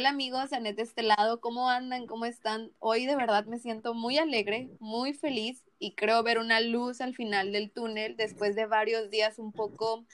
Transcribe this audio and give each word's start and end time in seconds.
Hola 0.00 0.08
amigos, 0.08 0.54
Anet 0.54 0.76
de 0.76 0.82
este 0.82 1.02
lado, 1.02 1.42
¿cómo 1.42 1.68
andan? 1.68 2.06
¿Cómo 2.06 2.24
están? 2.24 2.72
Hoy 2.78 3.04
de 3.04 3.16
verdad 3.16 3.44
me 3.44 3.58
siento 3.58 3.92
muy 3.92 4.16
alegre, 4.16 4.70
muy 4.78 5.12
feliz 5.12 5.62
y 5.78 5.92
creo 5.92 6.22
ver 6.22 6.38
una 6.38 6.58
luz 6.62 7.02
al 7.02 7.14
final 7.14 7.52
del 7.52 7.70
túnel 7.70 8.16
después 8.16 8.56
de 8.56 8.64
varios 8.64 9.10
días 9.10 9.38
un 9.38 9.52
poco, 9.52 10.06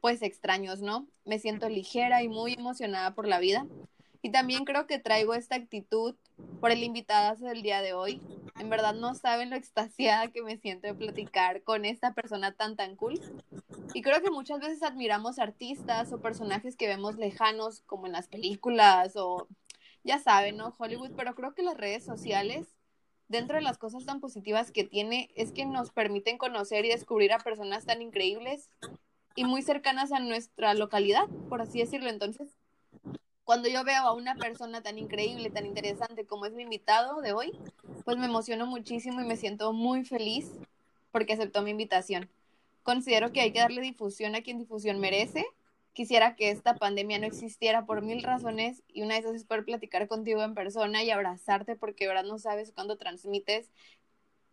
pues 0.00 0.22
extraños, 0.22 0.80
¿no? 0.80 1.06
Me 1.24 1.38
siento 1.38 1.68
ligera 1.68 2.24
y 2.24 2.28
muy 2.28 2.54
emocionada 2.54 3.14
por 3.14 3.28
la 3.28 3.38
vida. 3.38 3.64
Y 4.22 4.30
también 4.30 4.64
creo 4.64 4.88
que 4.88 4.98
traigo 4.98 5.34
esta 5.34 5.54
actitud 5.54 6.16
por 6.60 6.72
el 6.72 6.82
invitado 6.82 7.36
del 7.36 7.62
día 7.62 7.80
de 7.80 7.92
hoy. 7.92 8.20
En 8.58 8.70
verdad 8.70 8.94
no 8.94 9.14
saben 9.14 9.50
lo 9.50 9.56
extasiada 9.56 10.32
que 10.32 10.42
me 10.42 10.56
siento 10.56 10.88
de 10.88 10.94
platicar 10.94 11.62
con 11.62 11.84
esta 11.84 12.12
persona 12.12 12.50
tan 12.50 12.74
tan 12.74 12.96
cool. 12.96 13.20
Y 13.94 14.02
creo 14.02 14.20
que 14.22 14.30
muchas 14.30 14.60
veces 14.60 14.82
admiramos 14.82 15.38
artistas 15.38 16.12
o 16.12 16.20
personajes 16.20 16.76
que 16.76 16.86
vemos 16.86 17.16
lejanos 17.16 17.82
como 17.86 18.06
en 18.06 18.12
las 18.12 18.28
películas 18.28 19.16
o 19.16 19.48
ya 20.04 20.18
saben, 20.18 20.56
¿no? 20.56 20.74
Hollywood, 20.78 21.12
pero 21.16 21.34
creo 21.34 21.54
que 21.54 21.62
las 21.62 21.76
redes 21.76 22.04
sociales, 22.04 22.66
dentro 23.28 23.56
de 23.56 23.62
las 23.62 23.78
cosas 23.78 24.04
tan 24.04 24.20
positivas 24.20 24.70
que 24.70 24.84
tiene, 24.84 25.30
es 25.34 25.52
que 25.52 25.64
nos 25.64 25.90
permiten 25.90 26.38
conocer 26.38 26.84
y 26.84 26.88
descubrir 26.88 27.32
a 27.32 27.38
personas 27.38 27.86
tan 27.86 28.02
increíbles 28.02 28.70
y 29.34 29.44
muy 29.44 29.62
cercanas 29.62 30.12
a 30.12 30.20
nuestra 30.20 30.74
localidad, 30.74 31.26
por 31.48 31.62
así 31.62 31.78
decirlo. 31.78 32.08
Entonces, 32.10 32.48
cuando 33.44 33.68
yo 33.68 33.84
veo 33.84 34.02
a 34.02 34.12
una 34.12 34.34
persona 34.34 34.82
tan 34.82 34.98
increíble, 34.98 35.50
tan 35.50 35.64
interesante 35.64 36.26
como 36.26 36.46
es 36.46 36.52
mi 36.52 36.64
invitado 36.64 37.20
de 37.20 37.32
hoy, 37.32 37.58
pues 38.04 38.16
me 38.18 38.26
emociono 38.26 38.66
muchísimo 38.66 39.20
y 39.20 39.24
me 39.24 39.36
siento 39.36 39.72
muy 39.72 40.04
feliz 40.04 40.52
porque 41.12 41.32
aceptó 41.32 41.62
mi 41.62 41.70
invitación. 41.70 42.28
Considero 42.88 43.32
que 43.32 43.42
hay 43.42 43.52
que 43.52 43.58
darle 43.58 43.82
difusión 43.82 44.34
a 44.34 44.40
quien 44.40 44.56
difusión 44.56 44.98
merece. 44.98 45.44
Quisiera 45.92 46.36
que 46.36 46.48
esta 46.48 46.74
pandemia 46.74 47.18
no 47.18 47.26
existiera 47.26 47.84
por 47.84 48.00
mil 48.00 48.22
razones 48.22 48.82
y 48.88 49.02
una 49.02 49.12
de 49.12 49.20
esas 49.20 49.34
es 49.34 49.44
poder 49.44 49.66
platicar 49.66 50.08
contigo 50.08 50.42
en 50.42 50.54
persona 50.54 51.02
y 51.02 51.10
abrazarte 51.10 51.76
porque 51.76 52.06
ahora 52.06 52.22
no 52.22 52.38
sabes 52.38 52.72
cuándo 52.72 52.96
transmites 52.96 53.70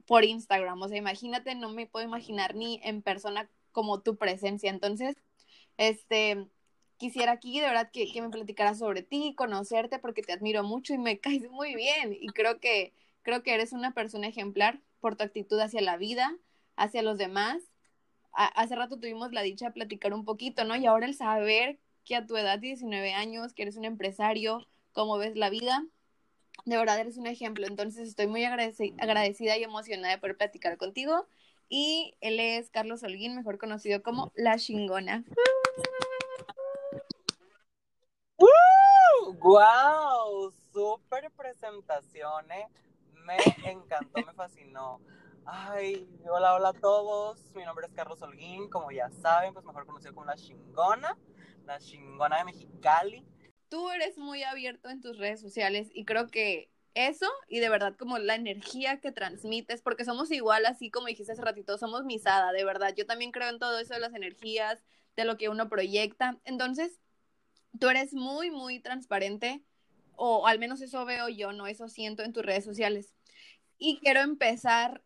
por 0.05 0.25
Instagram. 0.25 0.81
O 0.81 0.89
sea, 0.89 0.97
imagínate, 0.97 1.55
no 1.55 1.69
me 1.69 1.87
puedo 1.87 2.05
imaginar 2.05 2.55
ni 2.55 2.81
en 2.83 3.01
persona 3.01 3.49
como 3.71 4.01
tu 4.01 4.17
presencia. 4.17 4.69
Entonces, 4.69 5.15
este, 5.77 6.45
quisiera 6.97 7.31
aquí 7.31 7.61
de 7.61 7.67
verdad 7.67 7.89
que, 7.89 8.11
que 8.11 8.21
me 8.21 8.31
platicaras 8.31 8.79
sobre 8.79 9.01
ti, 9.01 9.33
conocerte, 9.37 9.97
porque 9.97 10.23
te 10.23 10.33
admiro 10.33 10.61
mucho 10.61 10.93
y 10.93 10.97
me 10.97 11.19
caes 11.21 11.49
muy 11.49 11.73
bien. 11.73 12.17
Y 12.19 12.27
creo 12.31 12.59
que, 12.59 12.91
creo 13.21 13.43
que 13.43 13.53
eres 13.53 13.71
una 13.71 13.93
persona 13.93 14.27
ejemplar 14.27 14.81
por 14.99 15.15
tu 15.15 15.23
actitud 15.23 15.57
hacia 15.57 15.79
la 15.79 15.95
vida, 15.95 16.35
hacia 16.75 17.01
los 17.01 17.17
demás. 17.17 17.63
Hace 18.35 18.75
rato 18.75 18.99
tuvimos 18.99 19.31
la 19.31 19.41
dicha 19.41 19.67
de 19.67 19.71
platicar 19.71 20.13
un 20.13 20.25
poquito, 20.25 20.63
¿no? 20.63 20.75
Y 20.75 20.85
ahora 20.85 21.05
el 21.05 21.15
saber 21.15 21.79
que 22.03 22.15
a 22.15 22.25
tu 22.25 22.37
edad 22.37 22.59
de 22.59 22.67
19 22.67 23.13
años, 23.13 23.53
que 23.53 23.63
eres 23.63 23.77
un 23.77 23.85
empresario, 23.85 24.67
cómo 24.93 25.17
ves 25.17 25.35
la 25.35 25.49
vida, 25.49 25.83
de 26.65 26.77
verdad 26.77 26.99
eres 26.99 27.17
un 27.17 27.27
ejemplo. 27.27 27.65
Entonces 27.67 28.07
estoy 28.07 28.27
muy 28.27 28.43
agradecida 28.45 29.57
y 29.57 29.63
emocionada 29.63 30.13
de 30.13 30.19
poder 30.19 30.37
platicar 30.37 30.77
contigo. 30.77 31.27
Y 31.67 32.15
él 32.21 32.39
es 32.39 32.69
Carlos 32.69 33.01
Holguín, 33.03 33.35
mejor 33.35 33.57
conocido 33.57 34.03
como 34.03 34.31
La 34.35 34.57
Chingona. 34.57 35.23
¡Wow! 39.39 40.51
Súper 40.71 41.31
presentación, 41.31 42.51
¿eh? 42.51 42.67
Me 43.25 43.37
encantó, 43.71 44.23
me 44.25 44.33
fascinó. 44.33 44.99
Ay, 45.47 46.09
hola, 46.27 46.55
hola 46.55 46.69
a 46.69 46.73
todos. 46.73 47.53
Mi 47.53 47.63
nombre 47.63 47.85
es 47.85 47.93
Carlos 47.93 48.19
Holguín, 48.23 48.67
como 48.67 48.89
ya 48.91 49.11
saben, 49.11 49.53
pues 49.53 49.63
mejor 49.63 49.85
conocido 49.85 50.15
como 50.15 50.25
La 50.25 50.35
Chingona, 50.35 51.15
La 51.67 51.77
Chingona 51.79 52.39
de 52.39 52.45
Mexicali. 52.45 53.23
Tú 53.69 53.91
eres 53.91 54.17
muy 54.17 54.41
abierto 54.41 54.89
en 54.89 55.01
tus 55.01 55.19
redes 55.19 55.39
sociales 55.39 55.89
y 55.93 56.03
creo 56.03 56.29
que 56.29 56.71
eso 56.95 57.29
y 57.47 57.59
de 57.59 57.69
verdad 57.69 57.95
como 57.95 58.17
la 58.17 58.33
energía 58.33 58.99
que 58.99 59.11
transmites, 59.11 59.83
porque 59.83 60.03
somos 60.03 60.31
igual, 60.31 60.65
así 60.65 60.89
como 60.89 61.07
dijiste 61.07 61.33
hace 61.33 61.43
ratito, 61.43 61.77
somos 61.77 62.05
misada, 62.05 62.51
de 62.51 62.65
verdad. 62.65 62.95
Yo 62.97 63.05
también 63.05 63.31
creo 63.31 63.49
en 63.49 63.59
todo 63.59 63.77
eso 63.77 63.93
de 63.93 63.99
las 63.99 64.15
energías, 64.15 64.83
de 65.15 65.25
lo 65.25 65.37
que 65.37 65.49
uno 65.49 65.69
proyecta. 65.69 66.39
Entonces, 66.43 66.99
tú 67.79 67.89
eres 67.89 68.13
muy, 68.13 68.49
muy 68.49 68.79
transparente, 68.79 69.61
o 70.15 70.47
al 70.47 70.57
menos 70.57 70.81
eso 70.81 71.05
veo 71.05 71.29
yo, 71.29 71.53
no 71.53 71.67
eso 71.67 71.87
siento 71.87 72.23
en 72.23 72.33
tus 72.33 72.43
redes 72.43 72.65
sociales. 72.65 73.13
Y 73.77 73.99
quiero 73.99 74.21
empezar 74.21 75.03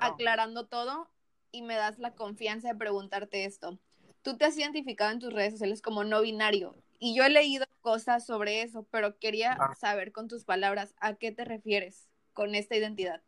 aclarando 0.00 0.66
todo 0.66 1.10
y 1.52 1.62
me 1.62 1.74
das 1.74 1.98
la 1.98 2.14
confianza 2.14 2.68
de 2.68 2.78
preguntarte 2.78 3.44
esto. 3.44 3.78
Tú 4.22 4.36
te 4.36 4.44
has 4.44 4.56
identificado 4.56 5.10
en 5.10 5.18
tus 5.18 5.32
redes 5.32 5.54
sociales 5.54 5.82
como 5.82 6.04
no 6.04 6.20
binario 6.20 6.76
y 6.98 7.14
yo 7.14 7.24
he 7.24 7.30
leído 7.30 7.66
cosas 7.80 8.26
sobre 8.26 8.62
eso, 8.62 8.86
pero 8.90 9.18
quería 9.18 9.58
saber 9.78 10.12
con 10.12 10.28
tus 10.28 10.44
palabras 10.44 10.94
a 11.00 11.14
qué 11.14 11.32
te 11.32 11.44
refieres 11.44 12.08
con 12.34 12.54
esta 12.54 12.76
identidad. 12.76 13.22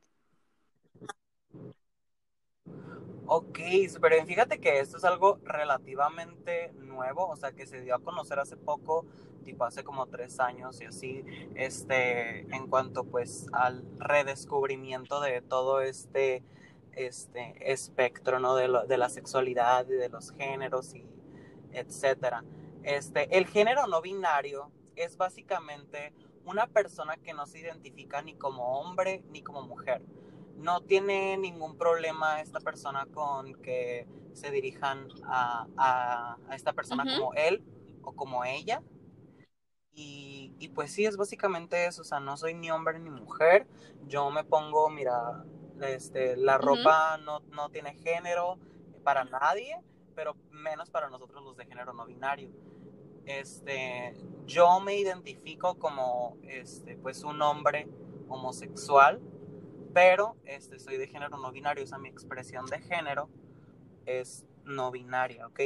Ok, 3.34 3.60
súper 3.88 4.12
bien. 4.12 4.26
Fíjate 4.26 4.60
que 4.60 4.78
esto 4.78 4.98
es 4.98 5.04
algo 5.04 5.38
relativamente 5.42 6.70
nuevo, 6.74 7.26
o 7.28 7.34
sea, 7.34 7.52
que 7.52 7.64
se 7.64 7.80
dio 7.80 7.94
a 7.94 7.98
conocer 7.98 8.38
hace 8.38 8.58
poco, 8.58 9.06
tipo 9.42 9.64
hace 9.64 9.82
como 9.82 10.04
tres 10.06 10.38
años 10.38 10.78
y 10.82 10.84
así, 10.84 11.24
este, 11.54 12.40
en 12.54 12.66
cuanto 12.66 13.04
pues 13.04 13.46
al 13.54 13.86
redescubrimiento 13.98 15.22
de 15.22 15.40
todo 15.40 15.80
este, 15.80 16.42
este 16.92 17.72
espectro, 17.72 18.38
¿no? 18.38 18.54
De, 18.54 18.68
de 18.86 18.98
la 18.98 19.08
sexualidad 19.08 19.88
y 19.88 19.94
de 19.94 20.10
los 20.10 20.32
géneros 20.32 20.94
y 20.94 21.06
etcétera. 21.72 22.44
Este, 22.82 23.34
el 23.34 23.46
género 23.46 23.86
no 23.86 24.02
binario 24.02 24.70
es 24.94 25.16
básicamente 25.16 26.12
una 26.44 26.66
persona 26.66 27.16
que 27.16 27.32
no 27.32 27.46
se 27.46 27.60
identifica 27.60 28.20
ni 28.20 28.34
como 28.34 28.78
hombre 28.78 29.24
ni 29.30 29.40
como 29.40 29.62
mujer 29.62 30.02
no 30.56 30.82
tiene 30.82 31.36
ningún 31.36 31.76
problema 31.76 32.40
esta 32.40 32.60
persona 32.60 33.06
con 33.06 33.54
que 33.62 34.06
se 34.32 34.50
dirijan 34.50 35.08
a, 35.24 36.36
esta 36.52 36.72
persona 36.72 37.04
como 37.04 37.34
él 37.34 37.62
o 38.02 38.12
como 38.12 38.44
ella. 38.44 38.82
Y, 39.94 40.70
pues 40.74 40.92
sí, 40.92 41.04
es 41.04 41.16
básicamente 41.16 41.86
eso, 41.86 42.02
o 42.02 42.04
sea, 42.04 42.18
no 42.18 42.36
soy 42.36 42.54
ni 42.54 42.70
hombre 42.70 42.98
ni 42.98 43.10
mujer, 43.10 43.66
yo 44.06 44.30
me 44.30 44.42
pongo, 44.42 44.88
mira, 44.88 45.44
este, 45.82 46.36
la 46.36 46.56
ropa 46.56 47.18
no, 47.18 47.40
no 47.50 47.68
tiene 47.68 47.94
género 47.94 48.58
para 49.02 49.24
nadie, 49.24 49.78
pero 50.14 50.36
menos 50.50 50.88
para 50.90 51.10
nosotros 51.10 51.42
los 51.42 51.56
de 51.56 51.66
género 51.66 51.92
no 51.92 52.06
binario. 52.06 52.50
Este, 53.26 54.14
yo 54.46 54.80
me 54.80 54.96
identifico 54.96 55.78
como, 55.78 56.38
este, 56.44 56.96
pues 56.96 57.22
un 57.22 57.42
hombre 57.42 57.88
homosexual, 58.28 59.20
pero 59.92 60.36
este, 60.44 60.78
soy 60.78 60.96
de 60.96 61.06
género 61.06 61.38
no 61.38 61.52
binario, 61.52 61.84
o 61.84 61.86
sea, 61.86 61.98
mi 61.98 62.08
expresión 62.08 62.66
de 62.66 62.80
género 62.80 63.28
es 64.06 64.44
no 64.64 64.90
binaria, 64.90 65.46
¿ok? 65.46 65.60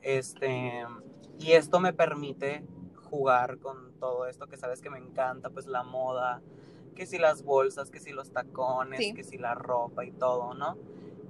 Este, 0.00 0.84
y 1.38 1.52
esto 1.52 1.80
me 1.80 1.92
permite 1.92 2.64
jugar 3.10 3.58
con 3.58 3.92
todo 3.98 4.26
esto 4.26 4.48
que 4.48 4.56
sabes 4.56 4.80
que 4.80 4.90
me 4.90 4.98
encanta, 4.98 5.50
pues 5.50 5.66
la 5.66 5.82
moda, 5.82 6.40
que 6.94 7.06
si 7.06 7.18
las 7.18 7.42
bolsas, 7.42 7.90
que 7.90 8.00
si 8.00 8.10
los 8.10 8.32
tacones, 8.32 9.14
que 9.14 9.22
si 9.22 9.38
la 9.38 9.54
ropa 9.54 10.04
y 10.04 10.12
todo, 10.12 10.54
¿no? 10.54 10.76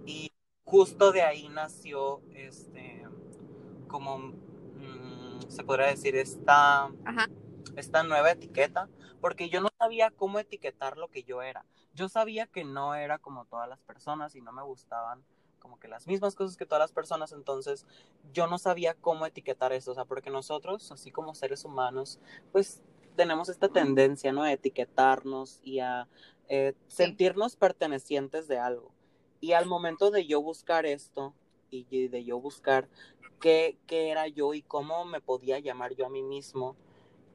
Y 0.07 0.33
justo 0.65 1.13
de 1.13 1.23
ahí 1.23 1.49
nació, 1.49 2.23
este, 2.35 3.05
como, 3.89 4.19
mm, 4.19 5.41
se 5.49 5.65
podría 5.65 5.89
decir, 5.89 6.17
esta, 6.17 6.91
esta 7.77 8.03
nueva 8.03 8.31
etiqueta, 8.31 8.89
porque 9.23 9.49
yo 9.49 9.63
no 9.63 9.71
sabía 9.79 10.11
cómo 10.11 10.39
etiquetar 10.39 10.99
lo 10.99 11.09
que 11.09 11.23
yo 11.23 11.41
era 11.41 11.65
yo 11.95 12.09
sabía 12.09 12.47
que 12.47 12.65
no 12.65 12.95
era 12.95 13.19
como 13.19 13.45
todas 13.45 13.69
las 13.69 13.81
personas 13.81 14.35
y 14.35 14.41
no 14.41 14.53
me 14.53 14.63
gustaban 14.63 15.25
como 15.59 15.79
que 15.79 15.87
las 15.87 16.09
mismas 16.09 16.35
cosas 16.35 16.57
que 16.57 16.67
todas 16.67 16.83
las 16.83 16.93
personas, 16.93 17.31
entonces 17.31 17.87
yo 18.33 18.49
no 18.49 18.59
sabía 18.59 18.95
cómo 18.95 19.27
etiquetar 19.27 19.73
eso, 19.73 19.93
o 19.93 19.95
sea, 19.95 20.05
porque 20.05 20.29
nosotros, 20.29 20.91
así 20.91 21.13
como 21.13 21.37
seres 21.37 21.65
humanos, 21.65 22.19
pues 22.51 22.83
tenemos 23.15 23.49
esta 23.49 23.69
tendencia, 23.69 24.33
¿no? 24.33 24.43
A 24.43 24.53
etiquetarnos 24.53 25.61
y 25.63 25.79
a 25.79 26.09
eh, 26.49 26.75
sentirnos 26.89 27.55
pertenecientes 27.55 28.49
de 28.49 28.59
algo. 28.59 28.93
Y 29.41 29.53
al 29.53 29.67
momento 29.67 30.11
de 30.11 30.27
yo 30.27 30.43
buscar 30.43 30.85
esto 30.85 31.33
y 31.71 32.09
de 32.09 32.25
yo 32.25 32.41
buscar 32.41 32.89
qué, 33.39 33.79
qué 33.87 34.11
era 34.11 34.27
yo 34.27 34.55
y 34.55 34.63
cómo 34.63 35.05
me 35.05 35.21
podía 35.21 35.61
llamar 35.61 35.95
yo 35.95 36.07
a 36.07 36.11
mí 36.11 36.23
mismo, 36.23 36.77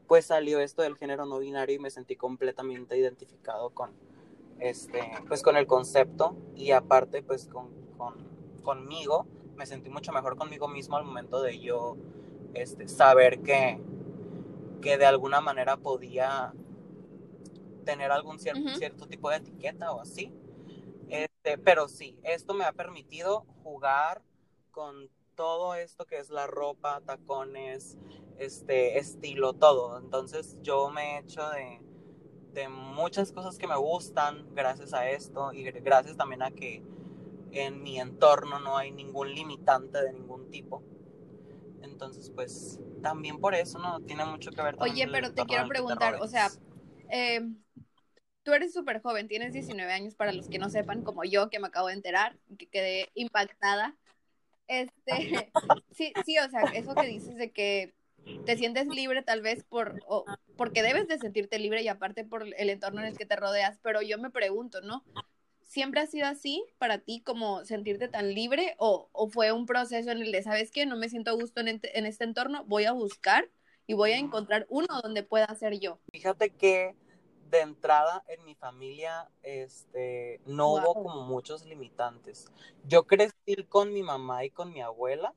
pues 0.08 0.26
salió 0.26 0.60
esto 0.60 0.82
del 0.82 0.98
género 0.98 1.26
no 1.26 1.40
binario 1.40 1.76
y 1.76 1.80
me 1.80 1.90
sentí 1.90 2.16
completamente 2.16 2.98
identificado 2.98 3.72
con, 3.72 3.92
este, 4.60 5.02
pues 5.28 5.44
con 5.44 5.58
el 5.58 5.68
concepto 5.68 6.36
y 6.56 6.72
aparte 6.72 7.22
pues 7.22 7.48
con, 7.48 7.70
conmigo, 8.64 9.28
me 9.56 9.66
sentí 9.66 9.90
mucho 9.90 10.12
mejor 10.12 10.38
conmigo 10.38 10.68
mismo 10.68 10.98
al 10.98 11.06
momento 11.06 11.42
de 11.42 11.60
yo 11.60 11.98
este, 12.54 12.88
saber 12.88 13.42
que, 13.42 13.80
que 14.82 14.98
de 14.98 15.06
alguna 15.06 15.42
manera 15.42 15.78
podía 15.78 16.54
tener 17.86 18.12
algún 18.12 18.40
cierto, 18.40 18.70
cierto 18.76 19.08
tipo 19.08 19.30
de 19.30 19.38
etiqueta 19.38 19.92
o 19.92 20.02
así. 20.02 20.34
Este, 21.10 21.58
pero 21.58 21.88
sí, 21.88 22.20
esto 22.24 22.54
me 22.54 22.66
ha 22.66 22.74
permitido 22.74 23.46
jugar 23.64 24.22
con 24.72 25.10
todo 25.38 25.76
esto 25.76 26.06
que 26.06 26.18
es 26.18 26.30
la 26.30 26.48
ropa, 26.48 27.00
tacones, 27.06 27.98
este 28.38 28.98
estilo, 28.98 29.54
todo. 29.54 29.98
Entonces 29.98 30.58
yo 30.62 30.90
me 30.90 31.16
he 31.16 31.20
hecho 31.20 31.48
de, 31.50 31.80
de 32.54 32.68
muchas 32.68 33.32
cosas 33.32 33.58
que 33.58 33.68
me 33.68 33.78
gustan 33.78 34.54
gracias 34.54 34.94
a 34.94 35.10
esto 35.10 35.54
y 35.54 35.64
gracias 35.64 36.18
también 36.18 36.44
a 36.44 36.52
que 36.52 36.84
en 37.52 37.82
mi 37.82 38.00
entorno 38.00 38.60
no 38.60 38.76
hay 38.76 38.92
ningún 38.92 39.34
limitante 39.34 40.02
de 40.02 40.12
ningún 40.12 40.50
tipo. 40.52 40.84
Entonces, 41.82 42.30
pues 42.32 42.80
también 43.02 43.40
por 43.40 43.56
eso, 43.56 43.80
¿no? 43.80 44.02
Tiene 44.02 44.26
mucho 44.26 44.52
que 44.52 44.62
ver 44.62 44.76
Oye, 44.80 45.08
pero 45.08 45.34
te 45.34 45.46
quiero 45.46 45.68
preguntar, 45.68 46.18
o 46.20 46.28
sea, 46.28 46.50
eh, 47.10 47.42
tú 48.44 48.54
eres 48.54 48.74
súper 48.74 49.02
joven, 49.02 49.28
tienes 49.28 49.54
19 49.54 49.92
años 49.94 50.16
para 50.16 50.34
los 50.34 50.50
que 50.50 50.60
no 50.60 50.70
sepan, 50.70 51.04
como 51.04 51.24
yo, 51.24 51.50
que 51.50 51.60
me 51.60 51.68
acabo 51.68 51.88
de 51.88 51.94
enterar, 51.94 52.38
que 52.58 52.68
quedé 52.68 53.12
impactada. 53.14 53.96
Este, 54.68 55.52
sí, 55.92 56.14
sí, 56.26 56.38
o 56.40 56.50
sea, 56.50 56.62
eso 56.74 56.96
que 56.96 57.08
dices 57.08 57.36
de 57.36 57.52
que 57.52 57.94
te 58.46 58.58
sientes 58.58 58.88
libre 58.88 59.22
tal 59.24 59.42
vez 59.42 59.64
por, 59.64 60.02
o, 60.08 60.26
porque 60.58 60.84
debes 60.84 61.08
de 61.08 61.18
sentirte 61.18 61.60
libre 61.60 61.82
y 61.82 61.88
aparte 61.88 62.26
por 62.26 62.44
el 62.44 62.70
entorno 62.70 63.02
en 63.02 63.08
el 63.08 63.18
que 63.18 63.26
te 63.26 63.36
rodeas, 63.36 63.80
pero 63.82 64.02
yo 64.02 64.18
me 64.18 64.30
pregunto, 64.30 64.82
¿no? 64.82 65.04
¿Siempre 65.62 66.02
ha 66.02 66.08
sido 66.08 66.28
así 66.28 66.64
para 66.78 67.00
ti 67.00 67.22
como 67.22 67.64
sentirte 67.66 68.08
tan 68.08 68.34
libre 68.34 68.76
o, 68.78 69.10
o 69.12 69.30
fue 69.30 69.52
un 69.52 69.66
proceso 69.66 70.12
en 70.12 70.22
el 70.22 70.32
de, 70.32 70.44
¿sabes 70.44 70.72
qué? 70.72 70.86
No 70.86 70.98
me 70.98 71.10
siento 71.10 71.32
a 71.32 71.36
gusto 71.36 71.62
en, 71.62 71.68
en 71.82 72.06
este 72.06 72.24
entorno, 72.24 72.64
voy 72.66 72.86
a 72.86 72.94
buscar 72.94 73.50
y 73.86 73.94
voy 73.94 74.12
a 74.12 74.18
encontrar 74.18 74.66
uno 74.70 74.88
donde 75.02 75.24
pueda 75.24 75.48
ser 75.56 75.80
yo. 75.80 76.00
Fíjate 76.12 76.50
que 76.50 76.96
de 77.50 77.62
entrada 77.62 78.24
en 78.28 78.44
mi 78.46 78.56
familia 78.56 79.30
este, 79.44 80.42
no 80.46 80.70
hubo 80.74 80.94
como 80.94 81.22
muchos 81.24 81.66
limitantes. 81.66 82.52
Yo 82.86 83.08
crecí 83.08 83.64
con 83.70 83.94
mi 83.94 84.04
mamá 84.04 84.46
y 84.46 84.50
con 84.50 84.72
mi 84.72 84.82
abuela 84.82 85.34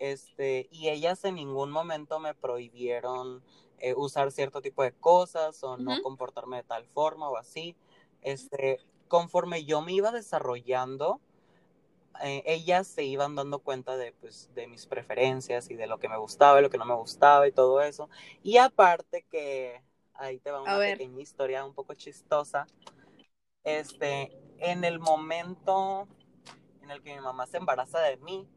este, 0.00 0.66
y 0.72 0.88
ellas 0.88 1.24
en 1.26 1.34
ningún 1.36 1.70
momento 1.70 2.18
me 2.18 2.34
prohibieron 2.34 3.44
eh, 3.78 3.94
usar 3.94 4.32
cierto 4.32 4.62
tipo 4.62 4.82
de 4.82 4.92
cosas 4.92 5.62
o 5.62 5.76
no 5.76 6.02
comportarme 6.02 6.56
de 6.56 6.62
tal 6.62 6.86
forma 6.86 7.28
o 7.28 7.36
así. 7.36 7.76
Este, 8.22 8.80
conforme 9.08 9.66
yo 9.66 9.82
me 9.82 9.92
iba 9.92 10.10
desarrollando, 10.10 11.20
eh, 12.22 12.42
ellas 12.46 12.86
se 12.86 13.04
iban 13.04 13.34
dando 13.34 13.58
cuenta 13.58 13.98
de, 13.98 14.12
pues, 14.12 14.50
de 14.54 14.66
mis 14.66 14.86
preferencias 14.86 15.70
y 15.70 15.74
de 15.74 15.86
lo 15.86 15.98
que 15.98 16.08
me 16.08 16.16
gustaba 16.16 16.58
y 16.58 16.62
lo 16.62 16.70
que 16.70 16.78
no 16.78 16.86
me 16.86 16.94
gustaba 16.94 17.46
y 17.46 17.52
todo 17.52 17.82
eso. 17.82 18.08
Y 18.42 18.56
aparte 18.56 19.26
que 19.30 19.82
ahí 20.20 20.38
te 20.38 20.50
va 20.50 20.62
una 20.62 20.78
pequeña 20.78 21.20
historia 21.20 21.64
un 21.64 21.74
poco 21.74 21.94
chistosa. 21.94 22.66
Este, 23.64 24.30
en 24.58 24.84
el 24.84 25.00
momento 25.00 26.06
en 26.82 26.90
el 26.90 27.02
que 27.02 27.14
mi 27.14 27.20
mamá 27.20 27.46
se 27.46 27.56
embaraza 27.56 28.00
de 28.00 28.16
mí, 28.18 28.48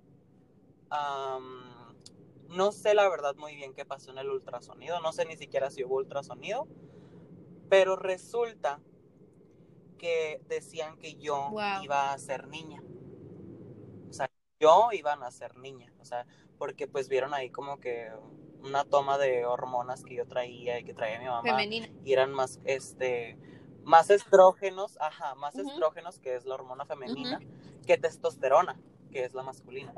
no 2.50 2.71
sé 2.71 2.94
la 2.94 3.10
verdad 3.10 3.36
muy 3.36 3.56
bien 3.56 3.74
qué 3.74 3.86
pasó 3.86 4.12
en 4.12 4.19
el 4.19 4.30
ultrasonido, 4.30 5.00
no 5.01 5.12
sé 5.12 5.25
ni 5.25 5.38
siquiera 5.38 5.71
si 5.71 5.83
hubo 5.83 5.95
ultrasonido, 5.95 6.68
pero 7.69 7.95
resulta 7.95 8.80
que 9.98 10.42
decían 10.48 10.98
que 10.98 11.16
yo 11.16 11.50
iba 11.81 12.13
a 12.13 12.18
ser 12.18 12.48
niña. 12.48 12.83
O 14.09 14.13
sea, 14.13 14.30
yo 14.59 14.89
iba 14.92 15.13
a 15.13 15.31
ser 15.31 15.57
niña, 15.57 15.94
o 16.00 16.06
sea, 16.06 16.25
porque 16.57 16.88
pues 16.88 17.07
vieron 17.09 17.33
ahí 17.33 17.50
como 17.50 17.80
que 17.80 18.12
una 18.63 18.86
toma 18.86 19.18
de 19.18 19.45
hormonas 19.45 20.04
que 20.04 20.15
yo 20.15 20.25
traía 20.25 20.80
y 20.80 20.83
que 20.83 20.94
traía 20.94 21.19
mi 21.19 21.25
mamá. 21.25 21.44
Femenina. 21.44 21.88
Y 22.04 22.13
eran 22.13 22.33
más, 22.33 22.60
este, 22.63 23.38
más 23.83 24.10
estrógenos, 24.10 24.98
ajá, 25.00 25.36
más 25.36 25.56
estrógenos, 25.56 26.19
que 26.19 26.36
es 26.36 26.45
la 26.45 26.56
hormona 26.56 26.86
femenina, 26.86 27.39
que 27.86 27.98
testosterona, 27.98 28.80
que 29.12 29.24
es 29.25 29.33
la 29.33 29.44
masculina. 29.44 29.94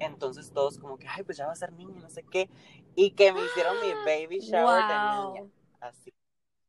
Entonces 0.00 0.52
todos 0.52 0.78
como 0.78 0.98
que, 0.98 1.06
ay, 1.08 1.24
pues 1.24 1.36
ya 1.36 1.46
va 1.46 1.52
a 1.52 1.56
ser 1.56 1.72
niña, 1.72 2.00
no 2.00 2.08
sé 2.08 2.22
qué. 2.22 2.48
Y 2.94 3.12
que 3.12 3.32
me 3.32 3.44
hicieron 3.44 3.76
mi 3.80 3.92
baby 4.04 4.40
shower 4.40 4.84
de 4.84 5.40
niña. 5.40 5.52
Así. 5.80 6.14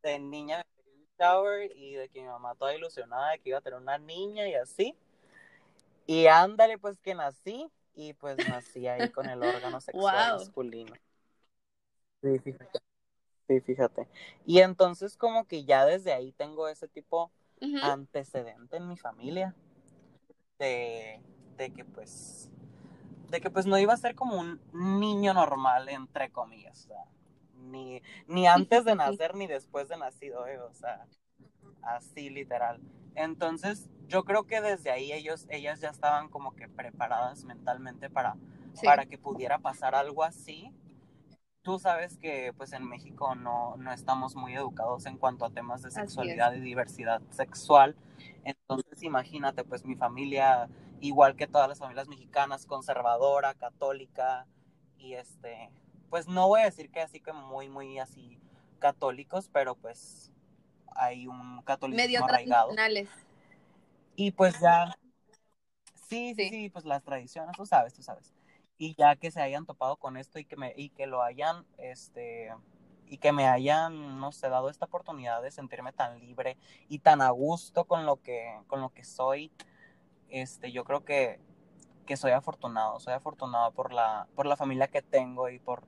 De 0.04 0.20
niña, 0.20 0.66
baby 0.78 1.08
shower 1.20 1.72
y 1.76 1.94
de 1.94 2.10
que 2.10 2.22
mi 2.22 2.28
mamá 2.28 2.56
toda 2.56 2.76
ilusionada 2.76 3.32
de 3.32 3.40
que 3.40 3.50
iba 3.50 3.60
a 3.60 3.62
tener 3.62 3.80
una 3.80 3.98
niña 3.98 4.48
y 4.48 4.56
así. 4.56 4.96
Y 6.06 6.26
ándale, 6.26 6.78
pues 6.78 6.98
que 7.00 7.14
nací 7.14 7.70
y 7.94 8.14
pues 8.14 8.38
nací 8.50 8.88
ahí 8.88 9.10
con 9.12 9.30
el 9.30 9.44
órgano 9.44 9.80
sexual 9.80 10.38
masculino. 10.40 10.94
Sí, 12.22 12.40
fíjate. 12.40 12.80
Sí, 13.48 13.62
fíjate. 13.62 14.08
Y 14.46 14.60
entonces 14.60 15.18
como 15.18 15.46
que 15.46 15.66
ya 15.66 15.86
desde 15.86 16.14
ahí 16.14 16.32
tengo 16.34 16.68
ese 16.68 16.88
tipo 16.88 17.32
antecedente 17.82 18.78
en 18.78 18.88
mi 18.88 18.98
familia 18.98 19.56
de, 20.60 21.22
de 21.58 21.72
que 21.72 21.86
pues 21.86 22.50
de 23.30 23.42
que 23.42 23.50
pues 23.50 23.66
no 23.66 23.78
iba 23.78 23.94
a 23.94 23.98
ser 23.98 24.16
como 24.16 24.40
un 24.40 24.60
niño 24.74 25.34
normal 25.34 25.88
entre 25.90 26.32
comillas, 26.32 26.86
o 26.86 26.88
sea, 26.88 27.04
ni, 27.56 28.02
ni 28.28 28.48
antes 28.48 28.86
de 28.86 28.96
nacer 28.96 29.36
ni 29.36 29.48
después 29.48 29.88
de 29.88 29.98
nacido, 29.98 30.48
eh, 30.48 30.60
o 30.60 30.74
sea, 30.74 31.06
así 31.82 32.30
literal. 32.30 32.80
Entonces, 33.16 33.88
yo 34.08 34.24
creo 34.24 34.46
que 34.46 34.62
desde 34.62 34.92
ahí 34.92 35.12
ellos, 35.12 35.46
ellas 35.50 35.80
ya 35.80 35.90
estaban 35.90 36.30
como 36.30 36.56
que 36.56 36.68
preparadas 36.68 37.44
mentalmente 37.44 38.10
para, 38.10 38.36
para 38.84 39.06
que 39.06 39.18
pudiera 39.18 39.60
pasar 39.60 39.94
algo 39.94 40.24
así 40.24 40.74
tú 41.70 41.78
sabes 41.78 42.18
que 42.18 42.52
pues 42.58 42.74
en 42.74 42.84
México 42.90 43.36
no, 43.36 43.78
no 43.78 43.94
estamos 43.94 44.36
muy 44.36 44.56
educados 44.56 45.06
en 45.06 45.20
cuanto 45.20 45.46
a 45.46 45.52
temas 45.52 45.84
de 45.84 45.92
sexualidad 45.92 46.52
y 46.56 46.62
diversidad 46.62 47.22
sexual. 47.30 47.96
Entonces 48.44 49.04
imagínate 49.04 49.64
pues 49.64 49.86
mi 49.86 49.96
familia, 49.96 50.68
igual 51.00 51.36
que 51.36 51.46
todas 51.46 51.70
las 51.70 51.78
familias 51.78 52.08
mexicanas, 52.08 52.66
conservadora, 52.66 53.54
católica 53.54 54.48
y 54.98 55.14
este, 55.14 55.70
pues 56.10 56.28
no 56.28 56.48
voy 56.48 56.62
a 56.62 56.66
decir 56.66 56.90
que 56.90 57.02
así 57.02 57.20
como 57.20 57.46
muy, 57.46 57.70
muy 57.70 58.00
así 58.00 58.40
católicos, 58.80 59.48
pero 59.54 59.76
pues 59.76 60.32
hay 60.96 61.28
un 61.28 61.62
catolicismo 61.62 62.04
Medio 62.04 62.26
arraigado. 62.26 62.72
Y 64.16 64.32
pues 64.32 64.60
ya, 64.60 64.98
sí, 66.08 66.34
sí, 66.34 66.50
sí, 66.50 66.70
pues 66.72 66.84
las 66.86 67.04
tradiciones, 67.04 67.56
tú 67.56 67.68
sabes, 67.68 67.94
tú 67.94 68.02
sabes 68.02 68.34
y 68.80 68.96
ya 68.96 69.16
que 69.18 69.30
se 69.30 69.42
hayan 69.42 69.66
topado 69.66 69.98
con 69.98 70.18
esto 70.18 70.40
y 70.40 70.46
que 70.46 70.56
me 70.56 70.74
y 70.76 70.90
que 70.90 71.06
lo 71.06 71.22
hayan 71.22 71.66
este 71.78 72.50
y 73.06 73.18
que 73.18 73.32
me 73.32 73.46
hayan 73.46 74.20
no 74.20 74.32
sé 74.32 74.50
dado 74.50 74.70
esta 74.70 74.86
oportunidad 74.86 75.44
de 75.44 75.52
sentirme 75.52 75.92
tan 75.92 76.20
libre 76.20 76.58
y 76.88 77.00
tan 77.00 77.22
a 77.22 77.30
gusto 77.30 77.84
con 77.84 78.06
lo 78.06 78.22
que 78.22 78.58
con 78.68 78.82
lo 78.82 78.90
que 78.90 79.04
soy 79.04 79.52
este 80.30 80.72
yo 80.72 80.86
creo 80.86 81.04
que, 81.04 81.40
que 82.08 82.16
soy 82.16 82.32
afortunado 82.32 83.00
soy 83.02 83.14
afortunado 83.14 83.72
por 83.74 83.94
la 83.94 84.28
por 84.34 84.46
la 84.46 84.56
familia 84.56 84.88
que 84.88 85.02
tengo 85.02 85.50
y 85.50 85.60
por 85.60 85.84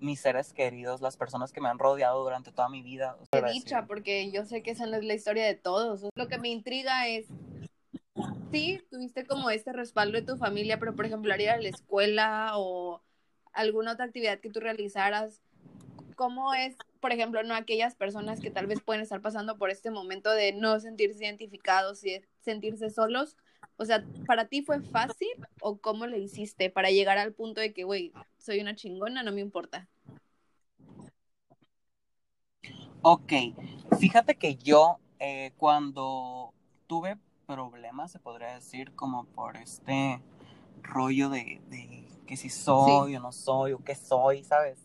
mis 0.00 0.20
seres 0.20 0.52
queridos, 0.52 1.00
las 1.00 1.16
personas 1.16 1.52
que 1.52 1.60
me 1.60 1.68
han 1.68 1.78
rodeado 1.78 2.22
durante 2.22 2.52
toda 2.52 2.68
mi 2.68 2.82
vida. 2.82 3.16
Qué 3.32 3.42
dicha, 3.42 3.86
porque 3.86 4.30
yo 4.30 4.44
sé 4.44 4.62
que 4.62 4.70
esa 4.70 4.86
no 4.86 4.96
es 4.96 5.04
la 5.04 5.14
historia 5.14 5.44
de 5.44 5.54
todos. 5.54 6.06
Lo 6.14 6.28
que 6.28 6.38
me 6.38 6.50
intriga 6.50 7.08
es 7.08 7.26
sí, 8.50 8.80
tuviste 8.90 9.26
como 9.26 9.50
este 9.50 9.72
respaldo 9.72 10.18
de 10.18 10.24
tu 10.24 10.36
familia, 10.36 10.78
pero 10.78 10.94
por 10.94 11.06
ejemplo, 11.06 11.34
ir 11.36 11.50
a 11.50 11.60
la 11.60 11.68
escuela 11.68 12.52
o 12.56 13.02
alguna 13.52 13.92
otra 13.92 14.06
actividad 14.06 14.40
que 14.40 14.50
tú 14.50 14.60
realizaras, 14.60 15.42
¿cómo 16.16 16.54
es, 16.54 16.76
por 17.00 17.12
ejemplo, 17.12 17.42
no 17.42 17.54
aquellas 17.54 17.94
personas 17.94 18.40
que 18.40 18.50
tal 18.50 18.66
vez 18.66 18.80
pueden 18.80 19.02
estar 19.02 19.20
pasando 19.20 19.56
por 19.56 19.70
este 19.70 19.90
momento 19.90 20.30
de 20.30 20.52
no 20.52 20.78
sentirse 20.80 21.24
identificados 21.24 22.04
y 22.04 22.22
sentirse 22.40 22.90
solos? 22.90 23.36
O 23.76 23.84
sea, 23.84 24.04
¿para 24.26 24.46
ti 24.46 24.62
fue 24.62 24.80
fácil 24.80 25.28
o 25.60 25.78
cómo 25.78 26.06
le 26.06 26.18
hiciste 26.18 26.70
para 26.70 26.90
llegar 26.90 27.18
al 27.18 27.32
punto 27.32 27.60
de 27.60 27.72
que, 27.72 27.84
güey, 27.84 28.12
soy 28.38 28.60
una 28.60 28.74
chingona, 28.74 29.22
no 29.22 29.32
me 29.32 29.40
importa? 29.40 29.88
Ok, 33.02 33.32
fíjate 34.00 34.34
que 34.34 34.56
yo 34.56 34.98
eh, 35.20 35.52
cuando 35.56 36.52
tuve 36.88 37.16
problemas, 37.48 38.12
se 38.12 38.18
podría 38.18 38.54
decir, 38.54 38.94
como 38.94 39.24
por 39.24 39.56
este 39.56 40.22
rollo 40.82 41.30
de, 41.30 41.62
que 42.26 42.36
si 42.36 42.50
soy 42.50 43.16
o 43.16 43.20
no 43.20 43.32
soy 43.32 43.72
o 43.72 43.78
qué 43.78 43.94
soy, 43.94 44.44
¿sabes? 44.44 44.78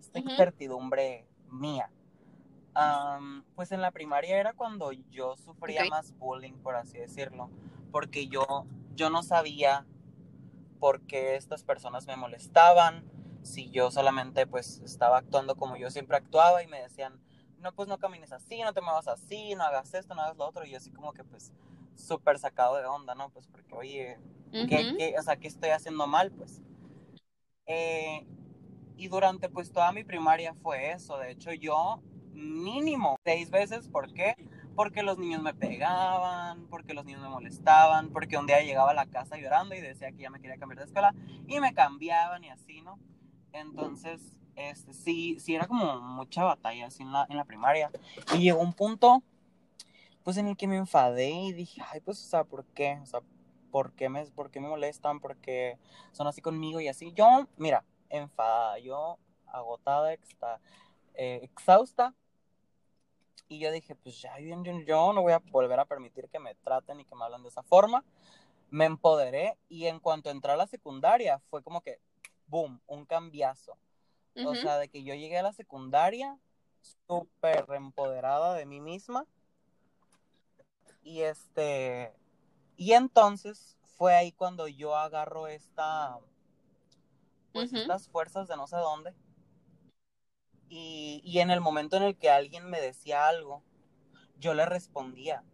Esta 0.00 0.18
incertidumbre 0.18 1.28
mía. 1.50 1.90
pues 3.54 3.70
en 3.70 3.82
la 3.82 3.90
primaria 3.90 4.38
era 4.38 4.54
cuando 4.54 4.92
yo 4.92 5.36
sufría 5.36 5.84
más 5.90 6.16
bullying, 6.16 6.54
por 6.54 6.74
así 6.74 6.96
decirlo, 6.96 7.50
porque 7.92 8.28
yo, 8.28 8.66
yo 8.94 9.10
no 9.10 9.22
sabía 9.22 9.86
por 10.80 11.02
qué 11.02 11.36
estas 11.36 11.64
personas 11.64 12.06
me 12.06 12.16
molestaban, 12.16 13.04
si 13.42 13.70
yo 13.70 13.90
solamente 13.90 14.46
pues 14.46 14.80
estaba 14.80 15.18
actuando 15.18 15.54
como 15.54 15.76
yo 15.76 15.90
siempre 15.90 16.16
actuaba 16.16 16.62
y 16.62 16.66
me 16.66 16.80
decían, 16.80 17.20
no, 17.60 17.72
pues 17.72 17.88
no 17.88 17.98
camines 17.98 18.32
así, 18.32 18.62
no 18.62 18.72
te 18.72 18.80
muevas 18.80 19.06
así, 19.06 19.54
no 19.54 19.64
hagas 19.64 19.92
esto, 19.92 20.14
no 20.14 20.22
hagas 20.22 20.36
lo 20.36 20.46
otro, 20.46 20.64
y 20.64 20.70
yo 20.70 20.78
así 20.78 20.90
como 20.90 21.12
que 21.12 21.24
pues 21.24 21.52
súper 21.96 22.38
sacado 22.38 22.76
de 22.76 22.86
onda, 22.86 23.14
¿no? 23.14 23.30
Pues 23.30 23.46
porque, 23.46 23.74
oye, 23.74 24.18
¿qué, 24.52 25.14
o 25.18 25.22
sea, 25.22 25.36
¿qué 25.36 25.48
estoy 25.48 25.70
haciendo 25.70 26.06
mal? 26.06 26.30
Pues. 26.32 26.62
Eh, 27.66 28.26
y 28.96 29.08
durante 29.08 29.48
pues 29.48 29.72
toda 29.72 29.92
mi 29.92 30.04
primaria 30.04 30.54
fue 30.54 30.92
eso. 30.92 31.18
De 31.18 31.32
hecho, 31.32 31.52
yo 31.52 32.00
mínimo 32.32 33.16
seis 33.24 33.50
veces, 33.50 33.88
¿por 33.88 34.12
qué? 34.12 34.34
porque 34.76 35.02
los 35.02 35.18
niños 35.18 35.42
me 35.42 35.54
pegaban, 35.54 36.66
porque 36.68 36.92
los 36.92 37.04
niños 37.04 37.22
me 37.22 37.30
molestaban, 37.30 38.10
porque 38.10 38.36
un 38.36 38.46
día 38.46 38.60
llegaba 38.60 38.90
a 38.90 38.94
la 38.94 39.06
casa 39.06 39.38
llorando 39.38 39.74
y 39.74 39.80
decía 39.80 40.12
que 40.12 40.18
ya 40.18 40.30
me 40.30 40.38
quería 40.38 40.58
cambiar 40.58 40.80
de 40.80 40.84
escuela 40.84 41.14
y 41.48 41.58
me 41.58 41.72
cambiaban 41.72 42.44
y 42.44 42.50
así, 42.50 42.82
¿no? 42.82 42.98
Entonces, 43.52 44.38
este, 44.54 44.92
sí, 44.92 45.40
sí 45.40 45.54
era 45.54 45.66
como 45.66 45.98
mucha 46.00 46.44
batalla 46.44 46.86
así 46.86 47.02
en 47.02 47.10
la, 47.10 47.26
en 47.28 47.38
la 47.38 47.44
primaria. 47.44 47.90
Y 48.34 48.40
llegó 48.40 48.60
un 48.60 48.74
punto, 48.74 49.22
pues 50.26 50.38
en 50.38 50.48
el 50.48 50.56
que 50.56 50.66
me 50.66 50.76
enfadé 50.76 51.30
y 51.30 51.52
dije, 51.52 51.80
ay, 51.88 52.00
pues, 52.00 52.20
o 52.20 52.26
sea, 52.28 52.42
¿por 52.42 52.64
qué? 52.64 52.98
O 53.00 53.06
sea, 53.06 53.20
¿por 53.70 53.92
qué 53.92 54.08
me, 54.08 54.26
por 54.32 54.50
qué 54.50 54.58
me 54.58 54.66
molestan? 54.66 55.20
¿Por 55.20 55.36
qué 55.36 55.78
son 56.10 56.26
así 56.26 56.40
conmigo 56.40 56.80
y 56.80 56.88
así? 56.88 57.12
Yo, 57.12 57.46
mira, 57.56 57.84
enfadada, 58.10 58.76
yo 58.80 59.18
agotada, 59.46 60.12
eh, 61.14 61.40
exhausta. 61.44 62.12
Y 63.46 63.60
yo 63.60 63.70
dije, 63.70 63.94
pues 63.94 64.20
ya, 64.20 64.36
yo, 64.40 64.60
yo 64.84 65.12
no 65.12 65.22
voy 65.22 65.32
a 65.32 65.38
volver 65.38 65.78
a 65.78 65.84
permitir 65.84 66.28
que 66.28 66.40
me 66.40 66.56
traten 66.56 66.98
y 66.98 67.04
que 67.04 67.14
me 67.14 67.22
hablen 67.22 67.44
de 67.44 67.48
esa 67.50 67.62
forma. 67.62 68.02
Me 68.68 68.84
empoderé 68.84 69.56
y 69.68 69.86
en 69.86 70.00
cuanto 70.00 70.30
entré 70.30 70.50
a 70.50 70.56
la 70.56 70.66
secundaria 70.66 71.40
fue 71.50 71.62
como 71.62 71.82
que, 71.82 72.00
boom, 72.48 72.80
un 72.88 73.06
cambiazo. 73.06 73.78
O 74.44 74.56
sea, 74.56 74.76
de 74.78 74.88
que 74.88 75.04
yo 75.04 75.14
llegué 75.14 75.38
a 75.38 75.44
la 75.44 75.52
secundaria 75.52 76.36
súper 77.06 77.64
empoderada 77.76 78.54
de 78.54 78.66
mí 78.66 78.80
misma. 78.80 79.24
Y 81.06 81.22
este, 81.22 82.12
y 82.76 82.94
entonces 82.94 83.78
fue 83.96 84.16
ahí 84.16 84.32
cuando 84.32 84.66
yo 84.66 84.96
agarro 84.96 85.46
esta, 85.46 86.18
pues 87.52 87.72
estas 87.72 88.08
fuerzas 88.08 88.48
de 88.48 88.56
no 88.56 88.66
sé 88.66 88.74
dónde. 88.74 89.14
Y, 90.68 91.22
y, 91.24 91.38
en 91.38 91.52
el 91.52 91.60
momento 91.60 91.96
en 91.96 92.02
el 92.02 92.16
que 92.16 92.28
alguien 92.28 92.68
me 92.68 92.80
decía 92.80 93.28
algo, 93.28 93.62
yo 94.40 94.52
le 94.52 94.66
respondía, 94.66 95.44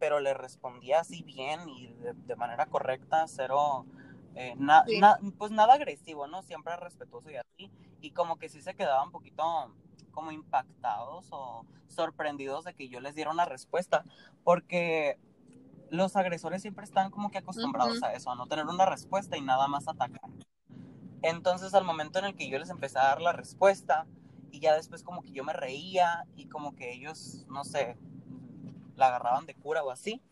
pero 0.00 0.18
le 0.18 0.34
respondía 0.34 0.98
así 0.98 1.22
bien 1.22 1.68
y 1.68 1.86
de, 1.86 2.34
manera 2.34 2.66
correcta, 2.66 3.28
cero, 3.28 3.86
eh, 4.34 4.56
pues 5.38 5.52
nada 5.52 5.74
agresivo, 5.74 6.26
¿no? 6.26 6.42
Siempre 6.42 6.76
respetuoso 6.78 7.30
y 7.30 7.36
así. 7.36 7.70
Y 8.00 8.10
como 8.10 8.40
que 8.40 8.48
sí 8.48 8.60
se 8.60 8.74
quedaban 8.74 9.06
un 9.06 9.12
poquito 9.12 9.72
como 10.16 10.32
impactados 10.32 11.28
o 11.30 11.66
sorprendidos 11.88 12.64
de 12.64 12.74
que 12.74 12.88
yo 12.88 13.00
les 13.00 13.14
diera 13.14 13.30
una 13.30 13.44
respuesta, 13.44 14.02
porque 14.42 15.18
los 15.90 16.16
agresores 16.16 16.62
siempre 16.62 16.84
están 16.84 17.10
como 17.10 17.30
que 17.30 17.38
acostumbrados 17.38 18.02
a 18.02 18.14
eso, 18.14 18.30
a 18.30 18.34
no 18.34 18.46
tener 18.46 18.64
una 18.64 18.86
respuesta 18.86 19.36
y 19.36 19.42
nada 19.42 19.68
más 19.68 19.86
atacar. 19.86 20.30
Entonces 21.22 21.74
al 21.74 21.84
momento 21.84 22.18
en 22.18 22.24
el 22.24 22.34
que 22.34 22.48
yo 22.48 22.58
les 22.58 22.70
empecé 22.70 22.98
a 22.98 23.04
dar 23.04 23.20
la 23.20 23.32
respuesta 23.32 24.06
y 24.50 24.60
ya 24.60 24.74
después 24.74 25.02
como 25.02 25.22
que 25.22 25.32
yo 25.32 25.44
me 25.44 25.52
reía 25.52 26.24
y 26.34 26.48
como 26.48 26.74
que 26.74 26.92
ellos, 26.92 27.44
no 27.48 27.62
sé, 27.62 27.98
la 28.96 29.08
agarraban 29.08 29.44
de 29.44 29.54
cura 29.54 29.84
o 29.84 29.90
así, 29.90 30.22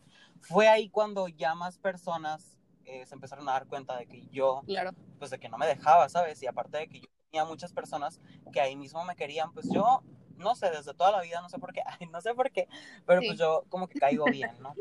fue 0.41 0.69
ahí 0.69 0.89
cuando 0.89 1.29
ya 1.29 1.55
más 1.55 1.79
personas 1.79 2.57
eh, 2.87 3.05
se 3.07 3.15
empezaron 3.15 3.49
a 3.49 3.53
dar 3.53 3.67
cuenta 3.67 3.97
de 3.97 4.07
que 4.07 4.27
yo, 4.33 4.63
claro. 4.67 4.93
pues 5.19 5.31
de 5.31 5.39
que 5.39 5.49
no 5.51 5.59
me 5.59 5.67
dejaba, 5.67 6.09
¿sabes? 6.09 6.43
Y 6.43 6.47
aparte 6.47 6.79
de 6.79 6.89
que 6.89 7.01
yo 7.01 7.09
tenía 7.35 7.45
muchas 7.45 7.73
personas 7.73 8.21
que 8.53 8.61
ahí 8.61 8.77
mismo 8.77 9.05
me 9.05 9.17
querían, 9.17 9.53
pues 9.53 9.69
yo, 9.69 10.05
no 10.37 10.55
sé, 10.55 10.71
desde 10.71 10.95
toda 10.95 11.11
la 11.11 11.21
vida, 11.21 11.41
no 11.43 11.49
sé 11.49 11.59
por 11.59 11.73
qué, 11.73 11.83
no 12.13 12.21
sé 12.21 12.33
por 12.33 12.53
qué, 12.53 12.69
pero 13.07 13.25
pues 13.25 13.37
yo 13.37 13.65
como 13.71 13.89
que 13.89 13.97
caigo 13.97 14.29
bien, 14.29 14.53
¿no? 14.61 14.77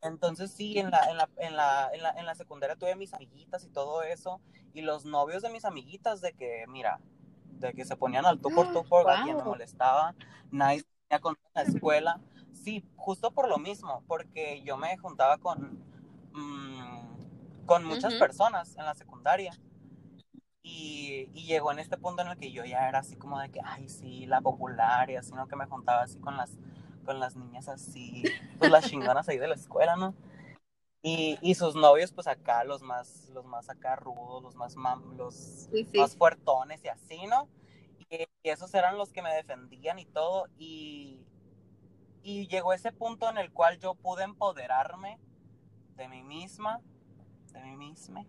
Entonces 0.00 0.50
sí, 0.50 0.78
en 0.78 0.90
la, 0.90 1.10
en 1.10 1.18
la, 1.18 1.28
en 1.36 1.54
la, 1.54 1.90
en 1.92 2.02
la, 2.02 2.10
en 2.12 2.24
la 2.24 2.34
secundaria 2.34 2.76
tuve 2.76 2.96
mis 2.96 3.12
amiguitas 3.12 3.62
y 3.64 3.68
todo 3.68 4.02
eso, 4.02 4.40
y 4.72 4.80
los 4.80 5.04
novios 5.04 5.42
de 5.42 5.50
mis 5.50 5.66
amiguitas 5.66 6.22
de 6.22 6.32
que, 6.32 6.64
mira, 6.66 6.98
de 7.58 7.74
que 7.74 7.84
se 7.84 7.96
ponían 7.96 8.24
al 8.24 8.40
tú 8.40 8.50
por 8.50 8.72
tú 8.72 8.82
por 8.88 9.10
alguien 9.10 9.36
me 9.36 9.44
molestaba, 9.44 10.14
nadie 10.50 10.82
tenía 11.08 11.20
con 11.20 11.36
la 11.54 11.62
escuela. 11.62 12.22
Sí, 12.52 12.86
justo 12.96 13.32
por 13.32 13.50
lo 13.50 13.58
mismo, 13.58 14.02
porque 14.08 14.62
yo 14.62 14.78
me 14.78 14.96
juntaba 14.96 15.36
con, 15.36 15.84
mm, 16.32 17.66
con 17.66 17.84
muchas 17.84 18.14
personas 18.14 18.76
en 18.78 18.86
la 18.86 18.94
secundaria. 18.94 19.58
Y, 20.68 21.30
y, 21.32 21.44
llegó 21.46 21.70
en 21.70 21.78
este 21.78 21.96
punto 21.96 22.22
en 22.22 22.28
el 22.28 22.38
que 22.38 22.50
yo 22.50 22.64
ya 22.64 22.88
era 22.88 22.98
así 22.98 23.14
como 23.14 23.38
de 23.38 23.50
que, 23.50 23.60
ay, 23.64 23.88
sí, 23.88 24.26
la 24.26 24.40
popular 24.40 25.08
y 25.08 25.14
así, 25.14 25.32
¿no? 25.32 25.46
Que 25.46 25.54
me 25.54 25.66
juntaba 25.66 26.02
así 26.02 26.18
con 26.18 26.36
las 26.36 26.58
con 27.04 27.20
las 27.20 27.36
niñas 27.36 27.68
así, 27.68 28.24
pues 28.58 28.70
las 28.70 28.84
chingonas 28.90 29.28
ahí 29.28 29.38
de 29.38 29.46
la 29.46 29.54
escuela, 29.54 29.96
¿no? 29.96 30.12
Y, 31.02 31.38
y 31.40 31.54
sus 31.54 31.76
novios, 31.76 32.12
pues 32.12 32.26
acá, 32.26 32.64
los 32.64 32.82
más, 32.82 33.28
los 33.32 33.46
más 33.46 33.70
acá 33.70 33.94
rudos, 33.94 34.42
los 34.42 34.56
más, 34.56 34.74
los 35.16 35.68
más 35.94 36.16
fuertones 36.16 36.84
y 36.84 36.88
así, 36.88 37.26
¿no? 37.26 37.48
Y, 38.10 38.26
esos 38.42 38.74
eran 38.74 38.98
los 38.98 39.12
que 39.12 39.22
me 39.22 39.32
defendían 39.32 40.00
y 40.00 40.04
todo. 40.04 40.48
Y, 40.58 41.20
y 42.22 42.48
llegó 42.48 42.72
ese 42.72 42.90
punto 42.90 43.30
en 43.30 43.38
el 43.38 43.52
cual 43.52 43.78
yo 43.78 43.94
pude 43.94 44.24
empoderarme 44.24 45.20
de 45.94 46.08
mí 46.08 46.24
misma, 46.24 46.80
de 47.52 47.62
mí 47.62 47.76
misma. 47.76 48.24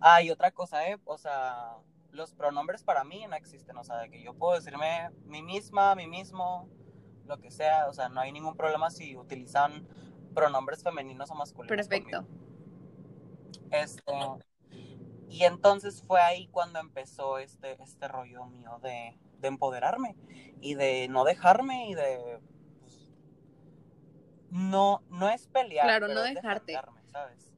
Ah, 0.00 0.22
y 0.22 0.30
otra 0.30 0.50
cosa, 0.50 0.88
¿eh? 0.88 0.98
O 1.04 1.18
sea, 1.18 1.76
los 2.10 2.32
pronombres 2.32 2.82
para 2.82 3.04
mí 3.04 3.26
no 3.28 3.36
existen, 3.36 3.76
o 3.76 3.84
sea, 3.84 3.96
de 3.98 4.10
que 4.10 4.22
yo 4.22 4.34
puedo 4.34 4.54
decirme 4.54 5.10
mí 5.24 5.42
misma, 5.42 5.94
mí 5.94 6.06
mismo, 6.06 6.68
lo 7.26 7.38
que 7.40 7.50
sea, 7.50 7.88
o 7.88 7.92
sea, 7.92 8.08
no 8.08 8.20
hay 8.20 8.32
ningún 8.32 8.56
problema 8.56 8.90
si 8.90 9.16
utilizan 9.16 9.86
pronombres 10.34 10.82
femeninos 10.82 11.30
o 11.30 11.34
masculinos. 11.34 11.76
Perfecto. 11.76 12.26
Este, 13.70 14.12
y 15.28 15.44
entonces 15.44 16.02
fue 16.06 16.20
ahí 16.20 16.48
cuando 16.48 16.78
empezó 16.78 17.38
este, 17.38 17.82
este 17.82 18.08
rollo 18.08 18.46
mío 18.46 18.78
de, 18.82 19.18
de 19.40 19.48
empoderarme 19.48 20.16
y 20.60 20.74
de 20.74 21.08
no 21.08 21.24
dejarme 21.24 21.88
y 21.88 21.94
de 21.94 22.40
pues, 22.80 23.10
no, 24.50 25.02
no 25.08 25.28
es 25.28 25.48
pelear. 25.48 25.86
Claro, 25.86 26.08
no 26.08 26.22
dejarte. 26.22 26.78
¿sabes? 27.10 27.53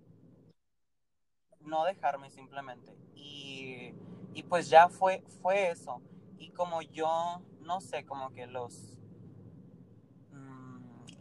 No 1.66 1.84
dejarme 1.84 2.30
simplemente. 2.30 2.96
Y, 3.14 3.92
y 4.32 4.42
pues 4.44 4.70
ya 4.70 4.88
fue, 4.88 5.22
fue 5.42 5.70
eso. 5.70 6.00
Y 6.38 6.50
como 6.50 6.80
yo, 6.82 7.42
no 7.60 7.80
sé, 7.80 8.06
como 8.06 8.32
que 8.32 8.46
los 8.46 8.96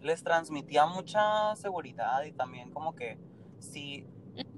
les 0.05 0.23
transmitía 0.23 0.85
mucha 0.85 1.55
seguridad 1.55 2.23
y 2.23 2.31
también 2.31 2.71
como 2.71 2.95
que 2.95 3.17
sí 3.59 4.05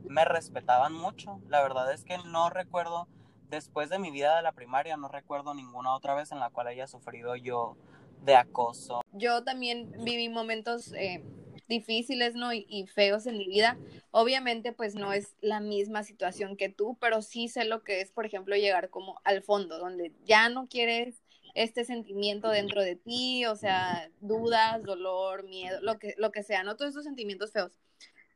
me 0.04 0.26
respetaban 0.26 0.94
mucho. 0.94 1.40
La 1.48 1.62
verdad 1.62 1.92
es 1.94 2.04
que 2.04 2.18
no 2.26 2.50
recuerdo, 2.50 3.08
después 3.50 3.90
de 3.90 3.98
mi 3.98 4.12
vida 4.12 4.36
de 4.36 4.42
la 4.42 4.52
primaria, 4.52 4.98
no 4.98 5.08
recuerdo 5.08 5.54
ninguna 5.54 5.96
otra 5.96 6.16
vez 6.16 6.34
en 6.34 6.40
la 6.40 6.50
cual 6.50 6.68
haya 6.68 6.86
sufrido 6.86 7.36
yo 7.38 7.78
de 8.24 8.36
acoso. 8.36 9.02
Yo 9.14 9.44
también 9.44 9.94
viví 10.04 10.28
momentos 10.28 10.92
eh, 10.94 11.24
difíciles, 11.68 12.36
¿no? 12.36 12.54
Y, 12.54 12.66
y, 12.70 12.88
feos 12.88 13.28
en 13.28 13.38
mi 13.38 13.48
vida. 13.48 13.78
Obviamente, 14.12 14.74
pues 14.74 14.96
no 14.96 15.14
es 15.14 15.36
la 15.42 15.60
misma 15.60 16.04
situación 16.04 16.58
que 16.58 16.70
tú, 16.70 16.98
pero 17.00 17.22
sí 17.22 17.48
sé 17.48 17.66
lo 17.66 17.84
que 17.84 18.02
es, 18.02 18.12
por 18.12 18.26
ejemplo, 18.26 18.56
llegar 18.56 18.90
como 18.90 19.20
al 19.24 19.42
fondo, 19.44 19.78
donde 19.78 20.14
ya 20.26 20.50
no 20.50 20.68
quieres 20.68 21.24
este 21.54 21.86
sentimiento 21.86 22.50
dentro 22.50 22.82
de 22.82 22.96
ti, 22.96 23.46
o 23.46 23.56
sea, 23.56 24.10
dudas, 24.22 24.84
dolor, 24.84 25.44
miedo, 25.44 25.80
lo 25.82 25.98
que, 25.98 26.14
lo 26.18 26.32
que 26.32 26.44
sea, 26.44 26.64
¿no? 26.64 26.76
Todos 26.76 26.92
esos 26.92 27.04
sentimientos 27.04 27.52
feos. 27.52 27.72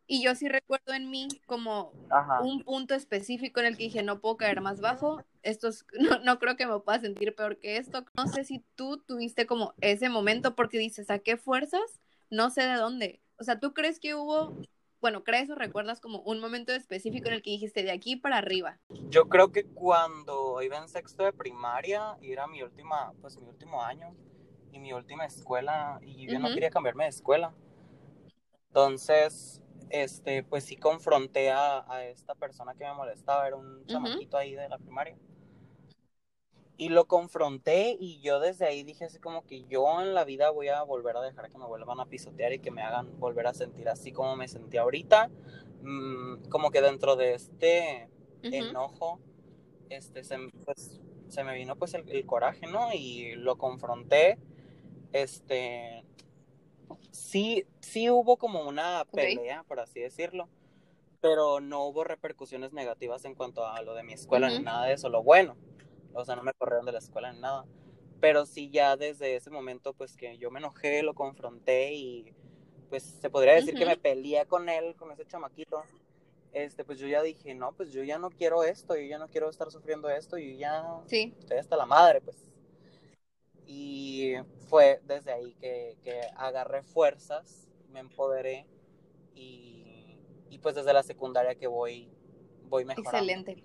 Y 0.08 0.22
yo 0.24 0.36
sí 0.36 0.50
recuerdo 0.50 0.94
en 0.94 1.10
mí 1.10 1.28
como 1.46 1.94
un 2.42 2.64
punto 2.64 2.96
específico 2.96 3.60
en 3.60 3.68
el 3.68 3.78
que 3.78 3.84
dije, 3.84 4.04
no 4.04 4.20
puedo 4.20 4.38
caer 4.38 4.60
más 4.60 4.82
bajo, 4.82 5.24
esto 5.44 5.70
no, 6.00 6.20
no, 6.20 6.40
creo 6.40 6.58
que 6.58 6.66
me 6.66 6.80
pueda 6.80 7.00
sentir 7.00 7.36
peor 7.36 7.60
que 7.60 7.78
esto. 7.78 8.06
No 8.18 8.28
sé 8.28 8.44
si 8.44 8.64
tú 8.76 8.98
tuviste 8.98 9.46
como 9.46 9.74
ese 9.80 10.10
momento 10.10 10.56
porque 10.56 10.80
dices, 10.80 11.10
¿a 11.10 11.22
fuerzas? 11.38 12.02
No 12.32 12.50
sé 12.50 12.64
de 12.64 12.76
dónde. 12.76 13.22
O 13.38 13.44
sea, 13.44 13.60
¿tú 13.60 13.74
crees 13.74 14.00
que 14.00 14.16
hubo 14.16 14.56
bueno, 15.02 15.24
¿crees 15.24 15.50
o 15.50 15.56
recuerdas 15.56 16.00
como 16.00 16.20
un 16.22 16.40
momento 16.40 16.72
específico 16.74 17.28
en 17.28 17.34
el 17.34 17.42
que 17.42 17.50
dijiste 17.50 17.82
de 17.82 17.92
aquí 17.92 18.16
para 18.16 18.38
arriba? 18.38 18.80
Yo 19.10 19.28
creo 19.28 19.52
que 19.52 19.66
cuando 19.66 20.62
iba 20.62 20.78
en 20.78 20.88
sexto 20.88 21.24
de 21.24 21.34
primaria 21.34 22.18
y 22.22 22.32
era 22.32 22.46
mi 22.46 22.62
última, 22.62 23.12
pues 23.20 23.38
mi 23.40 23.50
último 23.50 23.82
año 23.84 24.16
y 24.72 24.80
mi 24.80 24.94
última 24.94 25.26
escuela 25.26 26.00
y 26.04 26.28
yo 26.32 26.38
no 26.38 26.50
quería 26.50 26.70
cambiarme 26.70 27.06
de 27.06 27.10
escuela. 27.10 27.52
Entonces, 28.68 29.62
este, 29.90 30.44
pues 30.44 30.66
sí 30.66 30.78
confronté 30.78 31.50
a, 31.50 31.84
a 31.92 32.06
esta 32.06 32.36
persona 32.36 32.76
que 32.76 32.86
me 32.86 32.94
molestaba, 32.94 33.48
era 33.48 33.56
un 33.56 33.84
chamaquito 33.88 34.38
ahí 34.38 34.54
de 34.54 34.70
la 34.70 34.78
primaria 34.78 35.18
y 36.82 36.90
lo 36.90 37.06
confronté 37.06 37.96
y 38.00 38.22
yo 38.22 38.40
desde 38.40 38.66
ahí 38.66 38.82
dije 38.82 39.06
así 39.06 39.20
como 39.20 39.46
que 39.46 39.66
yo 39.66 40.02
en 40.02 40.16
la 40.16 40.26
vida 40.26 40.50
voy 40.50 40.70
a 40.70 40.82
volver 40.82 41.16
a 41.16 41.22
dejar 41.22 41.52
que 41.52 41.60
me 41.60 41.68
vuelvan 41.68 42.00
a 42.00 42.08
pisotear 42.08 42.54
y 42.54 42.60
que 42.60 42.72
me 42.72 42.82
hagan 42.82 43.20
volver 43.20 43.46
a 43.46 43.54
sentir 43.54 43.88
así 43.88 44.12
como 44.12 44.36
me 44.36 44.48
sentí 44.48 44.78
ahorita. 44.78 45.30
Mm, 45.84 46.46
como 46.50 46.72
que 46.72 46.82
dentro 46.82 47.16
de 47.16 47.36
este 47.36 48.10
enojo, 48.42 49.20
este, 49.92 50.24
se, 50.24 50.40
pues, 50.66 51.00
se 51.28 51.44
me 51.44 51.54
vino 51.54 51.76
pues 51.76 51.94
el, 51.94 52.26
coraje, 52.26 52.66
¿no? 52.66 52.92
Y 52.92 53.36
lo 53.36 53.60
confronté. 53.60 54.40
Este, 55.14 56.04
sí, 57.12 57.68
sí 57.80 58.10
hubo 58.10 58.38
como 58.38 58.68
una 58.68 59.06
pelea, 59.14 59.64
por 59.68 59.80
así 59.80 60.00
decirlo 60.00 60.50
pero 61.22 61.60
no 61.60 61.86
hubo 61.86 62.04
repercusiones 62.04 62.74
negativas 62.74 63.26
en 63.26 63.36
cuanto 63.36 63.64
a 63.68 63.80
lo 63.84 63.94
de 63.94 64.02
mi 64.02 64.14
escuela 64.14 64.50
ni 64.50 64.58
nada 64.58 64.88
de 64.88 64.94
eso, 64.94 65.08
lo 65.08 65.22
bueno 65.22 65.56
o 66.14 66.26
sea, 66.26 66.36
no 66.36 66.44
me 66.44 66.54
corrieron 66.54 66.86
de 66.86 66.92
la 66.92 67.00
escuela 67.00 67.32
ni 67.34 67.40
nada. 67.40 67.66
pero 68.20 68.46
sí 68.46 68.70
ya 68.70 68.96
desde 68.98 69.36
ese 69.36 69.50
momento 69.50 69.94
pues 69.94 70.16
que 70.16 70.38
yo 70.38 70.52
me 70.52 70.60
enojé, 70.60 71.02
lo 71.04 71.16
confronté 71.16 71.94
y 71.94 72.34
pues 72.90 73.04
se 73.04 73.30
podría 73.30 73.56
decir 73.56 73.74
que 73.74 73.86
me 73.86 73.98
peleé 73.98 74.46
con 74.46 74.68
él, 74.70 74.96
con 74.96 75.12
ese 75.12 75.26
chamaquito. 75.26 75.84
Este, 76.52 76.84
pues 76.84 77.00
yo 77.00 77.08
ya 77.08 77.22
dije, 77.24 77.56
no, 77.56 77.72
pues 77.72 77.94
yo 77.94 78.04
ya 78.04 78.20
no 78.20 78.30
quiero 78.30 78.64
esto, 78.64 78.98
yo 78.98 79.04
ya 79.04 79.18
no 79.18 79.30
quiero 79.30 79.50
estar 79.50 79.72
sufriendo 79.72 80.10
esto, 80.10 80.38
yo 80.38 80.58
ya 80.58 80.84
sí. 81.06 81.34
estoy 81.40 81.58
hasta 81.58 81.78
la 81.78 81.86
madre, 81.86 82.20
pues. 82.20 82.38
Y 83.66 84.34
fue 84.68 85.00
desde 85.06 85.32
ahí 85.32 85.54
que, 85.62 85.96
que 86.04 86.20
agarré 86.36 86.84
fuerzas, 86.84 87.70
me 87.90 88.02
empoderé 88.02 88.68
y, 89.34 90.20
y, 90.50 90.60
pues 90.60 90.76
desde 90.76 90.92
la 90.92 91.04
secundaria 91.04 91.56
que 91.56 91.68
voy, 91.68 92.10
voy 92.68 92.84
mejorando. 92.84 93.18
Excelente. 93.18 93.64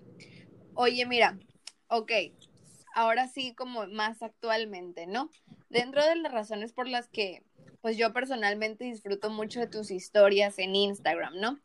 Oye, 0.75 1.05
mira, 1.05 1.37
ok, 1.89 2.11
ahora 2.93 3.27
sí 3.27 3.53
como 3.53 3.87
más 3.87 4.21
actualmente, 4.21 5.07
¿no? 5.07 5.29
Dentro 5.69 6.03
de 6.03 6.15
las 6.15 6.31
razones 6.31 6.73
por 6.73 6.87
las 6.87 7.07
que, 7.09 7.43
pues 7.81 7.97
yo 7.97 8.13
personalmente 8.13 8.85
disfruto 8.85 9.29
mucho 9.29 9.59
de 9.59 9.67
tus 9.67 9.91
historias 9.91 10.59
en 10.59 10.75
Instagram, 10.75 11.35
¿no? 11.39 11.59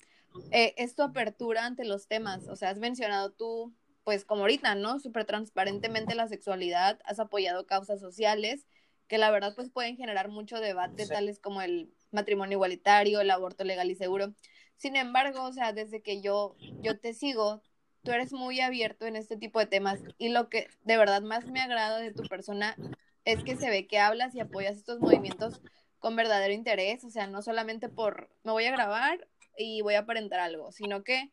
Eh, 0.50 0.74
es 0.76 0.94
tu 0.94 1.02
apertura 1.02 1.66
ante 1.66 1.84
los 1.84 2.06
temas, 2.08 2.48
o 2.48 2.56
sea, 2.56 2.70
has 2.70 2.78
mencionado 2.78 3.32
tú, 3.32 3.74
pues 4.04 4.24
como 4.24 4.42
ahorita, 4.42 4.74
¿no? 4.74 4.98
Súper 4.98 5.24
transparentemente 5.24 6.14
la 6.14 6.28
sexualidad, 6.28 7.00
has 7.04 7.20
apoyado 7.20 7.66
causas 7.66 8.00
sociales 8.00 8.66
que 9.12 9.18
la 9.18 9.30
verdad 9.30 9.54
pues 9.54 9.68
pueden 9.68 9.98
generar 9.98 10.30
mucho 10.30 10.58
debate, 10.58 11.06
tales 11.06 11.38
como 11.38 11.60
el 11.60 11.92
matrimonio 12.12 12.56
igualitario, 12.56 13.20
el 13.20 13.30
aborto 13.30 13.62
legal 13.62 13.90
y 13.90 13.94
seguro. 13.94 14.32
Sin 14.76 14.96
embargo, 14.96 15.44
o 15.44 15.52
sea, 15.52 15.74
desde 15.74 16.00
que 16.00 16.22
yo, 16.22 16.56
yo 16.80 16.98
te 16.98 17.12
sigo, 17.12 17.62
tú 18.02 18.12
eres 18.12 18.32
muy 18.32 18.60
abierto 18.60 19.06
en 19.06 19.16
este 19.16 19.36
tipo 19.36 19.58
de 19.58 19.66
temas 19.66 20.00
y 20.18 20.28
lo 20.28 20.48
que 20.48 20.68
de 20.84 20.96
verdad 20.96 21.22
más 21.22 21.46
me 21.46 21.60
agrada 21.60 21.98
de 21.98 22.12
tu 22.12 22.22
persona 22.24 22.76
es 23.24 23.42
que 23.44 23.56
se 23.56 23.70
ve 23.70 23.86
que 23.86 23.98
hablas 23.98 24.34
y 24.34 24.40
apoyas 24.40 24.76
estos 24.76 25.00
movimientos 25.00 25.60
con 25.98 26.16
verdadero 26.16 26.52
interés, 26.52 27.04
o 27.04 27.10
sea, 27.10 27.28
no 27.28 27.42
solamente 27.42 27.88
por 27.88 28.28
me 28.42 28.52
voy 28.52 28.64
a 28.64 28.72
grabar 28.72 29.28
y 29.56 29.82
voy 29.82 29.94
a 29.94 30.00
aparentar 30.00 30.40
algo, 30.40 30.72
sino 30.72 31.04
que 31.04 31.30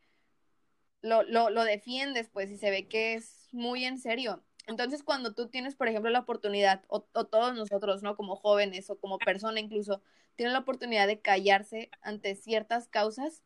lo, 1.02 1.22
lo, 1.24 1.50
lo 1.50 1.64
defiendes, 1.64 2.28
pues, 2.28 2.50
y 2.50 2.58
se 2.58 2.70
ve 2.70 2.86
que 2.86 3.14
es 3.14 3.48
muy 3.52 3.84
en 3.84 3.98
serio. 3.98 4.42
Entonces, 4.66 5.02
cuando 5.02 5.34
tú 5.34 5.48
tienes, 5.48 5.74
por 5.74 5.88
ejemplo, 5.88 6.10
la 6.10 6.20
oportunidad, 6.20 6.84
o, 6.88 7.06
o, 7.14 7.24
todos 7.24 7.54
nosotros, 7.54 8.02
¿no? 8.02 8.16
Como 8.16 8.36
jóvenes 8.36 8.90
o 8.90 8.98
como 9.00 9.18
persona 9.18 9.58
incluso, 9.60 10.02
tienen 10.36 10.52
la 10.52 10.60
oportunidad 10.60 11.06
de 11.06 11.20
callarse 11.20 11.90
ante 12.02 12.34
ciertas 12.34 12.86
causas, 12.86 13.42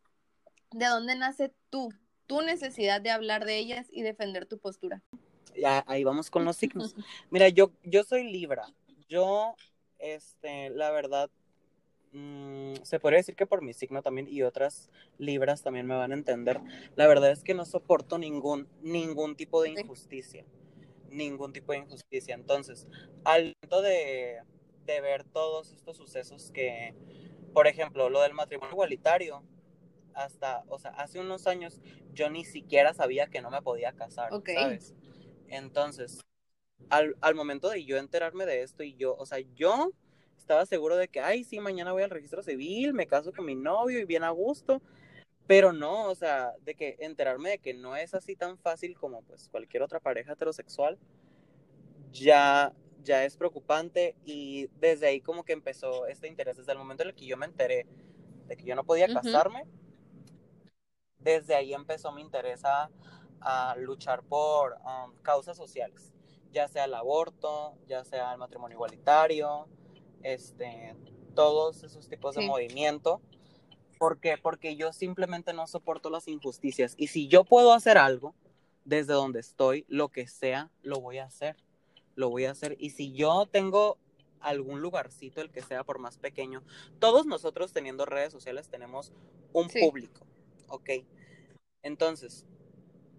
¿de 0.73 0.87
dónde 0.87 1.17
nace 1.17 1.55
tú? 1.71 1.91
Tu 2.27 2.43
necesidad 2.43 3.01
de 3.01 3.11
hablar 3.11 3.45
de 3.45 3.59
ellas 3.59 3.87
y 3.91 4.03
defender 4.03 4.47
tu 4.47 4.59
postura. 4.59 5.03
Ya, 5.57 5.85
ahí 5.87 6.05
vamos 6.05 6.31
con 6.31 6.45
los 6.45 6.57
signos. 6.57 6.95
Mira, 7.31 7.49
yo, 7.49 7.73
yo 7.83 8.05
soy 8.05 8.25
Libra. 8.25 8.67
Yo, 9.09 9.55
este, 9.99 10.71
la 10.71 10.91
verdad, 10.91 11.31
mmm, 12.13 12.75
se 12.83 12.99
podría 12.99 13.19
decir 13.19 13.37
que 13.37 13.47
por 13.47 13.63
mi 13.63 13.73
signo 13.73 14.03
también 14.03 14.27
y 14.29 14.43
otras 14.43 14.91
Libras 15.19 15.63
también 15.63 15.87
me 15.87 15.95
van 15.95 16.13
a 16.13 16.15
entender. 16.15 16.61
La 16.97 17.07
verdad 17.07 17.31
es 17.31 17.45
que 17.45 17.55
no 17.55 17.65
soporto 17.65 18.19
ningún, 18.19 18.69
ningún 18.81 19.37
tipo 19.37 19.63
de 19.63 19.71
injusticia. 19.71 20.45
Ningún 21.11 21.53
tipo 21.53 21.73
de 21.73 21.79
injusticia. 21.79 22.35
Entonces, 22.35 22.89
al 23.25 23.55
momento 23.63 23.83
de, 23.83 24.39
de 24.87 25.01
ver 25.01 25.25
todos 25.25 25.73
estos 25.73 25.97
sucesos 25.97 26.51
que, 26.51 26.95
por 27.53 27.69
ejemplo, 27.69 28.09
lo 28.11 28.21
del 28.23 28.35
matrimonio 28.35 28.73
igualitario, 28.73 29.45
hasta, 30.15 30.65
o 30.69 30.79
sea, 30.79 30.91
hace 30.93 31.21
unos 31.21 31.47
años 31.47 31.81
yo 32.13 32.31
ni 32.31 32.45
siquiera 32.45 32.95
sabía 32.95 33.27
que 33.27 33.41
no 33.41 33.51
me 33.51 33.63
podía 33.63 33.93
casar, 33.93 34.31
¿sabes? 34.31 34.95
Entonces, 35.49 36.21
al, 36.91 37.17
al, 37.21 37.35
momento 37.35 37.69
de 37.71 37.85
yo 37.85 37.97
enterarme 37.97 38.47
de 38.47 38.63
esto 38.63 38.83
y 38.83 38.95
yo, 38.95 39.15
o 39.17 39.27
sea, 39.27 39.39
yo 39.55 39.93
estaba 40.39 40.67
seguro 40.67 40.97
de 40.97 41.09
que, 41.09 41.21
ay, 41.21 41.45
sí, 41.45 41.59
mañana 41.61 41.93
voy 41.93 42.03
al 42.03 42.11
registro 42.11 42.43
civil, 42.43 42.93
me 42.93 43.07
caso 43.07 43.33
con 43.33 43.47
mi 43.47 43.55
novio 43.55 43.99
y 43.99 44.05
bien 44.05 44.25
a 44.25 44.31
gusto, 44.31 44.83
pero 45.47 45.73
no, 45.73 46.09
o 46.09 46.15
sea, 46.15 46.53
de 46.63 46.75
que 46.75 46.97
enterarme 47.01 47.51
de 47.51 47.59
que 47.59 47.75
no 47.75 47.97
es 47.97 48.15
así 48.15 48.37
tan 48.37 48.59
fácil 48.59 48.97
como 48.97 49.23
pues 49.23 49.49
cualquier 49.49 49.83
otra 49.83 50.01
pareja 50.01 50.33
heterosexual, 50.33 50.99
ya, 52.13 52.73
ya 53.03 53.25
es 53.25 53.37
preocupante 53.37 54.17
y 54.25 54.69
desde 54.81 55.07
ahí 55.07 55.21
como 55.21 55.45
que 55.45 55.53
empezó 55.53 56.07
este 56.07 56.29
interés, 56.29 56.57
desde 56.57 56.73
el 56.73 56.79
momento 56.79 57.03
en 57.03 57.11
el 57.11 57.15
que 57.15 57.27
yo 57.27 57.37
me 57.37 57.47
enteré 57.47 57.87
de 58.47 58.57
que 58.57 58.65
yo 58.65 58.75
no 58.75 58.85
podía 58.85 59.13
casarme, 59.13 59.65
desde 61.25 61.55
ahí 61.55 61.75
empezó 61.75 62.13
mi 62.13 62.21
interés 62.21 62.63
a, 62.65 62.91
luchar 63.77 64.23
por 64.23 64.79
um, 64.87 65.15
causas 65.21 65.55
sociales, 65.55 66.15
ya 66.51 66.67
sea 66.67 66.85
el 66.85 66.95
aborto, 66.95 67.75
ya 67.87 68.03
sea 68.03 68.33
el 68.33 68.39
matrimonio 68.39 68.77
igualitario, 68.77 69.69
este, 70.23 70.97
todos 71.35 71.83
esos 71.83 72.09
tipos 72.09 72.37
de 72.37 72.47
movimiento. 72.47 73.21
¿Por 73.99 74.19
qué? 74.19 74.39
Porque 74.39 74.77
yo 74.77 74.95
simplemente 74.95 75.53
no 75.53 75.67
soporto 75.67 76.09
las 76.09 76.27
injusticias. 76.27 76.95
Y 76.97 77.09
si 77.09 77.29
yo 77.29 77.45
puedo 77.45 77.75
hacer 77.75 77.99
algo 77.99 78.35
desde 78.87 79.13
donde 79.13 79.41
estoy, 79.41 79.85
lo 79.89 80.09
que 80.09 80.27
sea, 80.27 80.71
lo 80.83 81.01
voy 81.01 81.19
a 81.19 81.25
hacer. 81.25 81.57
Lo 82.15 82.31
voy 82.31 82.47
a 82.47 82.53
hacer. 82.53 82.77
Y 82.79 82.91
si 82.91 83.13
yo 83.13 83.47
tengo 83.47 83.99
algún 84.41 84.81
lugarcito, 84.81 85.43
el 85.43 85.51
que 85.51 85.63
sea 85.63 85.85
por 85.85 85.99
más 85.99 86.17
pequeño, 86.17 86.63
todos 86.99 87.27
nosotros 87.27 87.73
teniendo 87.73 88.07
redes 88.07 88.33
sociales 88.33 88.69
tenemos 88.69 89.13
un 89.53 89.69
público. 89.69 90.27
¿Ok? 90.69 90.91
Entonces, 91.83 92.47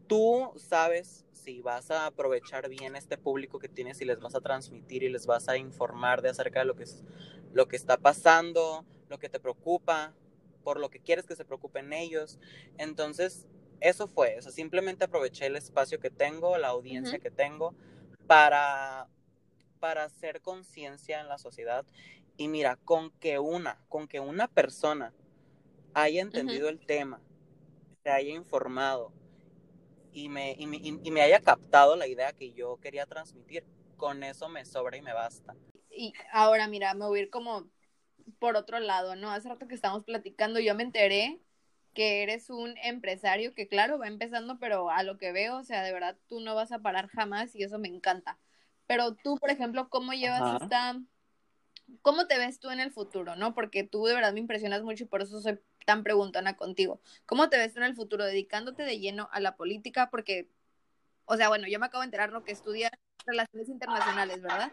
tú 0.07 0.53
sabes 0.57 1.25
si 1.31 1.61
vas 1.61 1.91
a 1.91 2.07
aprovechar 2.07 2.69
bien 2.69 2.95
este 2.95 3.17
público 3.17 3.59
que 3.59 3.69
tienes 3.69 4.01
y 4.01 4.05
les 4.05 4.19
vas 4.19 4.35
a 4.35 4.41
transmitir 4.41 5.03
y 5.03 5.09
les 5.09 5.25
vas 5.25 5.47
a 5.47 5.57
informar 5.57 6.21
de 6.21 6.29
acerca 6.29 6.59
de 6.59 6.65
lo 6.65 6.75
que, 6.75 6.83
es, 6.83 7.03
lo 7.53 7.67
que 7.67 7.75
está 7.75 7.97
pasando, 7.97 8.85
lo 9.09 9.19
que 9.19 9.29
te 9.29 9.39
preocupa, 9.39 10.13
por 10.63 10.79
lo 10.79 10.89
que 10.89 10.99
quieres 10.99 11.25
que 11.25 11.35
se 11.35 11.45
preocupen 11.45 11.93
ellos. 11.93 12.39
Entonces, 12.77 13.47
eso 13.81 14.07
fue, 14.07 14.37
eso 14.37 14.51
simplemente 14.51 15.05
aproveché 15.05 15.45
el 15.45 15.55
espacio 15.55 15.99
que 15.99 16.09
tengo, 16.09 16.57
la 16.57 16.69
audiencia 16.69 17.19
que 17.19 17.29
tengo 17.29 17.75
para 18.25 19.07
para 19.85 20.05
hacer 20.05 20.41
conciencia 20.41 21.21
en 21.21 21.27
la 21.27 21.37
sociedad 21.37 21.85
y 22.37 22.47
mira, 22.47 22.77
con 22.77 23.11
que 23.11 23.37
una, 23.37 23.79
con 23.87 24.07
que 24.07 24.19
una 24.19 24.47
persona 24.47 25.13
haya 25.93 26.23
entendido 26.23 26.69
el 26.69 26.79
tema 26.79 27.21
se 28.05 28.11
haya 28.11 28.35
informado 28.35 29.11
y 30.13 30.29
me, 30.29 30.55
y, 30.59 30.67
me, 30.67 30.77
y 30.77 31.11
me 31.11 31.21
haya 31.23 31.39
captado 31.39 31.95
la 31.95 32.05
idea 32.05 32.33
que 32.33 32.53
yo 32.53 32.77
quería 32.77 33.07
transmitir, 33.07 33.65
con 33.97 34.23
eso 34.23 34.47
me 34.47 34.63
sobra 34.63 34.95
y 34.95 35.01
me 35.01 35.11
basta. 35.11 35.55
Y 35.89 36.13
ahora, 36.31 36.67
mira, 36.67 36.93
me 36.93 37.05
voy 37.07 37.19
a 37.19 37.21
ir 37.23 37.29
como 37.31 37.67
por 38.37 38.57
otro 38.57 38.79
lado, 38.79 39.15
¿no? 39.15 39.31
Hace 39.31 39.49
rato 39.49 39.67
que 39.67 39.73
estamos 39.73 40.03
platicando, 40.03 40.59
yo 40.59 40.75
me 40.75 40.83
enteré 40.83 41.39
que 41.95 42.21
eres 42.21 42.51
un 42.51 42.75
empresario 42.83 43.55
que, 43.55 43.67
claro, 43.67 43.97
va 43.97 44.07
empezando, 44.07 44.59
pero 44.59 44.91
a 44.91 45.01
lo 45.01 45.17
que 45.17 45.31
veo, 45.31 45.57
o 45.57 45.63
sea, 45.63 45.81
de 45.81 45.91
verdad, 45.91 46.15
tú 46.27 46.41
no 46.41 46.53
vas 46.53 46.71
a 46.71 46.79
parar 46.79 47.07
jamás 47.07 47.55
y 47.55 47.63
eso 47.63 47.79
me 47.79 47.87
encanta. 47.87 48.37
Pero 48.85 49.15
tú, 49.15 49.37
por 49.37 49.49
ejemplo, 49.49 49.89
¿cómo 49.89 50.13
llevas 50.13 50.41
Ajá. 50.41 50.57
esta... 50.61 51.01
¿Cómo 52.03 52.27
te 52.27 52.37
ves 52.37 52.59
tú 52.59 52.69
en 52.69 52.79
el 52.79 52.91
futuro, 52.91 53.35
no? 53.35 53.55
Porque 53.55 53.83
tú 53.83 54.05
de 54.05 54.13
verdad 54.13 54.33
me 54.33 54.39
impresionas 54.39 54.83
mucho 54.83 55.05
y 55.05 55.07
por 55.07 55.21
eso 55.21 55.39
soy 55.41 55.59
tan 55.85 56.03
preguntona 56.03 56.57
contigo. 56.57 56.99
¿Cómo 57.25 57.49
te 57.49 57.57
ves 57.57 57.77
en 57.77 57.83
el 57.83 57.95
futuro 57.95 58.25
dedicándote 58.25 58.83
de 58.83 58.99
lleno 58.99 59.29
a 59.31 59.39
la 59.39 59.55
política? 59.55 60.09
Porque, 60.09 60.49
o 61.25 61.37
sea, 61.37 61.47
bueno, 61.47 61.67
yo 61.67 61.79
me 61.79 61.85
acabo 61.85 62.01
de 62.01 62.05
enterar 62.05 62.31
lo 62.31 62.43
que 62.43 62.51
estudias 62.51 62.91
relaciones 63.25 63.69
internacionales, 63.69 64.41
¿verdad? 64.41 64.71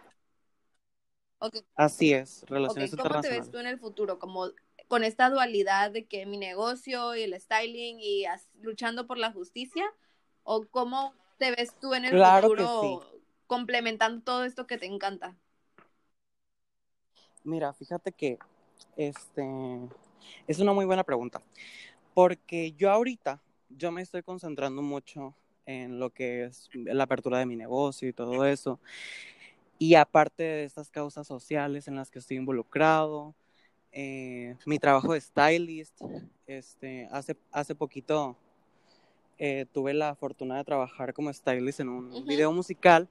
Okay. 1.39 1.63
Así 1.75 2.13
es, 2.13 2.45
relaciones 2.49 2.93
okay. 2.93 3.03
¿Cómo 3.05 3.21
te 3.21 3.31
ves 3.31 3.51
tú 3.51 3.59
en 3.59 3.67
el 3.67 3.79
futuro? 3.79 4.19
Como 4.19 4.51
con 4.89 5.05
esta 5.05 5.31
dualidad 5.31 5.91
de 5.91 6.07
que 6.07 6.27
mi 6.27 6.39
negocio 6.39 7.17
y 7.17 7.23
el 7.23 7.39
styling 7.41 7.99
y 8.01 8.25
luchando 8.61 9.07
por 9.07 9.19
la 9.19 9.33
justicia, 9.33 9.85
o 10.45 10.67
cómo 10.67 11.15
te 11.39 11.51
ves 11.51 11.75
tú 11.81 11.95
en 11.95 12.05
el 12.05 12.11
claro 12.13 12.49
futuro 12.49 13.09
sí. 13.11 13.19
complementando 13.47 14.23
todo 14.23 14.45
esto 14.45 14.67
que 14.67 14.79
te 14.79 14.87
encanta. 14.87 15.35
Mira, 17.45 17.73
fíjate 17.73 18.13
que 18.13 18.39
este 18.97 19.43
es 20.47 20.59
una 20.59 20.73
muy 20.73 20.85
buena 20.85 21.05
pregunta, 21.05 21.41
porque 22.15 22.73
yo 22.73 22.91
ahorita, 22.91 23.41
yo 23.71 23.91
me 23.93 24.03
estoy 24.03 24.23
concentrando 24.23 24.83
mucho 24.83 25.35
en 25.67 25.99
lo 25.99 26.11
que 26.11 26.45
es 26.45 26.69
la 26.75 27.05
apertura 27.05 27.39
de 27.39 27.47
mi 27.47 27.57
negocio 27.57 28.09
y 28.09 28.13
todo 28.13 28.45
eso. 28.45 28.81
Y 29.79 29.95
aparte 29.95 30.43
de 30.43 30.65
estas 30.65 30.91
causas 30.91 31.27
sociales 31.27 31.89
en 31.89 31.97
las 31.97 32.11
que 32.11 32.19
estoy 32.19 32.37
involucrado, 32.37 33.35
eh, 33.91 34.57
mi 34.65 34.79
trabajo 34.79 35.13
de 35.13 35.21
stylist, 35.21 36.01
este, 36.47 37.09
hace, 37.11 37.37
hace 37.51 37.75
poquito 37.75 38.37
eh, 39.39 39.67
tuve 39.73 39.93
la 39.93 40.15
fortuna 40.15 40.57
de 40.57 40.65
trabajar 40.65 41.13
como 41.13 41.33
stylist 41.33 41.81
en 41.81 41.89
un 41.89 42.13
uh 42.13 42.19
-huh. 42.19 42.27
video 42.27 42.53
musical 42.53 43.09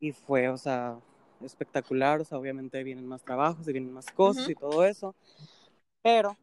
y 0.00 0.12
fue, 0.12 0.48
o 0.48 0.56
sea, 0.56 0.98
espectacular, 1.42 2.20
o 2.20 2.24
sea, 2.24 2.38
obviamente 2.38 2.82
vienen 2.82 3.06
más 3.06 3.22
trabajos 3.22 3.68
y 3.68 3.72
vienen 3.72 3.92
más 3.92 4.06
cosas 4.06 4.44
uh 4.44 4.48
-huh. 4.48 4.52
y 4.52 4.54
todo 4.54 4.84
eso. 4.84 5.14
Pero 6.04 6.36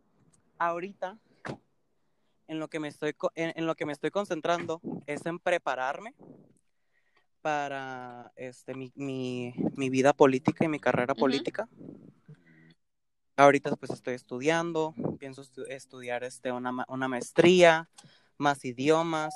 ahorita 0.58 1.20
en 2.48 2.60
lo 2.60 2.68
que 2.68 2.80
me 2.80 2.88
estoy 2.88 3.16
en, 3.36 3.54
en, 3.56 3.68
lo 3.68 3.76
que 3.76 3.86
me 3.86 3.94
estoy 3.94 4.10
concentrando 4.10 4.82
es 5.06 5.24
en 5.28 5.38
prepararme 5.38 6.16
para 7.42 8.32
este, 8.36 8.74
mi, 8.74 8.92
mi, 8.96 9.54
mi 9.76 9.92
vida 9.92 10.14
política 10.14 10.66
y 10.66 10.68
mi 10.68 10.80
carrera 10.80 11.14
política. 11.14 11.70
Ahorita 13.38 13.76
pues 13.76 13.92
estoy 13.92 14.16
estudiando, 14.16 14.96
pienso 15.20 15.44
estudiar 15.68 16.24
este, 16.24 16.52
una, 16.52 16.84
una 16.88 17.08
maestría, 17.08 17.88
más 18.40 18.66
idiomas 18.66 19.36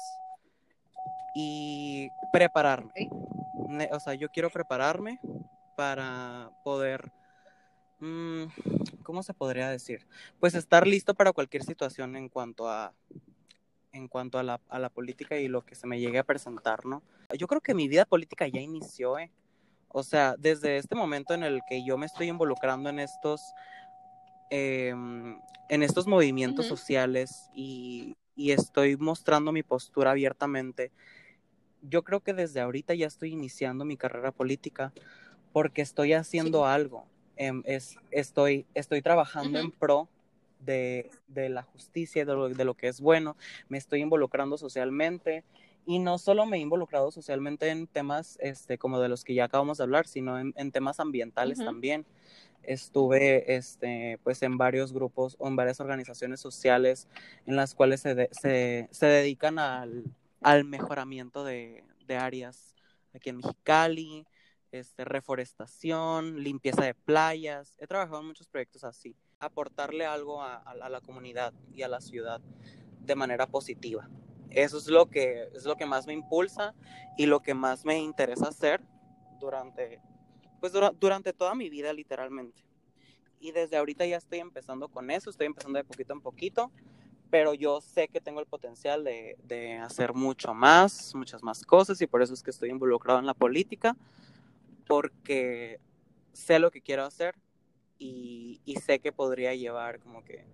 y 1.35 2.09
prepararme. 2.33 3.09
O 3.91 3.99
sea, 3.99 4.15
yo 4.15 4.29
quiero 4.29 4.49
prepararme 4.49 5.19
para 5.77 6.49
poder, 6.63 7.11
¿cómo 9.03 9.23
se 9.23 9.33
podría 9.33 9.69
decir? 9.69 10.05
Pues 10.39 10.55
estar 10.55 10.87
listo 10.87 11.13
para 11.13 11.31
cualquier 11.31 11.63
situación 11.63 12.15
en 12.15 12.29
cuanto 12.29 12.69
a 12.69 12.93
en 13.91 14.09
cuanto 14.09 14.37
a 14.37 14.43
la, 14.43 14.59
a 14.67 14.77
la 14.77 14.89
política 14.89 15.37
y 15.37 15.47
lo 15.47 15.65
que 15.65 15.73
se 15.73 15.87
me 15.87 15.99
llegue 15.99 16.19
a 16.19 16.25
presentar, 16.25 16.85
¿no? 16.85 17.01
Yo 17.37 17.47
creo 17.47 17.61
que 17.61 17.73
mi 17.73 17.87
vida 17.87 18.03
política 18.03 18.45
ya 18.45 18.59
inició, 18.59 19.17
¿eh? 19.17 19.31
O 19.87 20.03
sea, 20.03 20.35
desde 20.37 20.75
este 20.75 20.95
momento 20.95 21.33
en 21.33 21.43
el 21.43 21.61
que 21.69 21.85
yo 21.85 21.97
me 21.97 22.05
estoy 22.05 22.27
involucrando 22.27 22.89
en 22.89 22.99
estos, 22.99 23.41
em, 24.49 25.39
en 25.69 25.83
estos 25.83 26.07
movimientos 26.07 26.65
sociales 26.65 27.49
y, 27.53 28.17
y, 28.35 28.51
estoy 28.51 28.97
mostrando 28.97 29.53
mi 29.53 29.63
postura 29.63 30.11
abiertamente, 30.11 30.91
yo 31.81 32.03
creo 32.03 32.19
que 32.19 32.33
desde 32.33 32.59
ahorita 32.59 32.93
ya 32.93 33.07
estoy 33.07 33.31
iniciando 33.31 33.85
mi 33.85 33.95
carrera 33.95 34.33
política 34.33 34.91
porque 35.53 35.81
estoy 35.81 36.11
haciendo 36.11 36.65
algo. 36.65 37.07
Em, 37.37 37.63
es, 37.65 37.97
estoy, 38.11 38.65
estoy 38.73 39.01
trabajando 39.01 39.59
en 39.59 39.71
pro 39.71 40.07
de, 40.59 41.09
de 41.27 41.49
la 41.49 41.63
justicia, 41.63 42.25
de 42.25 42.33
lo, 42.33 42.49
de 42.49 42.65
lo, 42.65 42.73
que 42.75 42.87
es 42.87 43.01
bueno, 43.01 43.35
me 43.69 43.77
estoy 43.77 44.01
involucrando 44.01 44.57
socialmente 44.57 45.43
y 45.85 45.99
no 45.99 46.17
solo 46.17 46.45
me 46.45 46.57
he 46.57 46.59
involucrado 46.59 47.11
socialmente 47.11 47.69
en 47.69 47.87
temas 47.87 48.37
este, 48.41 48.77
como 48.77 48.99
de 48.99 49.09
los 49.09 49.23
que 49.23 49.35
ya 49.35 49.45
acabamos 49.45 49.77
de 49.77 49.83
hablar, 49.83 50.07
sino 50.07 50.39
en, 50.39 50.53
en 50.57 50.71
temas 50.71 50.99
ambientales 50.99 51.59
también. 51.59 52.05
Estuve 52.63 53.55
este, 53.55 54.19
pues 54.23 54.41
en 54.41 54.57
varios 54.57 54.91
grupos 54.91 55.35
o 55.37 55.47
en 55.47 55.55
varias 55.55 55.79
organizaciones 55.79 56.39
sociales 56.39 57.07
en 57.45 57.55
las 57.55 57.75
cuales 57.75 58.01
se, 58.01 58.29
se, 58.31 58.87
se 58.89 59.05
dedican 59.05 59.59
al, 59.59 60.05
al 60.41 60.63
mejoramiento 60.63 61.43
de, 61.43 61.83
de, 62.07 62.17
áreas 62.17 62.73
aquí 63.13 63.29
en 63.29 63.37
Mexicali, 63.37 64.25
este, 64.79 65.05
reforestación, 65.05 66.43
limpieza 66.43 66.83
de 66.83 66.93
playas. 66.93 67.75
He 67.79 67.87
trabajado 67.87 68.21
en 68.21 68.27
muchos 68.27 68.47
proyectos 68.47 68.83
así 68.83 69.15
aportarle 69.39 70.05
algo 70.05 70.41
a, 70.41 70.63
la 70.89 71.01
comunidad 71.01 71.53
y 71.73 71.83
a 71.83 71.87
la 71.87 72.01
ciudad 72.01 72.41
de 73.01 73.15
manera 73.15 73.47
positiva. 73.47 74.09
Eso 74.49 74.77
es 74.77 74.87
lo 74.87 75.09
que 75.09 75.49
es 75.53 75.65
lo 75.65 75.75
que 75.75 75.85
más 75.85 76.07
me 76.07 76.13
impulsa 76.13 76.73
y 77.17 77.25
lo 77.25 77.41
que 77.41 77.53
más 77.53 77.85
me 77.85 77.99
interesa 77.99 78.47
hacer 78.47 78.81
durante 79.39 79.99
pues 80.59 80.71
durante 80.71 81.33
toda 81.33 81.55
mi 81.55 81.69
vida 81.69 81.93
literalmente. 81.93 82.63
Y 83.39 83.51
desde 83.51 83.77
ahorita 83.77 84.05
ya 84.05 84.17
estoy 84.17 84.39
empezando 84.39 84.87
con 84.87 85.11
eso, 85.11 85.29
estoy 85.29 85.47
empezando 85.47 85.77
de 85.77 85.83
poquito 85.83 86.13
en 86.13 86.21
poquito, 86.21 86.71
pero 87.29 87.53
yo 87.53 87.81
sé 87.81 88.07
que 88.07 88.21
tengo 88.21 88.39
el 88.39 88.45
potencial 88.45 89.03
de, 89.03 89.37
de 89.43 89.77
hacer 89.77 90.13
mucho 90.13 90.53
más, 90.53 91.13
muchas 91.13 91.43
más 91.43 91.63
cosas 91.63 92.01
y 92.01 92.07
por 92.07 92.21
eso 92.21 92.33
es 92.33 92.41
que 92.41 92.51
estoy 92.51 92.69
involucrado 92.69 93.19
en 93.19 93.25
la 93.25 93.33
política, 93.33 93.95
porque 94.87 95.79
sé 96.33 96.59
lo 96.59 96.71
que 96.71 96.81
quiero 96.81 97.03
hacer, 97.03 97.35
y, 97.97 98.75
sé 98.85 98.99
que 98.99 99.11
podría 99.11 99.53
llevar 99.55 99.99
como 99.99 100.23
que 100.23 100.45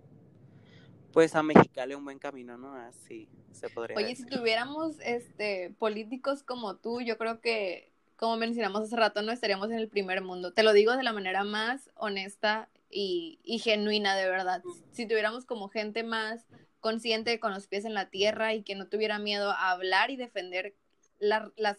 pues 1.12 1.34
a 1.34 1.42
Mexicali 1.42 1.94
un 1.94 2.04
buen 2.04 2.18
camino, 2.18 2.56
¿no? 2.56 2.74
Así 2.74 3.28
se 3.52 3.68
podría 3.68 3.96
Oye, 3.96 4.16
si 4.16 4.24
tuviéramos 4.24 4.98
este 5.00 5.74
políticos 5.78 6.42
como 6.42 6.76
tú, 6.76 7.02
yo 7.02 7.18
creo 7.18 7.40
que 7.40 7.92
como 8.16 8.36
mencionamos 8.36 8.82
hace 8.82 8.96
rato, 8.96 9.20
no 9.20 9.32
estaríamos 9.32 9.70
en 9.70 9.78
el 9.78 9.88
primer 9.88 10.22
mundo. 10.22 10.52
Te 10.52 10.62
lo 10.62 10.72
digo 10.72 10.96
de 10.96 11.02
la 11.02 11.12
manera 11.12 11.44
más 11.44 11.90
honesta 11.96 12.70
y, 12.88 13.40
y 13.42 13.58
genuina, 13.58 14.16
de 14.16 14.28
verdad. 14.30 14.62
Si 14.92 15.06
tuviéramos 15.06 15.44
como 15.44 15.68
gente 15.68 16.04
más 16.04 16.46
consciente 16.80 17.40
con 17.40 17.52
los 17.52 17.66
pies 17.66 17.84
en 17.84 17.94
la 17.94 18.10
tierra 18.10 18.54
y 18.54 18.62
que 18.62 18.76
no 18.76 18.86
tuviera 18.86 19.18
miedo 19.18 19.50
a 19.50 19.70
hablar 19.72 20.10
y 20.10 20.16
defender 20.16 20.74
las 21.18 21.78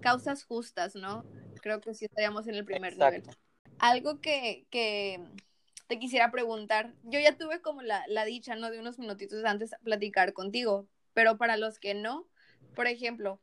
causas 0.00 0.44
justas, 0.44 0.94
¿no? 0.94 1.24
Creo 1.60 1.80
que 1.80 1.94
sí 1.94 2.06
estaríamos 2.06 2.46
en 2.46 2.54
el 2.54 2.64
primer 2.64 2.96
nivel 2.96 3.22
algo 3.78 4.20
que, 4.20 4.66
que, 4.70 5.20
te 5.86 5.98
quisiera 5.98 6.30
preguntar, 6.30 6.92
yo 7.04 7.18
ya 7.18 7.36
tuve 7.36 7.62
como 7.62 7.80
la, 7.80 8.04
la 8.08 8.24
dicha, 8.24 8.56
¿no? 8.56 8.70
De 8.70 8.78
unos 8.78 8.98
minutitos 8.98 9.42
antes 9.44 9.70
platicar 9.82 10.34
contigo, 10.34 10.86
pero 11.14 11.38
para 11.38 11.56
los 11.56 11.78
que 11.78 11.94
no, 11.94 12.28
por 12.74 12.86
ejemplo, 12.86 13.40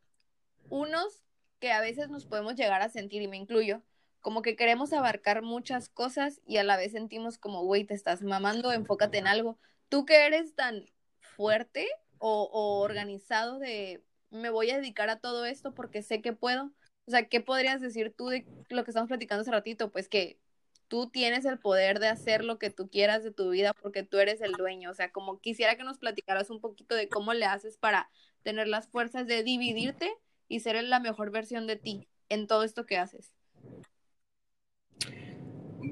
unos 0.70 1.24
que 1.60 1.72
a 1.72 1.82
veces 1.82 2.10
nos 2.10 2.26
podemos 2.26 2.56
llegar 2.56 2.84
a 2.84 2.90
sentir, 2.90 3.24
y 3.24 3.28
me 3.28 3.38
incluyo, 3.38 3.82
como 4.22 4.42
que 4.44 4.56
queremos 4.56 4.94
abarcar 4.94 5.42
muchas 5.42 5.90
cosas 5.90 6.42
y 6.46 6.58
a 6.58 6.64
la 6.64 6.78
vez 6.78 6.92
sentimos 6.92 7.38
como, 7.38 7.64
güey, 7.64 7.84
te 7.84 7.94
estás 7.96 8.22
mamando, 8.22 8.72
enfócate 8.72 9.18
en 9.18 9.28
algo. 9.28 9.58
Tú 9.90 10.06
que 10.06 10.26
eres 10.26 10.56
tan 10.56 10.86
fuerte 11.20 11.88
o, 12.20 12.50
o, 12.52 12.80
organizado 12.82 13.60
de, 13.60 14.04
me 14.30 14.50
voy 14.50 14.72
a 14.72 14.78
dedicar 14.78 15.10
a 15.10 15.20
todo 15.20 15.46
esto 15.46 15.74
porque 15.74 16.02
sé 16.02 16.22
que 16.22 16.34
puedo, 16.34 16.72
o 17.08 17.12
sea, 17.12 17.28
¿qué 17.28 17.42
podrías 17.42 17.82
decir 17.82 18.14
tú 18.16 18.30
de 18.30 18.46
lo 18.70 18.84
que 18.84 18.92
estamos 18.92 19.08
platicando 19.08 19.42
hace 19.42 19.52
ratito? 19.52 19.92
Pues 19.92 20.10
que 20.10 20.40
tú 20.88 21.10
tienes 21.10 21.46
el 21.46 21.60
poder 21.60 22.00
de 22.00 22.08
hacer 22.08 22.44
lo 22.44 22.58
que 22.58 22.70
tú 22.70 22.90
quieras 22.90 23.24
de 23.24 23.32
tu 23.32 23.50
vida 23.50 23.74
porque 23.74 24.04
tú 24.04 24.18
eres 24.18 24.42
el 24.42 24.54
dueño. 24.54 24.90
O 24.90 24.94
sea, 24.94 25.12
como 25.12 25.40
quisiera 25.40 25.76
que 25.76 25.84
nos 25.84 26.00
platicaras 26.00 26.50
un 26.50 26.60
poquito 26.60 26.96
de 26.96 27.08
cómo 27.08 27.34
le 27.34 27.46
haces 27.46 27.78
para 27.78 28.10
tener 28.44 28.68
las 28.68 28.88
fuerzas 28.88 29.28
de 29.28 29.44
dividirte 29.44 30.12
y 30.48 30.60
ser 30.60 30.84
la 30.84 31.00
mejor 31.00 31.32
versión 31.32 31.68
de 31.68 31.76
ti 31.76 32.08
en 32.30 32.48
todo 32.48 32.64
esto 32.64 32.86
que 32.86 32.98
haces. 32.98 33.34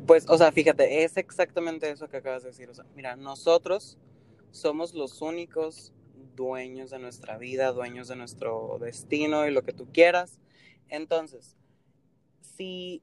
Pues, 0.08 0.26
o 0.28 0.38
sea, 0.38 0.52
fíjate, 0.52 1.04
es 1.04 1.18
exactamente 1.18 1.90
eso 1.90 2.08
que 2.08 2.18
acabas 2.18 2.44
de 2.44 2.50
decir. 2.50 2.70
O 2.70 2.74
sea, 2.74 2.86
mira, 2.96 3.16
nosotros 3.16 3.98
somos 4.52 4.94
los 4.94 5.22
únicos 5.22 5.94
dueños 6.36 6.90
de 6.90 7.00
nuestra 7.00 7.38
vida, 7.38 7.72
dueños 7.72 8.08
de 8.08 8.16
nuestro 8.16 8.78
destino 8.80 9.48
y 9.48 9.52
lo 9.52 9.64
que 9.64 9.74
tú 9.74 9.92
quieras. 9.92 10.40
Entonces, 10.94 11.58
si, 12.42 13.02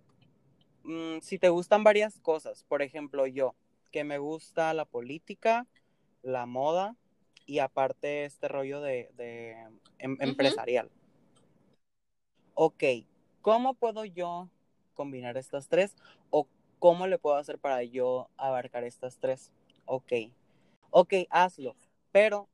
mm, 0.84 1.18
si 1.22 1.40
te 1.40 1.48
gustan 1.48 1.82
varias 1.82 2.20
cosas, 2.20 2.62
por 2.68 2.82
ejemplo, 2.82 3.26
yo, 3.26 3.56
que 3.90 4.04
me 4.04 4.18
gusta 4.18 4.72
la 4.74 4.84
política, 4.84 5.66
la 6.22 6.46
moda 6.46 6.94
y 7.46 7.58
aparte 7.58 8.24
este 8.26 8.46
rollo 8.46 8.80
de, 8.80 9.10
em, 9.98 10.16
empresarial. 10.20 10.88
Ok, 12.54 12.84
¿cómo 13.42 13.74
puedo 13.74 14.04
yo 14.04 14.48
combinar 14.94 15.36
estas 15.36 15.66
tres? 15.66 15.96
¿O 16.30 16.46
cómo 16.78 17.08
le 17.08 17.18
puedo 17.18 17.38
hacer 17.38 17.58
para 17.58 17.82
yo 17.82 18.28
abarcar 18.36 18.84
estas 18.84 19.18
tres? 19.18 19.50
Ok, 19.84 20.12
ok, 20.90 21.14
hazlo, 21.28 21.74
pero 22.12 22.48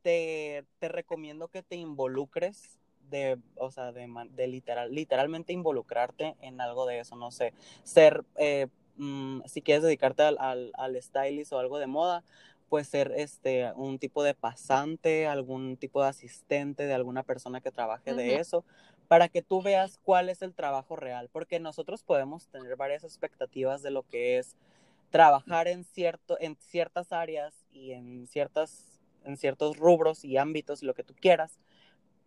te, 0.00 0.64
te 0.78 0.88
recomiendo 0.88 1.48
que 1.48 1.62
te 1.62 1.76
involucres 1.76 2.78
de, 3.10 3.38
o 3.56 3.70
sea, 3.70 3.92
de, 3.92 4.08
de 4.34 4.46
literal, 4.46 4.94
literalmente 4.94 5.52
involucrarte 5.52 6.36
en 6.40 6.60
algo 6.60 6.86
de 6.86 7.00
eso, 7.00 7.16
no 7.16 7.30
sé, 7.30 7.52
ser, 7.84 8.24
eh, 8.36 8.68
mm, 8.96 9.42
si 9.46 9.62
quieres 9.62 9.82
dedicarte 9.82 10.22
al, 10.22 10.38
al, 10.38 10.72
al 10.74 11.02
stylist 11.02 11.52
o 11.52 11.58
algo 11.58 11.78
de 11.78 11.86
moda, 11.86 12.24
pues 12.68 12.88
ser 12.88 13.12
este 13.16 13.72
un 13.76 13.98
tipo 13.98 14.22
de 14.22 14.34
pasante, 14.34 15.26
algún 15.26 15.76
tipo 15.76 16.02
de 16.02 16.08
asistente 16.08 16.84
de 16.84 16.94
alguna 16.94 17.22
persona 17.22 17.60
que 17.60 17.70
trabaje 17.70 18.14
de 18.14 18.36
eso, 18.36 18.64
para 19.08 19.28
que 19.28 19.42
tú 19.42 19.62
veas 19.62 19.98
cuál 20.04 20.28
es 20.28 20.42
el 20.42 20.54
trabajo 20.54 20.94
real, 20.96 21.30
porque 21.32 21.60
nosotros 21.60 22.02
podemos 22.02 22.46
tener 22.48 22.76
varias 22.76 23.04
expectativas 23.04 23.82
de 23.82 23.90
lo 23.90 24.02
que 24.02 24.38
es 24.38 24.56
trabajar 25.10 25.68
en 25.68 25.84
cierto 25.84 26.36
en 26.38 26.56
ciertas 26.56 27.12
áreas 27.12 27.54
y 27.72 27.92
en 27.92 28.26
ciertas 28.26 29.00
en 29.24 29.36
ciertos 29.36 29.78
rubros 29.78 30.24
y 30.24 30.36
ámbitos 30.36 30.82
y 30.82 30.86
lo 30.86 30.94
que 30.94 31.04
tú 31.04 31.14
quieras, 31.18 31.58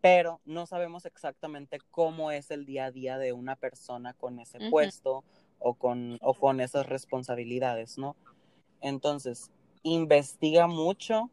pero 0.02 0.42
no 0.46 0.66
sabemos 0.66 1.06
exactamente 1.06 1.80
cómo 1.92 2.32
es 2.32 2.50
el 2.50 2.66
día 2.66 2.86
a 2.86 2.92
día 2.92 3.18
de 3.20 3.34
una 3.34 3.56
persona 3.56 4.14
con 4.14 4.40
ese 4.40 4.60
puesto 4.72 5.24
o 5.60 5.76
con, 5.76 6.18
o 6.22 6.34
con 6.34 6.60
esas 6.60 6.88
responsabilidades, 6.88 8.00
¿no? 8.00 8.16
Entonces, 8.82 9.52
investiga 9.84 10.66
mucho, 10.66 11.30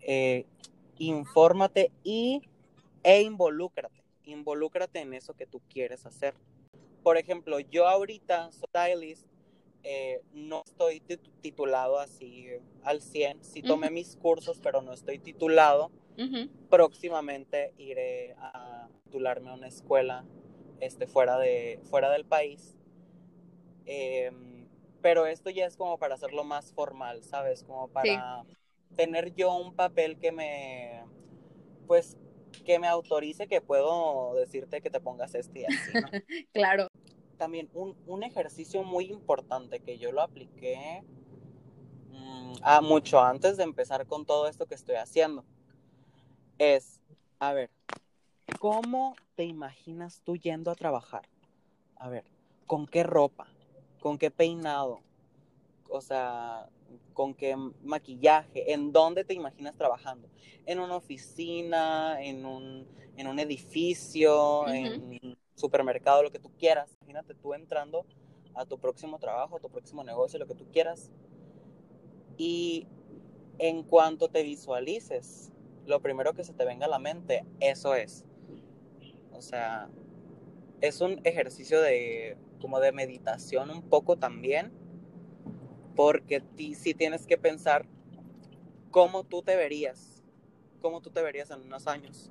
eh, 0.00 0.44
infórmate 0.98 1.92
y, 2.02 2.42
e 3.04 3.22
involúcrate. 3.22 4.02
Involúcrate 4.24 5.00
en 5.00 5.14
eso 5.14 5.34
que 5.34 5.46
tú 5.46 5.60
quieres 5.70 6.04
hacer. 6.04 6.34
Por 7.04 7.16
ejemplo, 7.16 7.60
yo 7.60 7.86
ahorita 7.86 8.50
soy 8.50 8.68
stylist, 8.68 9.26
eh, 9.84 10.20
no 10.32 10.64
estoy 10.66 11.00
titulado 11.40 12.00
así 12.00 12.48
al 12.82 13.00
100. 13.00 13.44
Sí 13.44 13.62
tomé 13.62 13.90
mis 13.90 14.16
cursos, 14.16 14.58
pero 14.60 14.82
no 14.82 14.92
estoy 14.92 15.20
titulado 15.20 15.92
Próximamente 16.68 17.72
iré 17.78 18.34
a 18.38 18.88
titularme 19.04 19.50
a 19.50 19.54
una 19.54 19.68
escuela 19.68 20.24
este, 20.80 21.06
fuera, 21.06 21.38
de, 21.38 21.80
fuera 21.84 22.10
del 22.10 22.24
país. 22.24 22.76
Em, 23.86 24.66
pero 25.00 25.26
esto 25.26 25.50
ya 25.50 25.66
es 25.66 25.76
como 25.76 25.98
para 25.98 26.14
hacerlo 26.16 26.44
más 26.44 26.72
formal, 26.72 27.22
¿sabes? 27.22 27.62
Como 27.62 27.88
para 27.88 28.44
tener 28.96 29.34
yo 29.34 29.54
un 29.54 29.74
papel 29.74 30.18
que 30.18 30.32
me, 30.32 31.04
pues, 31.86 32.16
que 32.64 32.78
me 32.78 32.88
autorice 32.88 33.46
que 33.46 33.60
puedo 33.60 34.34
decirte 34.34 34.80
que 34.80 34.90
te 34.90 35.00
pongas 35.00 35.34
este 35.34 35.60
y 35.60 35.64
así, 35.64 35.92
¿no? 35.94 36.08
claro. 36.52 36.88
También 37.36 37.70
un, 37.72 37.96
un, 38.06 38.24
ejercicio 38.24 38.82
muy 38.82 39.04
importante 39.06 39.78
que 39.78 39.98
yo 39.98 40.10
lo 40.10 40.22
apliqué 40.22 41.04
mmm, 42.10 42.54
a 42.62 42.80
mucho 42.80 43.20
antes 43.20 43.56
de 43.56 43.62
empezar 43.62 44.06
con 44.06 44.26
todo 44.26 44.48
esto 44.48 44.66
que 44.66 44.74
estoy 44.74 44.96
haciendo 44.96 45.44
es, 46.58 47.00
a 47.38 47.52
ver, 47.52 47.70
¿cómo 48.58 49.16
te 49.34 49.44
imaginas 49.44 50.22
tú 50.24 50.36
yendo 50.36 50.70
a 50.70 50.74
trabajar? 50.74 51.22
A 51.96 52.08
ver, 52.08 52.24
¿con 52.66 52.86
qué 52.86 53.02
ropa? 53.02 53.48
¿Con 54.00 54.18
qué 54.18 54.30
peinado? 54.30 55.00
O 55.90 56.00
sea, 56.00 56.68
¿con 57.14 57.34
qué 57.34 57.56
maquillaje? 57.82 58.72
¿En 58.72 58.92
dónde 58.92 59.24
te 59.24 59.34
imaginas 59.34 59.76
trabajando? 59.76 60.28
¿En 60.66 60.80
una 60.80 60.96
oficina? 60.96 62.22
¿En 62.22 62.44
un, 62.44 62.86
en 63.16 63.26
un 63.26 63.38
edificio? 63.38 64.60
Uh 64.62 64.66
-huh. 64.66 64.74
¿En 64.74 65.02
un 65.02 65.38
supermercado? 65.54 66.22
Lo 66.22 66.30
que 66.30 66.38
tú 66.38 66.50
quieras. 66.58 66.90
Imagínate 67.00 67.34
tú 67.34 67.54
entrando 67.54 68.04
a 68.54 68.64
tu 68.64 68.78
próximo 68.78 69.18
trabajo, 69.18 69.56
a 69.56 69.60
tu 69.60 69.70
próximo 69.70 70.04
negocio, 70.04 70.38
lo 70.38 70.46
que 70.46 70.54
tú 70.54 70.66
quieras. 70.70 71.10
Y 72.36 72.86
en 73.58 73.82
cuanto 73.82 74.28
te 74.28 74.42
visualices, 74.42 75.50
lo 75.88 76.00
primero 76.00 76.34
que 76.34 76.44
se 76.44 76.52
te 76.52 76.64
venga 76.64 76.86
a 76.86 76.88
la 76.88 76.98
mente, 76.98 77.44
eso 77.60 77.94
es. 77.94 78.24
O 79.32 79.40
sea, 79.40 79.88
es 80.80 81.00
un 81.00 81.20
ejercicio 81.24 81.80
de 81.80 82.36
como 82.60 82.80
de 82.80 82.92
meditación 82.92 83.70
un 83.70 83.82
poco 83.82 84.16
también, 84.16 84.72
porque 85.96 86.40
ti, 86.40 86.74
sí 86.74 86.94
tienes 86.94 87.26
que 87.26 87.38
pensar 87.38 87.86
cómo 88.90 89.24
tú 89.24 89.42
te 89.42 89.56
verías, 89.56 90.22
cómo 90.80 91.00
tú 91.00 91.10
te 91.10 91.22
verías 91.22 91.50
en 91.50 91.62
unos 91.62 91.86
años 91.86 92.30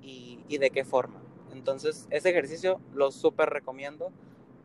y, 0.00 0.44
y 0.48 0.58
de 0.58 0.70
qué 0.70 0.84
forma. 0.84 1.22
Entonces, 1.52 2.06
ese 2.10 2.30
ejercicio 2.30 2.80
lo 2.94 3.10
súper 3.10 3.50
recomiendo 3.50 4.12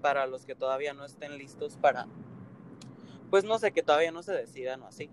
para 0.01 0.27
los 0.27 0.45
que 0.45 0.55
todavía 0.55 0.93
no 0.93 1.05
estén 1.05 1.37
listos 1.37 1.77
para, 1.77 2.07
pues 3.29 3.45
no 3.45 3.57
sé, 3.57 3.71
que 3.71 3.81
todavía 3.81 4.11
no 4.11 4.21
se 4.21 4.33
decidan 4.33 4.81
o 4.83 4.87
así. 4.87 5.09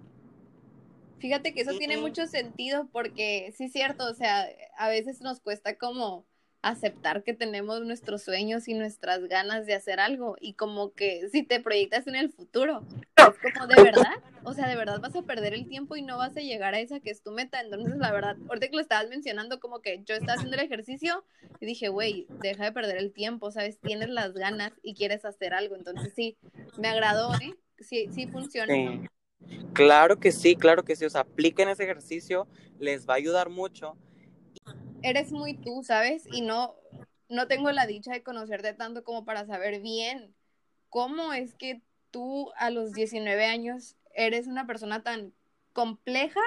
Fíjate 1.20 1.52
que 1.52 1.60
eso 1.60 1.76
tiene 1.76 1.98
mucho 1.98 2.26
sentido 2.26 2.88
porque 2.92 3.52
sí 3.56 3.64
es 3.64 3.72
cierto, 3.72 4.08
o 4.10 4.14
sea, 4.14 4.48
a 4.78 4.88
veces 4.88 5.20
nos 5.20 5.40
cuesta 5.40 5.76
como 5.76 6.26
aceptar 6.62 7.22
que 7.22 7.32
tenemos 7.32 7.80
nuestros 7.82 8.22
sueños 8.22 8.68
y 8.68 8.74
nuestras 8.74 9.26
ganas 9.28 9.66
de 9.66 9.74
hacer 9.74 10.00
algo 10.00 10.36
y 10.40 10.54
como 10.54 10.92
que 10.92 11.28
si 11.30 11.42
te 11.42 11.60
proyectas 11.60 12.06
en 12.06 12.16
el 12.16 12.30
futuro, 12.30 12.86
es 13.16 13.52
como 13.54 13.66
de 13.66 13.82
verdad, 13.82 14.22
o 14.44 14.52
sea, 14.52 14.68
de 14.68 14.76
verdad 14.76 15.00
vas 15.00 15.16
a 15.16 15.22
perder 15.22 15.54
el 15.54 15.68
tiempo 15.68 15.96
y 15.96 16.02
no 16.02 16.18
vas 16.18 16.36
a 16.36 16.40
llegar 16.40 16.74
a 16.74 16.80
esa 16.80 17.00
que 17.00 17.10
es 17.10 17.22
tu 17.22 17.32
meta, 17.32 17.60
entonces 17.60 17.96
la 17.96 18.12
verdad, 18.12 18.36
ahorita 18.48 18.68
que 18.68 18.76
lo 18.76 18.82
estabas 18.82 19.08
mencionando 19.08 19.60
como 19.60 19.80
que 19.80 20.02
yo 20.04 20.14
estaba 20.14 20.34
haciendo 20.34 20.56
el 20.56 20.64
ejercicio 20.64 21.24
y 21.60 21.66
dije, 21.66 21.88
güey, 21.88 22.26
deja 22.42 22.64
de 22.64 22.72
perder 22.72 22.96
el 22.98 23.12
tiempo, 23.12 23.50
¿sabes? 23.50 23.78
Tienes 23.78 24.10
las 24.10 24.34
ganas 24.34 24.72
y 24.82 24.94
quieres 24.94 25.24
hacer 25.24 25.54
algo, 25.54 25.76
entonces 25.76 26.12
sí, 26.14 26.36
me 26.78 26.88
agradó, 26.88 27.34
¿eh? 27.34 27.54
Sí, 27.78 28.08
sí 28.12 28.26
funciona. 28.26 28.74
Sí. 28.74 29.08
Claro 29.72 30.18
que 30.18 30.32
sí, 30.32 30.56
claro 30.56 30.84
que 30.84 30.96
sí, 30.96 31.04
o 31.04 31.10
sea, 31.10 31.22
apliquen 31.22 31.68
ese 31.68 31.84
ejercicio, 31.84 32.48
les 32.78 33.08
va 33.08 33.14
a 33.14 33.16
ayudar 33.16 33.50
mucho. 33.50 33.96
Eres 35.02 35.32
muy 35.32 35.54
tú, 35.54 35.82
¿sabes? 35.82 36.24
Y 36.32 36.42
no, 36.42 36.74
no 37.28 37.46
tengo 37.46 37.70
la 37.72 37.86
dicha 37.86 38.12
de 38.12 38.22
conocerte 38.22 38.72
tanto 38.74 39.04
como 39.04 39.24
para 39.24 39.46
saber 39.46 39.80
bien 39.80 40.34
cómo 40.88 41.32
es 41.32 41.54
que 41.54 41.82
tú 42.10 42.50
a 42.56 42.70
los 42.70 42.92
19 42.92 43.46
años 43.46 43.96
eres 44.14 44.46
una 44.46 44.66
persona 44.66 45.02
tan 45.02 45.32
compleja, 45.72 46.40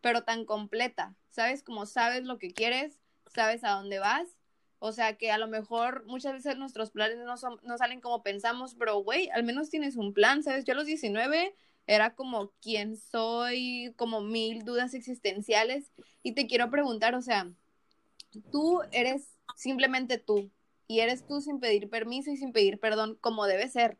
pero 0.00 0.22
tan 0.22 0.44
completa, 0.44 1.16
¿sabes? 1.30 1.62
Como 1.62 1.86
sabes 1.86 2.24
lo 2.24 2.38
que 2.38 2.52
quieres, 2.52 3.00
sabes 3.34 3.64
a 3.64 3.70
dónde 3.70 3.98
vas, 3.98 4.36
o 4.78 4.92
sea 4.92 5.16
que 5.16 5.32
a 5.32 5.38
lo 5.38 5.48
mejor 5.48 6.04
muchas 6.06 6.34
veces 6.34 6.58
nuestros 6.58 6.90
planes 6.90 7.18
no, 7.18 7.36
son, 7.38 7.58
no 7.62 7.78
salen 7.78 8.00
como 8.00 8.22
pensamos, 8.22 8.74
pero 8.74 8.98
güey, 8.98 9.30
al 9.30 9.42
menos 9.42 9.70
tienes 9.70 9.96
un 9.96 10.12
plan, 10.12 10.42
¿sabes? 10.42 10.64
Yo 10.64 10.74
a 10.74 10.76
los 10.76 10.86
19 10.86 11.56
era 11.86 12.14
como 12.14 12.52
quién 12.60 12.96
soy, 12.96 13.94
como 13.96 14.20
mil 14.20 14.64
dudas 14.64 14.94
existenciales. 14.94 15.92
Y 16.22 16.32
te 16.32 16.46
quiero 16.46 16.70
preguntar, 16.70 17.14
o 17.14 17.22
sea, 17.22 17.50
tú 18.50 18.80
eres 18.92 19.28
simplemente 19.54 20.18
tú 20.18 20.50
y 20.88 21.00
eres 21.00 21.26
tú 21.26 21.40
sin 21.40 21.60
pedir 21.60 21.88
permiso 21.88 22.30
y 22.30 22.36
sin 22.36 22.52
pedir 22.52 22.78
perdón, 22.78 23.16
como 23.20 23.46
debe 23.46 23.68
ser. 23.68 23.98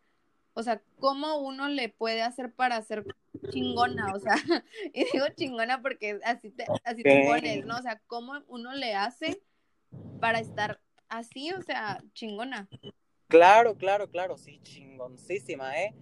O 0.54 0.62
sea, 0.62 0.80
¿cómo 0.98 1.38
uno 1.38 1.68
le 1.68 1.90
puede 1.90 2.22
hacer 2.22 2.52
para 2.52 2.80
ser 2.82 3.04
chingona? 3.50 4.14
O 4.14 4.20
sea, 4.20 4.34
y 4.94 5.04
digo 5.12 5.26
chingona 5.36 5.82
porque 5.82 6.18
así 6.24 6.50
te, 6.50 6.64
así 6.84 7.02
te 7.02 7.26
pones, 7.26 7.66
¿no? 7.66 7.76
O 7.76 7.82
sea, 7.82 8.00
¿cómo 8.06 8.42
uno 8.48 8.72
le 8.72 8.94
hace 8.94 9.42
para 10.18 10.40
estar 10.40 10.80
así, 11.08 11.52
o 11.52 11.62
sea, 11.62 12.02
chingona? 12.14 12.68
Claro, 13.28 13.76
claro, 13.76 14.08
claro, 14.08 14.38
sí, 14.38 14.60
chingoncísima, 14.62 15.78
¿eh? 15.78 15.94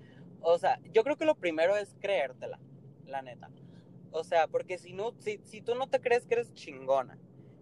O 0.44 0.58
sea, 0.58 0.78
yo 0.92 1.02
creo 1.02 1.16
que 1.16 1.24
lo 1.24 1.34
primero 1.34 1.76
es 1.76 1.96
creértela, 2.00 2.60
la 3.06 3.22
neta. 3.22 3.50
O 4.10 4.22
sea, 4.22 4.46
porque 4.46 4.78
si 4.78 4.92
no, 4.92 5.14
si, 5.18 5.40
si 5.42 5.60
tú 5.60 5.74
no 5.74 5.88
te 5.88 6.00
crees 6.00 6.26
que 6.26 6.34
eres 6.34 6.52
chingona, 6.52 7.18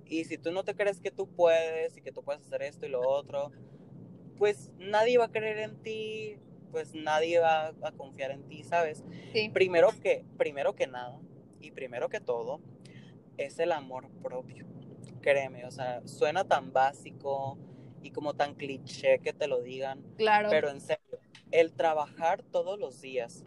y 0.07 0.25
si 0.25 0.37
tú 0.37 0.53
no 0.53 0.65
te 0.65 0.75
crees 0.75 1.01
que 1.01 1.11
tú 1.11 1.27
puedes 1.27 1.97
y 1.97 2.03
que 2.03 2.13
tú 2.13 2.23
puedes 2.23 2.43
hacer 2.43 2.63
esto 2.63 2.85
y 2.85 2.91
lo 2.91 3.01
otro, 3.01 3.51
pues 4.37 4.71
nadie 4.77 5.17
va 5.17 5.27
a 5.27 5.31
creer 5.31 5.59
en 5.59 5.77
ti, 5.83 6.37
pues 6.71 6.95
nadie 6.95 7.39
va 7.39 7.69
a 7.83 7.93
confiar 7.93 8.33
en 8.33 8.43
ti, 8.49 8.63
¿sabes? 8.65 9.05
Sí. 9.33 9.49
Primero 9.51 9.89
que, 10.03 10.25
primero 10.37 10.75
que 10.75 10.87
nada, 10.87 11.19
y 11.61 11.71
primero 11.71 12.09
que 12.09 12.21
todo, 12.21 12.61
es 13.39 13.59
el 13.59 13.73
amor 13.73 14.11
propio. 14.23 14.67
Créeme, 15.21 15.65
o 15.65 15.71
sea, 15.71 16.07
suena 16.07 16.45
tan 16.45 16.73
básico 16.73 17.57
y 18.03 18.11
como 18.11 18.35
tan 18.35 18.55
cliché 18.55 19.21
que 19.21 19.33
te 19.33 19.47
lo 19.47 19.63
digan. 19.63 20.03
Claro. 20.17 20.51
Pero 20.51 20.69
en 20.69 20.81
serio, 20.81 21.12
el 21.53 21.73
trabajar 21.73 22.43
todos 22.43 22.79
los 22.79 23.01
días 23.01 23.45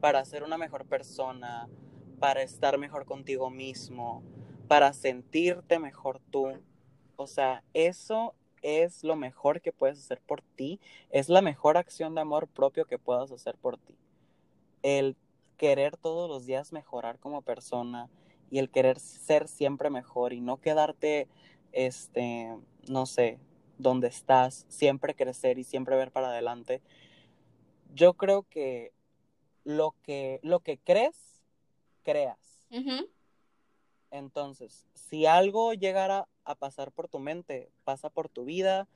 para 0.00 0.24
ser 0.24 0.44
una 0.44 0.58
mejor 0.58 0.86
persona, 0.86 1.68
para 2.20 2.42
estar 2.42 2.78
mejor 2.78 3.06
contigo 3.06 3.50
mismo, 3.50 4.22
para 4.68 4.92
sentirte 4.92 5.78
mejor 5.78 6.20
tú. 6.30 6.52
O 7.16 7.26
sea, 7.26 7.64
eso 7.74 8.34
es 8.62 9.04
lo 9.04 9.16
mejor 9.16 9.60
que 9.60 9.72
puedes 9.72 9.98
hacer 9.98 10.20
por 10.20 10.42
ti, 10.42 10.80
es 11.10 11.28
la 11.28 11.40
mejor 11.40 11.76
acción 11.76 12.14
de 12.14 12.20
amor 12.20 12.46
propio 12.48 12.84
que 12.84 12.98
puedas 12.98 13.32
hacer 13.32 13.56
por 13.56 13.78
ti. 13.78 13.96
El 14.82 15.16
querer 15.56 15.96
todos 15.96 16.28
los 16.28 16.46
días 16.46 16.72
mejorar 16.72 17.18
como 17.18 17.42
persona 17.42 18.10
y 18.50 18.58
el 18.58 18.70
querer 18.70 18.98
ser 18.98 19.48
siempre 19.48 19.90
mejor 19.90 20.32
y 20.32 20.40
no 20.40 20.60
quedarte, 20.60 21.28
este, 21.72 22.54
no 22.88 23.06
sé, 23.06 23.38
donde 23.78 24.08
estás, 24.08 24.66
siempre 24.68 25.14
crecer 25.14 25.58
y 25.58 25.64
siempre 25.64 25.96
ver 25.96 26.10
para 26.10 26.28
adelante. 26.28 26.80
Yo 27.96 28.12
creo 28.12 28.42
que 28.42 28.92
lo 29.64 29.94
que, 30.02 30.38
lo 30.42 30.60
que 30.60 30.76
crees, 30.76 31.16
creas. 32.02 32.66
Uh 32.70 32.76
-huh. 32.76 33.08
Entonces, 34.10 34.86
si 34.92 35.24
algo 35.24 35.72
llegara 35.72 36.28
a 36.44 36.54
pasar 36.54 36.92
por 36.92 37.08
tu 37.08 37.18
mente, 37.18 37.70
pasa 37.84 38.10
por 38.10 38.28
tu 38.28 38.44
vida 38.44 38.86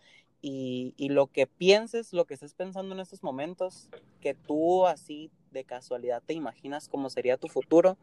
y, 0.42 0.92
y, 0.98 1.08
lo 1.08 1.28
que 1.28 1.46
pienses, 1.46 2.12
lo 2.12 2.26
que 2.26 2.34
estés 2.34 2.54
pensando 2.54 2.94
en 2.94 3.00
estos 3.00 3.22
momentos, 3.22 3.88
que 4.20 4.34
tú 4.34 4.86
así 4.86 5.30
de 5.50 5.64
casualidad 5.64 6.22
te 6.24 6.34
imaginas 6.34 6.88
cómo 6.88 7.08
sería 7.08 7.38
tu 7.38 7.48
futuro, 7.48 7.96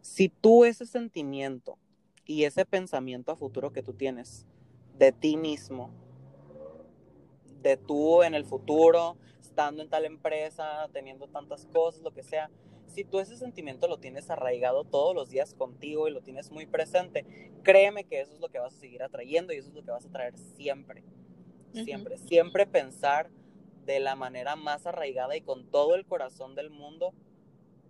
si 0.00 0.28
tú 0.28 0.64
ese 0.64 0.86
sentimiento 0.86 1.76
y 2.24 2.44
ese 2.44 2.64
pensamiento 2.64 3.32
a 3.32 3.36
futuro 3.36 3.72
que 3.72 3.82
tú 3.82 3.94
tienes 3.94 4.46
de 4.96 5.10
ti 5.10 5.36
mismo, 5.36 5.90
de 7.62 7.76
tú 7.76 8.22
en 8.22 8.34
el 8.34 8.44
futuro, 8.44 9.16
estando 9.60 9.82
en 9.82 9.90
tal 9.90 10.06
empresa, 10.06 10.88
teniendo 10.90 11.28
tantas 11.28 11.66
cosas, 11.66 12.00
lo 12.00 12.14
que 12.14 12.22
sea, 12.22 12.50
si 12.86 13.04
tú 13.04 13.20
ese 13.20 13.36
sentimiento 13.36 13.88
lo 13.88 13.98
tienes 13.98 14.30
arraigado 14.30 14.84
todos 14.84 15.14
los 15.14 15.28
días 15.28 15.52
contigo 15.52 16.08
y 16.08 16.12
lo 16.12 16.22
tienes 16.22 16.50
muy 16.50 16.64
presente, 16.64 17.26
créeme 17.62 18.04
que 18.04 18.22
eso 18.22 18.32
es 18.32 18.40
lo 18.40 18.48
que 18.48 18.58
vas 18.58 18.74
a 18.74 18.80
seguir 18.80 19.02
atrayendo 19.02 19.52
y 19.52 19.58
eso 19.58 19.68
es 19.68 19.74
lo 19.74 19.84
que 19.84 19.90
vas 19.90 20.06
a 20.06 20.10
traer 20.10 20.38
siempre. 20.56 21.04
Siempre, 21.74 22.14
uh 22.14 22.18
-huh. 22.18 22.26
siempre 22.26 22.66
pensar 22.66 23.28
de 23.84 24.00
la 24.00 24.16
manera 24.16 24.56
más 24.56 24.86
arraigada 24.86 25.36
y 25.36 25.42
con 25.42 25.70
todo 25.70 25.94
el 25.94 26.06
corazón 26.06 26.54
del 26.54 26.70
mundo 26.70 27.12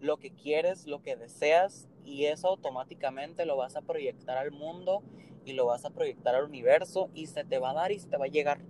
lo 0.01 0.17
que 0.17 0.33
quieres, 0.33 0.87
lo 0.87 1.03
que 1.03 1.15
deseas 1.15 1.89
y 2.05 2.25
eso 2.25 2.49
automáticamente 2.49 3.47
lo 3.47 3.57
vas 3.57 3.77
a 3.77 3.83
proyectar 3.83 4.37
al 4.39 4.51
mundo 4.51 5.05
y 5.45 5.53
lo 5.53 5.67
vas 5.67 5.85
a 5.85 5.91
proyectar 5.91 6.35
al 6.35 6.47
universo 6.47 7.11
y 7.15 7.27
se 7.27 7.45
te 7.45 7.61
va 7.61 7.71
a 7.71 7.75
dar 7.75 7.93
y 7.93 8.01
se 8.01 8.09
te 8.09 8.17
va 8.17 8.25
a 8.25 8.29
llegar. 8.29 8.61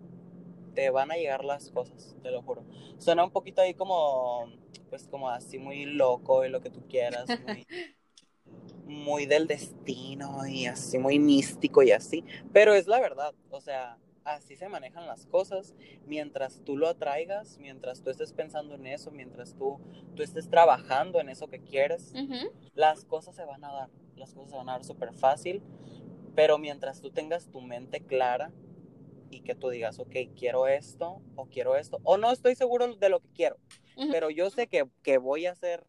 Te 0.74 0.90
van 0.90 1.10
a 1.10 1.16
llegar 1.16 1.44
las 1.44 1.70
cosas, 1.70 2.16
te 2.22 2.30
lo 2.30 2.42
juro. 2.42 2.64
Suena 2.98 3.24
un 3.24 3.30
poquito 3.30 3.60
ahí 3.60 3.74
como, 3.74 4.46
pues 4.88 5.08
como 5.08 5.28
así 5.28 5.58
muy 5.58 5.84
loco 5.84 6.44
y 6.44 6.48
lo 6.48 6.60
que 6.60 6.70
tú 6.70 6.86
quieras, 6.88 7.26
muy, 7.46 7.66
muy 8.86 9.26
del 9.26 9.46
destino 9.46 10.46
y 10.46 10.66
así 10.66 10.98
muy 10.98 11.18
místico 11.18 11.82
y 11.82 11.92
así, 11.92 12.24
pero 12.52 12.74
es 12.74 12.86
la 12.86 13.00
verdad, 13.00 13.34
o 13.50 13.60
sea, 13.60 13.98
así 14.24 14.56
se 14.56 14.68
manejan 14.68 15.06
las 15.06 15.26
cosas, 15.26 15.74
mientras 16.06 16.62
tú 16.64 16.76
lo 16.76 16.88
atraigas, 16.88 17.58
mientras 17.58 18.02
tú 18.02 18.10
estés 18.10 18.32
pensando 18.32 18.74
en 18.74 18.86
eso, 18.86 19.10
mientras 19.10 19.54
tú, 19.54 19.78
tú 20.14 20.22
estés 20.22 20.48
trabajando 20.50 21.20
en 21.20 21.28
eso 21.28 21.48
que 21.48 21.60
quieres, 21.60 22.12
uh 22.14 22.18
-huh. 22.18 22.50
las 22.74 23.04
cosas 23.04 23.34
se 23.36 23.44
van 23.44 23.64
a 23.64 23.72
dar, 23.72 23.90
las 24.16 24.34
cosas 24.34 24.50
se 24.50 24.56
van 24.56 24.68
a 24.68 24.72
dar 24.72 24.84
súper 24.84 25.12
fácil, 25.14 25.62
Pero 26.36 26.58
mientras 26.58 27.00
tú 27.00 27.10
tengas 27.10 27.50
tu 27.50 27.60
mente 27.60 28.00
clara 28.00 28.52
y 29.30 29.40
que 29.42 29.54
tú 29.54 29.70
digas, 29.70 29.98
ok, 29.98 30.14
quiero 30.36 30.66
esto 30.66 31.22
o 31.36 31.46
quiero 31.46 31.76
esto, 31.76 31.98
o 32.02 32.16
no 32.16 32.32
estoy 32.32 32.54
seguro 32.54 32.94
de 32.94 33.08
lo 33.08 33.20
que 33.20 33.28
quiero, 33.30 33.56
pero 34.10 34.30
yo 34.30 34.50
sé 34.50 34.66
que, 34.66 34.86
que 35.02 35.18
voy 35.18 35.46
a 35.46 35.52
hacer 35.52 35.86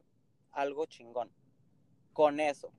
algo 0.52 0.86
chingón 0.86 1.32
con 2.14 2.40
eso. 2.40 2.72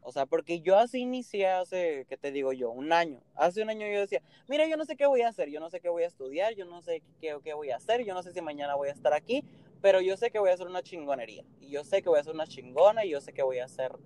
O 0.00 0.12
sea, 0.12 0.24
porque 0.24 0.60
yo 0.60 0.78
así 0.78 1.00
inicié 1.00 1.48
hace, 1.48 2.06
¿qué 2.08 2.16
te 2.16 2.30
digo 2.30 2.52
yo? 2.52 2.70
Un 2.70 2.92
año. 2.92 3.20
Hace 3.34 3.62
un 3.62 3.68
año 3.68 3.86
yo 3.86 4.00
decía, 4.00 4.22
mira, 4.48 4.66
yo 4.66 4.76
no 4.76 4.84
sé 4.84 4.96
qué 4.96 5.06
voy 5.06 5.22
a 5.22 5.28
hacer, 5.28 5.50
yo 5.50 5.60
no 5.60 5.68
sé 5.68 5.80
qué 5.80 5.88
voy 5.88 6.04
a 6.04 6.06
estudiar, 6.06 6.54
yo 6.54 6.64
no 6.64 6.80
sé 6.80 7.02
qué, 7.20 7.36
qué 7.44 7.52
voy 7.52 7.70
a 7.70 7.76
hacer, 7.76 8.04
yo 8.04 8.14
no 8.14 8.22
sé 8.22 8.32
si 8.32 8.40
mañana 8.40 8.74
voy 8.74 8.88
a 8.88 8.92
estar 8.92 9.12
aquí, 9.12 9.44
pero 9.82 10.00
yo 10.00 10.16
sé 10.16 10.30
que 10.30 10.38
voy 10.38 10.50
a 10.50 10.54
hacer 10.54 10.66
una 10.66 10.82
chingonería. 10.82 11.44
Y 11.60 11.70
yo 11.70 11.84
sé 11.84 12.00
que 12.00 12.08
voy 12.08 12.18
a 12.18 12.20
hacer 12.22 12.34
una 12.34 12.46
chingona 12.46 13.04
y 13.04 13.10
yo 13.10 13.20
sé 13.20 13.32
que 13.32 13.42
voy 13.42 13.58
a 13.58 13.66
hacer, 13.66 13.98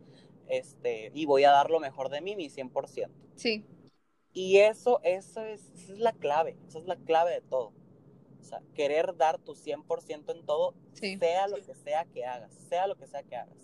este, 0.49 1.13
y 1.15 1.25
voy 1.27 1.45
a 1.45 1.51
dar 1.51 1.71
lo 1.71 1.79
mejor 1.79 2.09
de 2.09 2.21
mí, 2.21 2.35
mi 2.35 2.49
100%. 2.49 3.09
Sí. 3.37 3.65
Y 4.33 4.59
eso, 4.59 5.01
eso 5.03 5.45
es, 5.45 5.71
esa 5.75 5.93
es 5.93 5.99
la 5.99 6.13
clave, 6.13 6.57
esa 6.69 6.79
es 6.79 6.87
la 6.87 6.97
clave 6.97 7.33
de 7.33 7.41
todo. 7.43 7.73
O 8.41 8.45
sea, 8.45 8.63
querer 8.75 9.17
dar 9.17 9.39
tu 9.39 9.55
100% 9.55 10.33
en 10.33 10.45
todo, 10.45 10.75
sea 10.95 11.49
lo 11.49 11.57
que 11.57 11.75
sea 11.75 12.05
que 12.07 12.25
hagas, 12.25 12.53
sea 12.69 12.87
lo 12.87 12.97
que 12.97 13.07
sea 13.07 13.23
que 13.23 13.37
hagas. 13.37 13.57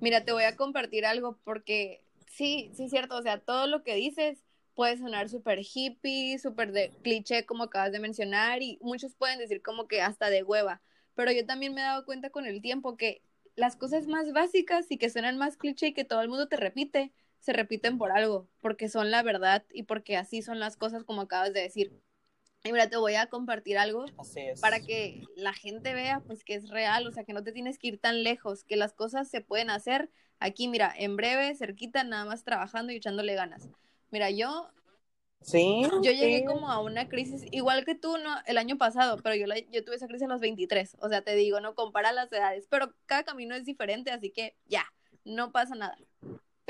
Mira, 0.00 0.24
te 0.24 0.32
voy 0.32 0.44
a 0.44 0.56
compartir 0.56 1.04
algo 1.04 1.38
porque 1.44 2.04
sí, 2.30 2.70
sí 2.74 2.84
es 2.84 2.90
cierto, 2.90 3.16
o 3.16 3.22
sea, 3.22 3.40
todo 3.40 3.66
lo 3.66 3.82
que 3.82 3.94
dices 3.94 4.38
puede 4.74 4.96
sonar 4.96 5.28
súper 5.28 5.60
hippie, 5.60 6.38
súper 6.38 6.72
de 6.72 6.90
cliché 7.02 7.44
como 7.44 7.64
acabas 7.64 7.92
de 7.92 8.00
mencionar 8.00 8.62
y 8.62 8.78
muchos 8.80 9.14
pueden 9.14 9.38
decir 9.38 9.60
como 9.60 9.88
que 9.88 10.00
hasta 10.00 10.30
de 10.30 10.42
hueva, 10.42 10.80
pero 11.14 11.32
yo 11.32 11.44
también 11.44 11.74
me 11.74 11.80
he 11.80 11.84
dado 11.84 12.06
cuenta 12.06 12.30
con 12.30 12.46
el 12.46 12.62
tiempo 12.62 12.96
que 12.96 13.22
las 13.56 13.76
cosas 13.76 14.06
más 14.06 14.32
básicas 14.32 14.90
y 14.90 14.96
que 14.96 15.10
suenan 15.10 15.36
más 15.36 15.56
cliché 15.56 15.88
y 15.88 15.92
que 15.92 16.04
todo 16.04 16.22
el 16.22 16.28
mundo 16.28 16.48
te 16.48 16.56
repite, 16.56 17.12
se 17.40 17.52
repiten 17.52 17.98
por 17.98 18.12
algo, 18.12 18.48
porque 18.60 18.88
son 18.88 19.10
la 19.10 19.22
verdad 19.22 19.64
y 19.72 19.84
porque 19.84 20.16
así 20.16 20.42
son 20.42 20.60
las 20.60 20.76
cosas 20.76 21.04
como 21.04 21.22
acabas 21.22 21.52
de 21.52 21.60
decir. 21.60 21.92
Y 22.62 22.72
mira, 22.72 22.90
te 22.90 22.98
voy 22.98 23.14
a 23.14 23.26
compartir 23.26 23.78
algo 23.78 24.04
para 24.60 24.80
que 24.80 25.22
la 25.34 25.54
gente 25.54 25.94
vea 25.94 26.20
pues 26.26 26.44
que 26.44 26.54
es 26.54 26.68
real, 26.68 27.06
o 27.06 27.12
sea, 27.12 27.24
que 27.24 27.32
no 27.32 27.42
te 27.42 27.52
tienes 27.52 27.78
que 27.78 27.88
ir 27.88 27.98
tan 27.98 28.22
lejos, 28.22 28.64
que 28.64 28.76
las 28.76 28.92
cosas 28.92 29.28
se 29.28 29.40
pueden 29.40 29.70
hacer 29.70 30.10
aquí, 30.38 30.68
mira, 30.68 30.92
en 30.96 31.16
breve, 31.16 31.54
cerquita, 31.54 32.04
nada 32.04 32.26
más 32.26 32.44
trabajando 32.44 32.92
y 32.92 32.96
echándole 32.96 33.34
ganas. 33.34 33.68
Mira, 34.10 34.30
yo 34.30 34.70
Sí. 35.42 35.82
Yo 36.02 36.12
llegué 36.12 36.44
como 36.44 36.70
a 36.70 36.80
una 36.80 37.08
crisis, 37.08 37.46
igual 37.50 37.84
que 37.84 37.94
tú, 37.94 38.18
¿no? 38.18 38.36
El 38.46 38.58
año 38.58 38.76
pasado, 38.76 39.16
pero 39.22 39.34
yo, 39.34 39.46
yo 39.70 39.84
tuve 39.84 39.96
esa 39.96 40.06
crisis 40.06 40.26
a 40.26 40.28
los 40.28 40.40
23. 40.40 40.96
O 41.00 41.08
sea, 41.08 41.22
te 41.22 41.34
digo, 41.34 41.60
no 41.60 41.74
compara 41.74 42.12
las 42.12 42.30
edades, 42.30 42.66
pero 42.68 42.92
cada 43.06 43.24
camino 43.24 43.54
es 43.54 43.64
diferente, 43.64 44.10
así 44.10 44.30
que 44.30 44.54
ya, 44.66 44.84
no 45.24 45.50
pasa 45.50 45.74
nada. 45.74 45.96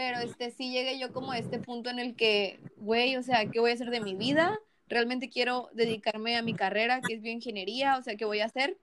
Pero 0.00 0.18
este 0.20 0.50
sí 0.50 0.70
llegué 0.70 0.98
yo 0.98 1.12
como 1.12 1.32
a 1.32 1.38
este 1.38 1.58
punto 1.58 1.90
en 1.90 1.98
el 1.98 2.16
que, 2.16 2.58
güey, 2.78 3.16
o 3.16 3.22
sea, 3.22 3.44
¿qué 3.50 3.60
voy 3.60 3.72
a 3.72 3.74
hacer 3.74 3.90
de 3.90 4.00
mi 4.00 4.14
vida? 4.14 4.58
realmente 4.88 5.28
quiero 5.28 5.68
dedicarme 5.74 6.38
a 6.38 6.42
mi 6.42 6.54
carrera, 6.54 7.02
que 7.02 7.12
es 7.12 7.20
bioingeniería, 7.20 7.98
o 7.98 8.02
sea, 8.02 8.16
¿qué 8.16 8.24
voy 8.24 8.40
a 8.40 8.46
hacer? 8.46 8.78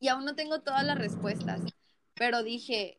Y 0.00 0.08
aún 0.08 0.24
no 0.24 0.34
tengo 0.34 0.62
todas 0.62 0.84
las 0.84 0.98
respuestas, 0.98 1.62
pero 2.14 2.42
dije, 2.42 2.98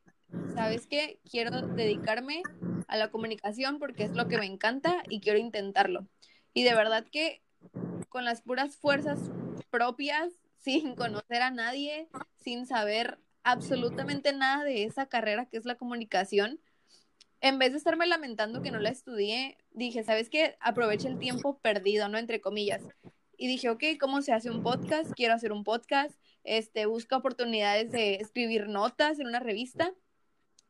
¿sabes 0.55 0.87
qué? 0.87 1.19
Quiero 1.29 1.61
dedicarme 1.61 2.43
a 2.87 2.95
la 2.95 3.11
comunicación 3.11 3.77
porque 3.77 4.05
es 4.05 4.13
lo 4.13 4.29
que 4.29 4.37
me 4.37 4.45
encanta 4.45 5.03
y 5.09 5.19
quiero 5.19 5.37
intentarlo. 5.37 6.07
Y 6.53 6.63
de 6.63 6.75
verdad 6.75 7.05
que 7.11 7.43
con 8.07 8.23
las 8.23 8.41
puras 8.41 8.77
fuerzas 8.77 9.19
propias, 9.69 10.31
sin 10.57 10.95
conocer 10.95 11.41
a 11.41 11.51
nadie, 11.51 12.07
sin 12.37 12.65
saber 12.65 13.19
absolutamente 13.43 14.31
nada 14.31 14.63
de 14.63 14.85
esa 14.85 15.07
carrera 15.07 15.45
que 15.45 15.57
es 15.57 15.65
la 15.65 15.75
comunicación, 15.75 16.59
en 17.41 17.59
vez 17.59 17.71
de 17.71 17.77
estarme 17.77 18.07
lamentando 18.07 18.61
que 18.61 18.71
no 18.71 18.79
la 18.79 18.89
estudié, 18.89 19.57
dije, 19.71 20.03
¿sabes 20.03 20.29
qué? 20.29 20.57
Aproveche 20.59 21.07
el 21.07 21.19
tiempo 21.19 21.59
perdido, 21.59 22.09
¿no? 22.09 22.17
Entre 22.17 22.41
comillas. 22.41 22.83
Y 23.37 23.47
dije, 23.47 23.69
ok, 23.69 23.83
¿cómo 23.99 24.21
se 24.21 24.33
hace 24.33 24.49
un 24.49 24.63
podcast? 24.63 25.11
Quiero 25.13 25.35
hacer 25.35 25.51
un 25.51 25.63
podcast. 25.63 26.19
Este, 26.43 26.85
busca 26.87 27.17
oportunidades 27.17 27.91
de 27.91 28.15
escribir 28.15 28.67
notas 28.67 29.19
en 29.19 29.27
una 29.27 29.39
revista 29.39 29.93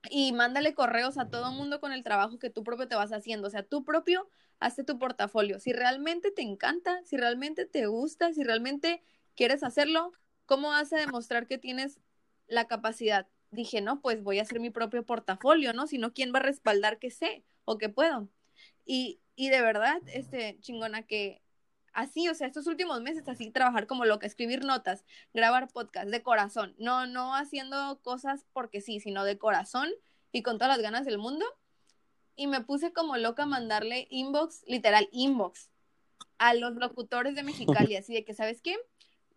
y 0.09 0.33
mándale 0.33 0.73
correos 0.73 1.17
a 1.17 1.29
todo 1.29 1.51
mundo 1.51 1.79
con 1.79 1.93
el 1.93 2.03
trabajo 2.03 2.39
que 2.39 2.49
tú 2.49 2.63
propio 2.63 2.87
te 2.87 2.95
vas 2.95 3.13
haciendo. 3.13 3.47
O 3.47 3.51
sea, 3.51 3.63
tú 3.63 3.83
propio, 3.83 4.29
hazte 4.59 4.83
tu 4.83 4.99
portafolio. 4.99 5.59
Si 5.59 5.71
realmente 5.71 6.31
te 6.31 6.41
encanta, 6.41 7.01
si 7.05 7.17
realmente 7.17 7.65
te 7.65 7.87
gusta, 7.87 8.33
si 8.33 8.43
realmente 8.43 9.01
quieres 9.35 9.63
hacerlo, 9.63 10.11
¿cómo 10.45 10.69
vas 10.69 10.91
a 10.93 10.97
demostrar 10.97 11.47
que 11.47 11.57
tienes 11.57 11.99
la 12.47 12.67
capacidad? 12.67 13.27
Dije, 13.51 13.81
no, 13.81 14.01
pues 14.01 14.23
voy 14.23 14.39
a 14.39 14.43
hacer 14.43 14.59
mi 14.59 14.69
propio 14.69 15.05
portafolio, 15.05 15.73
¿no? 15.73 15.87
Si 15.87 15.97
no, 15.97 16.13
¿quién 16.13 16.33
va 16.33 16.39
a 16.39 16.43
respaldar 16.43 16.99
que 16.99 17.11
sé 17.11 17.43
o 17.65 17.77
que 17.77 17.89
puedo? 17.89 18.29
Y, 18.85 19.19
y 19.35 19.49
de 19.49 19.61
verdad, 19.61 20.01
este, 20.07 20.57
chingona, 20.59 21.03
que 21.03 21.41
así, 21.93 22.29
o 22.29 22.35
sea, 22.35 22.47
estos 22.47 22.67
últimos 22.67 23.01
meses, 23.01 23.27
así 23.27 23.49
trabajar 23.49 23.87
como 23.87 24.05
lo 24.05 24.19
que 24.19 24.27
escribir 24.27 24.63
notas, 24.63 25.03
grabar 25.33 25.67
podcast 25.67 26.09
de 26.09 26.21
corazón, 26.21 26.75
no, 26.77 27.07
no 27.07 27.35
haciendo 27.35 27.99
cosas 28.03 28.45
porque 28.53 28.81
sí, 28.81 28.99
sino 28.99 29.23
de 29.23 29.37
corazón 29.37 29.89
y 30.31 30.43
con 30.43 30.57
todas 30.57 30.77
las 30.77 30.83
ganas 30.83 31.05
del 31.05 31.17
mundo. 31.17 31.45
Y 32.35 32.45
me 32.45 32.61
puse 32.61 32.93
como 32.93 33.17
loca 33.17 33.43
a 33.43 33.47
mandarle 33.47 34.07
inbox, 34.11 34.63
literal, 34.67 35.09
inbox, 35.11 35.71
a 36.37 36.53
los 36.53 36.75
locutores 36.75 37.33
de 37.33 37.41
Mexicali, 37.41 37.95
así 37.97 38.13
de 38.13 38.23
que, 38.23 38.35
¿sabes 38.35 38.61
qué? 38.61 38.77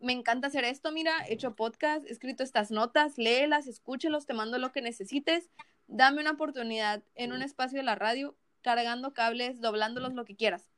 Me 0.00 0.12
encanta 0.12 0.48
hacer 0.48 0.64
esto, 0.64 0.92
mira, 0.92 1.12
he 1.28 1.34
hecho 1.34 1.54
podcast, 1.54 2.06
he 2.06 2.12
escrito 2.12 2.42
estas 2.42 2.70
notas, 2.70 3.18
léelas, 3.18 3.66
escúchelos, 3.66 4.26
te 4.26 4.34
mando 4.34 4.58
lo 4.58 4.72
que 4.72 4.82
necesites, 4.82 5.50
dame 5.86 6.20
una 6.20 6.32
oportunidad 6.32 7.02
en 7.14 7.32
un 7.32 7.42
espacio 7.42 7.78
de 7.78 7.84
la 7.84 7.94
radio, 7.94 8.36
cargando 8.62 9.12
cables, 9.12 9.60
doblándolos, 9.60 10.14
lo 10.14 10.24
que 10.24 10.36
quieras. 10.36 10.70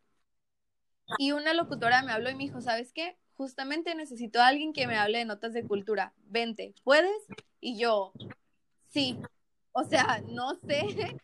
Y 1.19 1.33
una 1.33 1.55
locutora 1.55 2.03
me 2.03 2.13
habló 2.13 2.31
y 2.31 2.35
me 2.35 2.45
dijo, 2.45 2.61
¿sabes 2.61 2.93
qué? 2.93 3.19
Justamente 3.35 3.95
necesito 3.95 4.41
a 4.41 4.47
alguien 4.49 4.73
que 4.73 4.87
me 4.87 4.97
hable 4.97 5.19
de 5.19 5.25
notas 5.25 5.53
de 5.53 5.67
cultura. 5.67 6.15
Vente, 6.25 6.75
¿puedes? 6.85 7.27
Y 7.61 7.79
yo, 7.79 8.13
sí. 8.89 9.19
O 9.73 9.85
sea, 9.85 10.23
no 10.29 10.55
sé, 10.55 10.83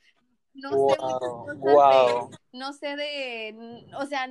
no 0.55 0.71
sé 0.71 0.77
muchas 0.77 1.59
cosas 1.61 2.41
no 2.53 2.73
sé 2.73 2.97
de, 2.97 3.87
o 3.97 4.07
sea, 4.07 4.29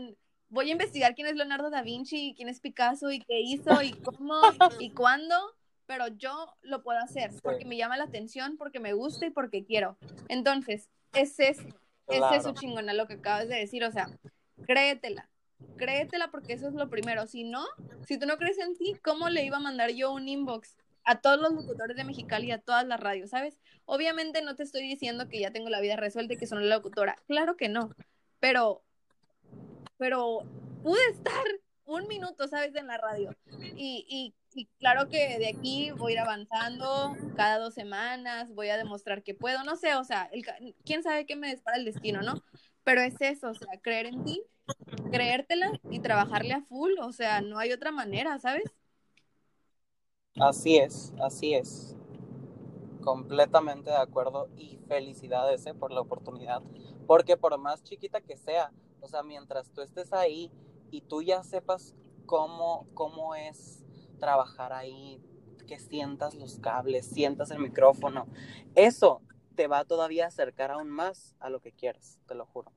voy 0.50 0.70
a 0.70 0.74
investigar 0.74 1.16
quién 1.16 1.28
es 1.28 1.36
Leonardo 1.36 1.70
da 1.70 1.82
Vinci, 1.82 2.34
quién 2.36 2.50
es 2.50 2.60
Picasso 2.60 3.12
y 3.12 3.20
qué 3.20 3.40
hizo 3.42 3.82
y 3.82 3.92
cómo 4.04 4.42
y 4.80 4.92
cuándo, 4.92 5.36
pero 5.86 6.08
yo 6.08 6.54
lo 6.62 6.84
puedo 6.84 7.00
hacer 7.00 7.32
porque 7.42 7.66
me 7.66 7.78
llama 7.78 7.98
la 7.98 8.06
atención, 8.06 8.58
porque 8.58 8.80
me 8.80 8.94
gusta 8.94 9.26
y 9.26 9.32
porque 9.32 9.66
quiero. 9.66 9.98
Entonces, 10.28 10.90
es 11.14 11.40
eso, 11.40 11.68
es 12.08 12.22
eso 12.34 12.54
chingona 12.54 12.94
lo 12.94 13.08
que 13.08 13.16
acabas 13.16 13.48
de 13.48 13.56
decir, 13.56 13.84
o 13.84 13.92
sea, 13.92 14.10
créetela, 14.66 15.30
créetela 15.78 16.30
porque 16.30 16.54
eso 16.54 16.68
es 16.68 16.74
lo 16.74 16.90
primero. 16.90 17.28
Si 17.28 17.44
no, 17.44 17.66
si 18.06 18.18
tú 18.18 18.26
no 18.26 18.38
crees 18.38 18.58
en 18.60 18.76
ti, 18.76 18.96
¿cómo 19.04 19.30
le 19.30 19.46
iba 19.46 19.58
a 19.58 19.62
mandar 19.62 19.92
yo 19.92 20.12
un 20.14 20.28
inbox 20.28 20.76
a 21.08 21.22
todos 21.22 21.40
los 21.40 21.54
locutores 21.54 21.96
de 21.96 22.04
Mexicali 22.04 22.48
y 22.48 22.52
a 22.52 22.60
todas 22.60 22.86
las 22.86 23.00
radios, 23.00 23.30
¿sabes? 23.30 23.58
Obviamente 23.86 24.42
no 24.42 24.56
te 24.56 24.64
estoy 24.64 24.82
diciendo 24.82 25.30
que 25.30 25.40
ya 25.40 25.52
tengo 25.52 25.70
la 25.70 25.80
vida 25.80 25.96
resuelta 25.96 26.34
y 26.34 26.38
que 26.38 26.48
soy 26.48 26.58
una 26.58 26.76
locutora, 26.76 27.16
claro 27.28 27.56
que 27.56 27.70
no, 27.70 27.96
pero 28.42 28.84
pero 29.98 30.44
pude 30.84 31.06
estar 31.10 31.44
un 31.86 32.08
minuto, 32.08 32.48
¿sabes?, 32.48 32.76
en 32.76 32.88
la 32.88 32.98
radio. 32.98 33.32
Y, 33.76 34.34
y, 34.54 34.66
claro 34.80 35.08
que 35.08 35.38
de 35.38 35.50
aquí 35.50 35.92
voy 35.92 36.14
a 36.14 36.16
ir 36.16 36.20
avanzando 36.20 37.16
cada 37.36 37.60
dos 37.60 37.76
semanas, 37.76 38.54
voy 38.56 38.70
a 38.70 38.78
demostrar 38.78 39.22
que 39.22 39.36
puedo, 39.36 39.64
no 39.64 39.76
sé, 39.76 39.94
o 39.96 40.04
sea, 40.04 40.30
el, 40.32 40.44
quién 40.84 41.04
sabe 41.04 41.28
qué 41.28 41.36
me 41.36 41.52
dispara 41.52 41.78
el 41.78 41.86
destino, 41.86 42.24
¿no? 42.24 42.42
Pero 42.84 43.02
es 43.02 43.16
eso, 43.20 43.50
o 43.50 43.54
sea, 43.54 43.80
creer 43.82 44.08
en 44.08 44.24
ti, 44.24 44.42
creértela 45.12 45.80
y 45.92 46.00
trabajarle 46.00 46.54
a 46.54 46.62
full, 46.62 46.94
o 47.00 47.12
sea, 47.12 47.42
no 47.42 47.60
hay 47.60 47.72
otra 47.72 47.92
manera, 47.92 48.40
¿sabes? 48.40 48.64
Así 50.40 50.78
es, 50.78 51.14
así 51.22 51.54
es. 51.54 51.96
Completamente 53.04 53.90
de 53.90 53.98
acuerdo 53.98 54.50
y 54.58 54.80
felicidades 54.88 55.66
¿eh? 55.66 55.74
por 55.74 55.92
la 55.92 56.02
oportunidad, 56.02 56.62
porque 57.08 57.38
por 57.38 57.58
más 57.58 57.84
chiquita 57.84 58.22
que 58.22 58.38
sea, 58.38 58.72
o 59.08 59.10
sea, 59.10 59.24
mientras 59.24 59.72
tú 59.72 59.80
estés 59.80 60.12
ahí 60.12 60.52
y 60.92 61.00
tú 61.00 61.22
ya 61.22 61.42
sepas 61.42 61.96
cómo, 62.26 62.86
cómo 62.94 63.36
es 63.36 63.86
trabajar 64.20 64.74
ahí, 64.74 65.22
que 65.66 65.80
sientas 65.80 66.36
los 66.36 66.60
cables, 66.60 67.06
sientas 67.06 67.52
el 67.52 67.60
micrófono, 67.60 68.28
eso 68.76 69.22
te 69.56 69.68
va 69.68 69.86
todavía 69.86 70.26
a 70.26 70.28
acercar 70.28 70.72
aún 70.72 70.90
más 70.90 71.36
a 71.40 71.50
lo 71.50 71.62
que 71.62 71.72
quieres, 71.72 72.20
te 72.28 72.36
lo 72.36 72.46
juro. 72.46 72.74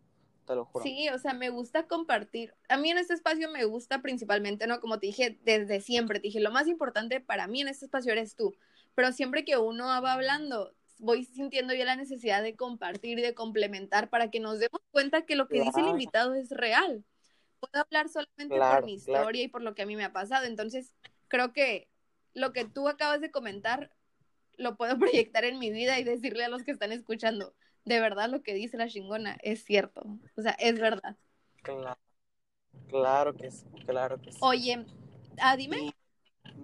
Te 0.47 0.55
lo 0.55 0.65
juro. 0.65 0.85
Sí, 0.85 1.09
o 1.09 1.19
sea, 1.19 1.35
me 1.35 1.51
gusta 1.51 1.89
compartir. 1.89 2.55
A 2.69 2.77
mí 2.77 2.91
en 2.91 2.99
este 2.99 3.15
espacio 3.15 3.51
me 3.51 3.65
gusta 3.65 4.03
principalmente, 4.03 4.69
¿no? 4.69 4.81
Como 4.81 5.01
te 5.01 5.09
dije 5.09 5.39
desde 5.43 5.81
siempre, 5.81 6.21
te 6.21 6.29
dije, 6.29 6.41
lo 6.41 6.53
más 6.53 6.69
importante 6.69 7.21
para 7.21 7.49
mí 7.49 7.61
en 7.61 7.69
este 7.69 7.87
espacio 7.87 8.13
eres 8.13 8.37
tú. 8.37 8.55
Pero 8.95 9.13
siempre 9.13 9.45
que 9.45 9.59
uno 9.59 9.87
va 9.87 10.13
hablando, 10.13 10.73
voy 11.01 11.25
sintiendo 11.25 11.75
ya 11.75 11.85
la 11.85 11.97
necesidad 11.97 12.43
de 12.43 12.55
compartir 12.55 13.19
y 13.19 13.23
de 13.23 13.35
complementar 13.35 14.11
para 14.11 14.31
que 14.31 14.39
nos 14.39 14.59
demos 14.59 14.81
cuenta 14.91 15.23
que 15.23 15.35
lo 15.35 15.49
que 15.49 15.61
dice 15.61 15.81
el 15.81 15.89
invitado 15.89 16.35
es 16.35 16.51
real. 16.51 17.05
Puedo 17.59 17.85
hablar 17.85 18.09
solamente 18.09 18.57
por 18.57 18.85
mi 18.85 18.95
historia 18.95 19.43
y 19.43 19.49
por 19.49 19.63
lo 19.63 19.75
que 19.75 19.83
a 19.83 19.87
mí 19.87 19.97
me 19.97 20.05
ha 20.05 20.13
pasado. 20.13 20.47
Entonces, 20.47 20.95
creo 21.29 21.53
que 21.53 21.89
lo 22.35 22.53
que 22.53 22.65
tú 22.65 22.89
acabas 22.89 23.21
de 23.21 23.31
comentar 23.31 23.91
lo 24.57 24.77
puedo 24.77 24.99
proyectar 24.99 25.45
en 25.45 25.59
mi 25.59 25.71
vida 25.71 25.99
y 25.99 26.05
decirle 26.05 26.45
a 26.45 26.49
los 26.49 26.63
que 26.63 26.71
están 26.71 26.93
escuchando, 26.93 27.55
de 27.85 28.01
verdad 28.01 28.29
lo 28.29 28.43
que 28.43 28.55
dice 28.55 28.77
la 28.77 28.89
chingona 28.89 29.39
es 29.43 29.65
cierto. 29.65 30.03
O 30.37 30.43
sea, 30.43 30.53
es 30.53 30.79
verdad. 30.79 31.17
Claro, 31.63 32.01
claro 32.89 33.35
que 33.35 33.51
sí, 33.51 33.67
claro 33.87 34.21
que 34.21 34.33
sí. 34.33 34.39
Oye, 34.43 34.85
ah, 35.39 35.57
dime. 35.57 35.95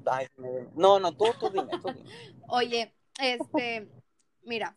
Ay, 0.04 0.26
no, 0.74 1.00
no, 1.00 1.12
tú, 1.12 1.26
tú 1.40 1.50
dime, 1.50 1.72
tú 1.82 1.88
dime. 1.88 2.10
Oye, 2.48 2.94
este, 3.20 3.88
mira, 4.46 4.76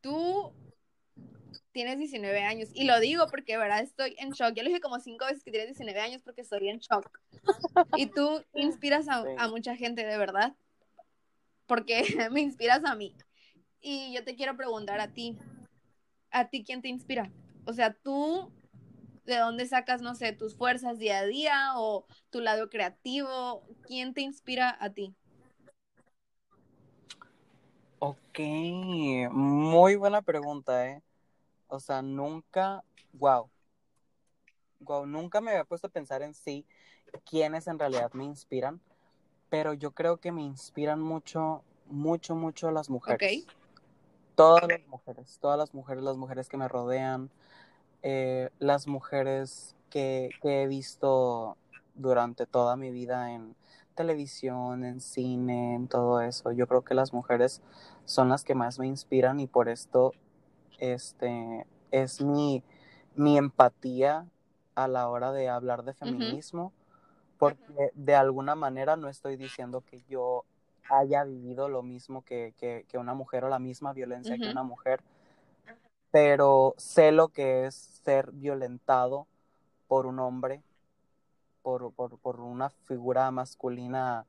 tú 0.00 0.52
tienes 1.72 1.98
19 1.98 2.42
años. 2.42 2.70
Y 2.72 2.84
lo 2.84 2.98
digo 3.00 3.26
porque, 3.28 3.52
de 3.52 3.58
verdad, 3.58 3.80
estoy 3.80 4.14
en 4.18 4.30
shock. 4.30 4.54
Ya 4.54 4.62
lo 4.62 4.68
dije 4.68 4.80
como 4.80 4.98
cinco 4.98 5.26
veces 5.26 5.44
que 5.44 5.50
tienes 5.50 5.68
19 5.68 6.00
años 6.00 6.22
porque 6.22 6.40
estoy 6.40 6.68
en 6.68 6.78
shock. 6.78 7.20
Y 7.96 8.06
tú 8.06 8.42
inspiras 8.54 9.08
a, 9.08 9.24
a 9.36 9.48
mucha 9.48 9.76
gente, 9.76 10.04
de 10.06 10.16
verdad. 10.16 10.54
Porque 11.66 12.02
me 12.30 12.40
inspiras 12.40 12.84
a 12.84 12.94
mí. 12.94 13.14
Y 13.80 14.14
yo 14.14 14.24
te 14.24 14.36
quiero 14.36 14.56
preguntar 14.56 15.00
a 15.00 15.12
ti, 15.12 15.38
¿a 16.30 16.48
ti 16.48 16.64
quién 16.64 16.82
te 16.82 16.88
inspira? 16.88 17.30
O 17.66 17.72
sea, 17.72 17.92
tú, 17.92 18.50
¿de 19.24 19.36
dónde 19.36 19.66
sacas, 19.66 20.00
no 20.00 20.14
sé, 20.14 20.32
tus 20.32 20.56
fuerzas 20.56 20.98
día 20.98 21.18
a 21.18 21.26
día 21.26 21.72
o 21.76 22.06
tu 22.30 22.40
lado 22.40 22.70
creativo? 22.70 23.66
¿Quién 23.82 24.14
te 24.14 24.22
inspira 24.22 24.76
a 24.80 24.94
ti? 24.94 25.14
Ok, 27.98 28.38
muy 29.30 29.96
buena 29.96 30.20
pregunta, 30.20 30.86
¿eh? 30.88 31.02
O 31.68 31.80
sea, 31.80 32.02
nunca, 32.02 32.84
wow, 33.14 33.48
wow, 34.80 35.06
nunca 35.06 35.40
me 35.40 35.52
había 35.52 35.64
puesto 35.64 35.86
a 35.86 35.90
pensar 35.90 36.22
en 36.22 36.34
sí 36.34 36.66
quiénes 37.28 37.66
en 37.66 37.78
realidad 37.78 38.12
me 38.12 38.24
inspiran, 38.24 38.80
pero 39.48 39.72
yo 39.72 39.92
creo 39.92 40.18
que 40.18 40.30
me 40.30 40.42
inspiran 40.42 41.00
mucho, 41.00 41.62
mucho, 41.86 42.34
mucho 42.34 42.70
las 42.70 42.90
mujeres. 42.90 43.46
Todas 44.34 44.68
las 44.68 44.86
mujeres, 44.86 45.38
todas 45.40 45.58
las 45.58 45.72
mujeres, 45.72 46.04
las 46.04 46.16
mujeres 46.18 46.48
que 46.50 46.58
me 46.58 46.68
rodean, 46.68 47.30
eh, 48.02 48.50
las 48.58 48.86
mujeres 48.86 49.74
que, 49.88 50.30
que 50.42 50.62
he 50.62 50.66
visto 50.66 51.56
durante 51.94 52.44
toda 52.46 52.76
mi 52.76 52.90
vida 52.90 53.32
en 53.32 53.56
televisión, 53.96 54.84
en 54.84 55.00
cine, 55.00 55.74
en 55.74 55.88
todo 55.88 56.20
eso. 56.20 56.52
Yo 56.52 56.68
creo 56.68 56.82
que 56.82 56.94
las 56.94 57.12
mujeres 57.12 57.62
son 58.04 58.28
las 58.28 58.44
que 58.44 58.54
más 58.54 58.78
me 58.78 58.86
inspiran 58.86 59.40
y 59.40 59.48
por 59.48 59.68
esto 59.68 60.12
este, 60.78 61.66
es 61.90 62.20
mi, 62.20 62.62
mi 63.16 63.36
empatía 63.36 64.26
a 64.76 64.86
la 64.86 65.08
hora 65.08 65.32
de 65.32 65.48
hablar 65.48 65.82
de 65.82 65.94
feminismo, 65.94 66.72
porque 67.38 67.90
de 67.94 68.14
alguna 68.14 68.54
manera 68.54 68.96
no 68.96 69.08
estoy 69.08 69.36
diciendo 69.36 69.80
que 69.80 70.02
yo 70.08 70.44
haya 70.88 71.24
vivido 71.24 71.68
lo 71.68 71.82
mismo 71.82 72.22
que, 72.22 72.54
que, 72.56 72.98
una 72.98 73.14
mujer 73.14 73.44
o 73.44 73.48
la 73.48 73.58
misma 73.58 73.92
violencia 73.92 74.38
que 74.38 74.48
una 74.48 74.62
mujer, 74.62 75.00
pero 76.10 76.74
sé 76.76 77.10
lo 77.10 77.28
que 77.28 77.66
es 77.66 77.74
ser 77.74 78.30
violentado 78.32 79.26
por 79.88 80.06
un 80.06 80.18
hombre, 80.18 80.62
por, 81.66 81.90
por, 81.94 82.16
por 82.18 82.38
una 82.38 82.70
figura 82.70 83.28
masculina 83.32 84.24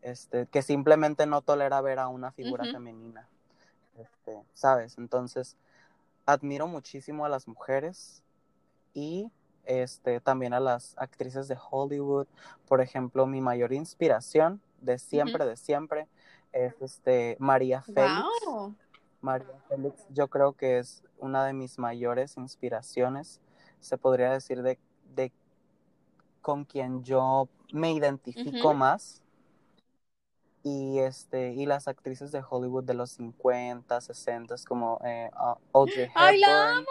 este, 0.00 0.46
que 0.46 0.62
simplemente 0.62 1.26
no 1.26 1.42
tolera 1.42 1.78
ver 1.82 1.98
a 1.98 2.08
una 2.08 2.32
figura 2.32 2.64
femenina. 2.64 3.28
Este, 3.98 4.42
¿Sabes? 4.54 4.96
Entonces, 4.96 5.58
admiro 6.24 6.66
muchísimo 6.66 7.26
a 7.26 7.28
las 7.28 7.46
mujeres 7.46 8.22
y 8.94 9.30
este, 9.66 10.20
también 10.20 10.54
a 10.54 10.60
las 10.60 10.96
actrices 10.96 11.48
de 11.48 11.58
Hollywood. 11.70 12.26
Por 12.66 12.80
ejemplo, 12.80 13.26
mi 13.26 13.42
mayor 13.42 13.74
inspiración 13.74 14.62
de 14.80 14.98
siempre, 14.98 15.44
de 15.44 15.58
siempre, 15.58 16.08
es 16.50 16.80
este, 16.80 17.36
María 17.40 17.82
Félix. 17.82 18.24
María 19.20 19.60
Félix, 19.68 20.06
yo 20.08 20.28
creo 20.28 20.54
que 20.54 20.78
es 20.78 21.04
una 21.18 21.44
de 21.44 21.52
mis 21.52 21.78
mayores 21.78 22.38
inspiraciones, 22.38 23.38
se 23.80 23.98
podría 23.98 24.32
decir, 24.32 24.62
de, 24.62 24.70
de 24.70 24.78
con 26.40 26.64
quien 26.64 27.02
yo 27.02 27.48
me 27.72 27.92
identifico 27.92 28.74
más. 28.74 29.22
Y, 30.62 30.98
este, 30.98 31.52
y 31.52 31.64
las 31.64 31.88
actrices 31.88 32.32
de 32.32 32.42
Hollywood 32.48 32.84
de 32.84 32.94
los 32.94 33.12
50, 33.12 34.00
60, 34.00 34.54
como 34.68 35.00
eh, 35.04 35.30
Audrey 35.72 36.04
Hepburn. 36.04 36.14
¡Ay, 36.16 36.40
la 36.40 36.76
amo! 36.76 36.86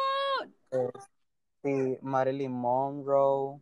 Este, 0.71 1.99
Marilyn 2.01 2.51
Monroe. 2.51 3.59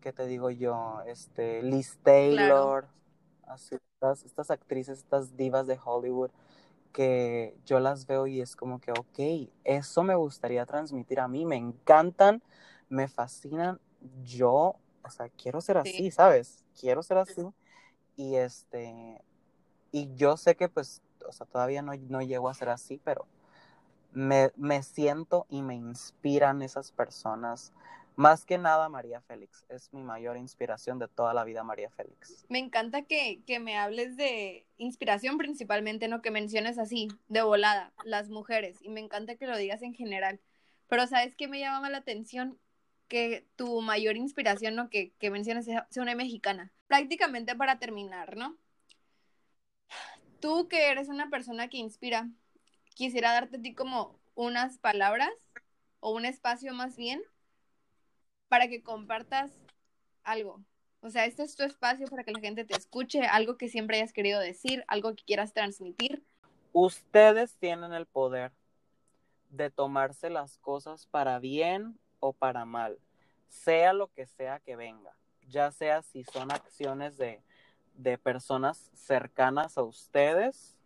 ¿Qué 0.00 0.12
te 0.12 0.26
digo 0.26 0.50
yo? 0.50 1.00
Este, 1.06 1.62
Liz 1.62 1.98
Taylor. 2.02 2.88
Así, 3.46 3.76
estas, 3.94 4.24
estas 4.24 4.50
actrices, 4.50 4.98
estas 4.98 5.36
divas 5.36 5.66
de 5.66 5.78
Hollywood 5.82 6.30
que 6.92 7.56
yo 7.64 7.80
las 7.80 8.06
veo 8.06 8.26
y 8.26 8.40
es 8.40 8.56
como 8.56 8.80
que, 8.80 8.90
ok, 8.92 9.50
eso 9.64 10.02
me 10.02 10.14
gustaría 10.14 10.66
transmitir 10.66 11.20
a 11.20 11.28
mí, 11.28 11.44
me 11.44 11.56
encantan, 11.56 12.42
me 12.88 13.08
fascinan, 13.08 13.78
yo, 14.24 14.76
o 15.02 15.10
sea, 15.10 15.28
quiero 15.30 15.60
ser 15.60 15.78
así, 15.78 16.10
¿sabes? 16.10 16.64
Quiero 16.78 17.02
ser 17.02 17.18
así 17.18 17.42
y 18.16 18.36
este, 18.36 19.20
y 19.92 20.14
yo 20.14 20.36
sé 20.36 20.56
que 20.56 20.68
pues, 20.68 21.02
o 21.26 21.32
sea, 21.32 21.46
todavía 21.46 21.82
no, 21.82 21.92
no 22.08 22.22
llego 22.22 22.48
a 22.48 22.54
ser 22.54 22.68
así, 22.68 23.00
pero 23.04 23.26
me, 24.12 24.50
me 24.56 24.82
siento 24.82 25.46
y 25.48 25.62
me 25.62 25.74
inspiran 25.74 26.62
esas 26.62 26.92
personas 26.92 27.72
más 28.18 28.44
que 28.44 28.58
nada 28.58 28.88
María 28.88 29.20
Félix, 29.20 29.64
es 29.68 29.92
mi 29.92 30.02
mayor 30.02 30.36
inspiración 30.36 30.98
de 30.98 31.06
toda 31.06 31.32
la 31.34 31.44
vida 31.44 31.62
María 31.62 31.88
Félix. 31.88 32.46
Me 32.48 32.58
encanta 32.58 33.02
que, 33.02 33.42
que, 33.46 33.60
me 33.60 33.76
hables 33.76 34.16
de 34.16 34.66
inspiración 34.76 35.38
principalmente, 35.38 36.08
no 36.08 36.20
que 36.20 36.32
menciones 36.32 36.80
así, 36.80 37.06
de 37.28 37.42
volada, 37.42 37.92
las 38.04 38.28
mujeres, 38.28 38.76
y 38.82 38.88
me 38.88 38.98
encanta 38.98 39.36
que 39.36 39.46
lo 39.46 39.56
digas 39.56 39.82
en 39.82 39.94
general. 39.94 40.40
Pero 40.88 41.06
¿sabes 41.06 41.36
qué 41.36 41.46
me 41.46 41.60
llama 41.60 41.90
la 41.90 41.98
atención? 41.98 42.58
Que 43.08 43.46
tu 43.56 43.80
mayor 43.80 44.16
inspiración, 44.16 44.74
¿no? 44.74 44.90
Que, 44.90 45.12
que 45.18 45.30
menciones 45.30 45.64
sea 45.64 45.86
una 45.96 46.14
mexicana. 46.14 46.72
Prácticamente 46.86 47.56
para 47.56 47.78
terminar, 47.78 48.36
¿no? 48.36 48.56
Tú 50.40 50.68
que 50.68 50.90
eres 50.90 51.08
una 51.08 51.30
persona 51.30 51.68
que 51.68 51.78
inspira, 51.78 52.28
quisiera 52.94 53.32
darte 53.32 53.56
a 53.56 53.62
ti 53.62 53.74
como 53.74 54.18
unas 54.34 54.78
palabras 54.78 55.32
o 56.00 56.12
un 56.12 56.24
espacio 56.24 56.72
más 56.74 56.96
bien 56.96 57.22
para 58.48 58.68
que 58.68 58.82
compartas 58.82 59.52
algo. 60.22 60.62
O 61.00 61.10
sea, 61.10 61.26
este 61.26 61.42
es 61.42 61.54
tu 61.54 61.62
espacio 61.62 62.06
para 62.06 62.24
que 62.24 62.32
la 62.32 62.40
gente 62.40 62.64
te 62.64 62.76
escuche, 62.76 63.22
algo 63.22 63.56
que 63.56 63.68
siempre 63.68 63.98
hayas 63.98 64.12
querido 64.12 64.40
decir, 64.40 64.84
algo 64.88 65.14
que 65.14 65.24
quieras 65.24 65.52
transmitir. 65.52 66.24
Ustedes 66.72 67.56
tienen 67.56 67.92
el 67.92 68.06
poder 68.06 68.52
de 69.50 69.70
tomarse 69.70 70.28
las 70.28 70.58
cosas 70.58 71.06
para 71.06 71.38
bien 71.38 71.98
o 72.20 72.32
para 72.32 72.64
mal, 72.64 72.98
sea 73.48 73.92
lo 73.92 74.08
que 74.12 74.26
sea 74.26 74.60
que 74.60 74.76
venga, 74.76 75.14
ya 75.48 75.70
sea 75.70 76.02
si 76.02 76.24
son 76.24 76.52
acciones 76.52 77.16
de, 77.16 77.42
de 77.94 78.18
personas 78.18 78.90
cercanas 78.94 79.78
a 79.78 79.82
ustedes 79.82 80.76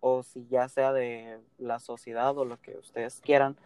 o 0.00 0.22
si 0.22 0.46
ya 0.48 0.68
sea 0.68 0.92
de 0.92 1.40
la 1.58 1.78
sociedad 1.78 2.36
o 2.38 2.44
lo 2.44 2.60
que 2.60 2.76
ustedes 2.76 3.20
quieran 3.20 3.56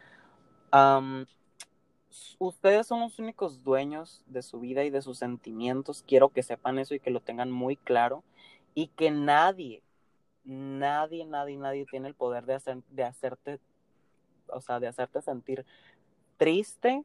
ustedes 2.38 2.86
son 2.86 3.00
los 3.00 3.18
únicos 3.18 3.62
dueños 3.62 4.22
de 4.26 4.42
su 4.42 4.60
vida 4.60 4.84
y 4.84 4.90
de 4.90 5.02
sus 5.02 5.18
sentimientos. 5.18 6.04
Quiero 6.06 6.30
que 6.30 6.42
sepan 6.42 6.78
eso 6.78 6.94
y 6.94 7.00
que 7.00 7.10
lo 7.10 7.20
tengan 7.20 7.50
muy 7.50 7.76
claro. 7.76 8.22
Y 8.74 8.88
que 8.88 9.10
nadie, 9.10 9.82
nadie, 10.44 11.24
nadie, 11.26 11.56
nadie 11.56 11.86
tiene 11.90 12.08
el 12.08 12.14
poder 12.14 12.46
de, 12.46 12.54
hacer, 12.54 12.82
de 12.90 13.04
hacerte, 13.04 13.60
o 14.48 14.60
sea, 14.60 14.80
de 14.80 14.88
hacerte 14.88 15.20
sentir 15.20 15.66
triste 16.42 17.04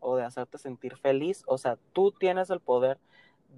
o 0.00 0.16
de 0.16 0.24
hacerte 0.24 0.58
sentir 0.58 0.96
feliz. 0.96 1.42
O 1.46 1.58
sea, 1.58 1.78
tú 1.92 2.12
tienes 2.12 2.50
el 2.50 2.60
poder 2.60 2.98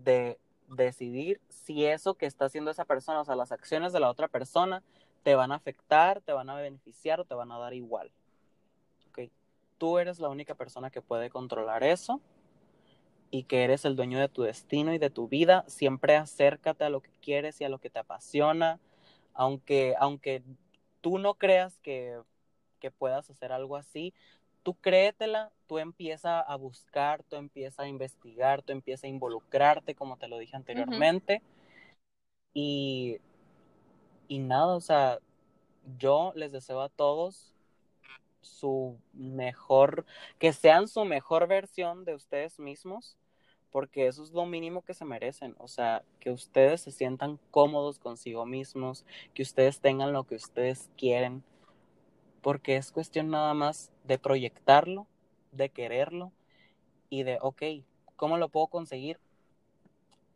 de 0.05 0.39
decidir 0.69 1.41
si 1.49 1.87
eso 1.87 2.15
que 2.15 2.27
está 2.27 2.45
haciendo 2.45 2.71
esa 2.71 2.85
persona, 2.85 3.21
o 3.21 3.25
sea, 3.25 3.37
las 3.37 3.53
acciones 3.53 3.93
de 3.93 4.01
la 4.01 4.11
otra 4.11 4.29
persona, 4.29 4.83
te 5.23 5.35
van 5.35 5.53
a 5.53 5.57
afectar, 5.57 6.21
te 6.21 6.33
van 6.33 6.51
a 6.51 6.57
beneficiar 6.57 7.21
o 7.21 7.25
te 7.25 7.35
van 7.35 7.51
a 7.53 7.59
dar 7.59 7.75
igual 7.75 8.13
tú 9.79 9.99
eres 9.99 10.19
la 10.19 10.29
única 10.29 10.55
persona 10.55 10.91
que 10.91 11.01
puede 11.01 11.31
controlar 11.31 11.85
eso 11.85 12.21
y 13.31 13.45
que 13.45 13.63
eres 13.65 13.85
el 13.85 13.97
dueño 13.97 14.19
de 14.19 14.29
tu 14.29 14.43
destino 14.43 14.93
y 14.93 14.99
de 14.99 15.11
tu 15.11 15.29
vida. 15.29 15.65
Siempre 15.69 16.17
acércate 16.17 16.85
a 16.85 16.91
lo 16.91 17.01
que 17.01 17.11
quieres 17.23 17.61
y 17.61 17.65
a 17.65 17.69
lo 17.69 17.79
que 17.79 17.91
te 17.91 18.01
apasiona, 18.01 18.81
aunque, 19.33 19.95
aunque 19.99 20.43
tú 21.01 21.19
no 21.19 21.35
creas 21.35 21.79
que, 21.79 22.21
que 22.81 22.91
puedas 22.91 23.31
hacer 23.31 23.53
algo 23.53 23.77
así, 23.77 24.13
tú 24.69 24.75
créetela, 24.75 25.51
tú 25.67 25.79
empieza 25.79 26.41
a 26.41 26.55
buscar, 26.57 27.23
tú 27.23 27.37
empieza 27.37 27.85
a 27.85 27.89
investigar, 27.89 28.61
tú 28.61 28.75
empieza 28.75 29.07
a 29.07 29.09
involucrarte, 29.09 29.95
como 29.95 30.19
te 30.19 30.29
lo 30.29 30.37
dije 30.37 30.57
anteriormente. 30.57 31.41
y, 32.53 33.17
y 34.29 34.41
nada, 34.41 34.77
o 34.77 34.81
sea, 34.83 35.21
yo 35.97 36.35
les 36.35 36.53
deseo 36.53 36.83
a 36.83 36.91
todos 36.91 37.55
su 38.43 38.99
mejor, 39.15 40.05
que 40.39 40.53
sean 40.53 40.87
su 40.87 41.07
mejor 41.07 41.49
versión 41.49 42.05
de 42.05 42.15
ustedes 42.15 42.59
mismos, 42.59 43.17
porque 43.71 44.07
eso 44.07 44.23
es 44.23 44.33
lo 44.33 44.45
mínimo 44.45 44.83
que 44.83 44.93
se 44.93 45.07
merecen, 45.07 45.57
o 45.57 45.69
sea, 45.69 46.05
que 46.21 46.31
ustedes 46.31 46.83
se 46.83 46.91
sientan 46.91 47.41
cómodos 47.51 47.99
consigo 47.99 48.45
mismos, 48.45 49.07
que 49.33 49.41
ustedes 49.41 49.81
tengan 49.81 50.13
lo 50.13 50.25
que 50.25 50.35
ustedes 50.35 50.91
quieren, 50.99 51.43
porque 52.43 52.77
es 52.77 52.93
cuestión 52.93 53.31
nada 53.31 53.55
más 53.55 53.91
de 54.05 54.19
proyectarlo, 54.19 55.07
de 55.53 55.71
quererlo 55.71 56.33
y 57.11 57.23
de, 57.23 57.39
ok, 57.41 57.63
¿cómo 58.17 58.37
lo 58.37 58.49
puedo 58.49 58.67
conseguir? 58.69 59.19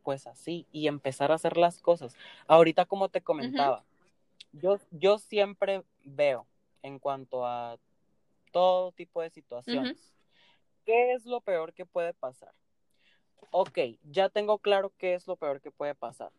Pues 0.02 0.26
así, 0.26 0.66
y 0.72 0.88
empezar 0.88 1.30
a 1.30 1.36
hacer 1.36 1.56
las 1.56 1.80
cosas. 1.80 2.16
Ahorita, 2.46 2.86
como 2.86 3.08
te 3.08 3.20
comentaba, 3.20 3.84
yo, 4.52 4.78
yo 4.90 5.18
siempre 5.18 5.82
veo 6.04 6.46
en 6.82 6.98
cuanto 6.98 7.46
a 7.46 7.78
todo 8.50 8.92
tipo 8.92 9.22
de 9.22 9.30
situaciones, 9.30 10.12
¿qué 10.84 11.12
es 11.12 11.24
lo 11.24 11.40
peor 11.40 11.72
que 11.72 11.86
puede 11.86 12.12
pasar? 12.12 12.52
Ok, 13.50 13.78
ya 14.10 14.28
tengo 14.28 14.58
claro 14.58 14.92
qué 14.98 15.14
es 15.14 15.26
lo 15.26 15.36
peor 15.36 15.60
que 15.60 15.70
puede 15.70 15.94
pasar. 15.94 16.30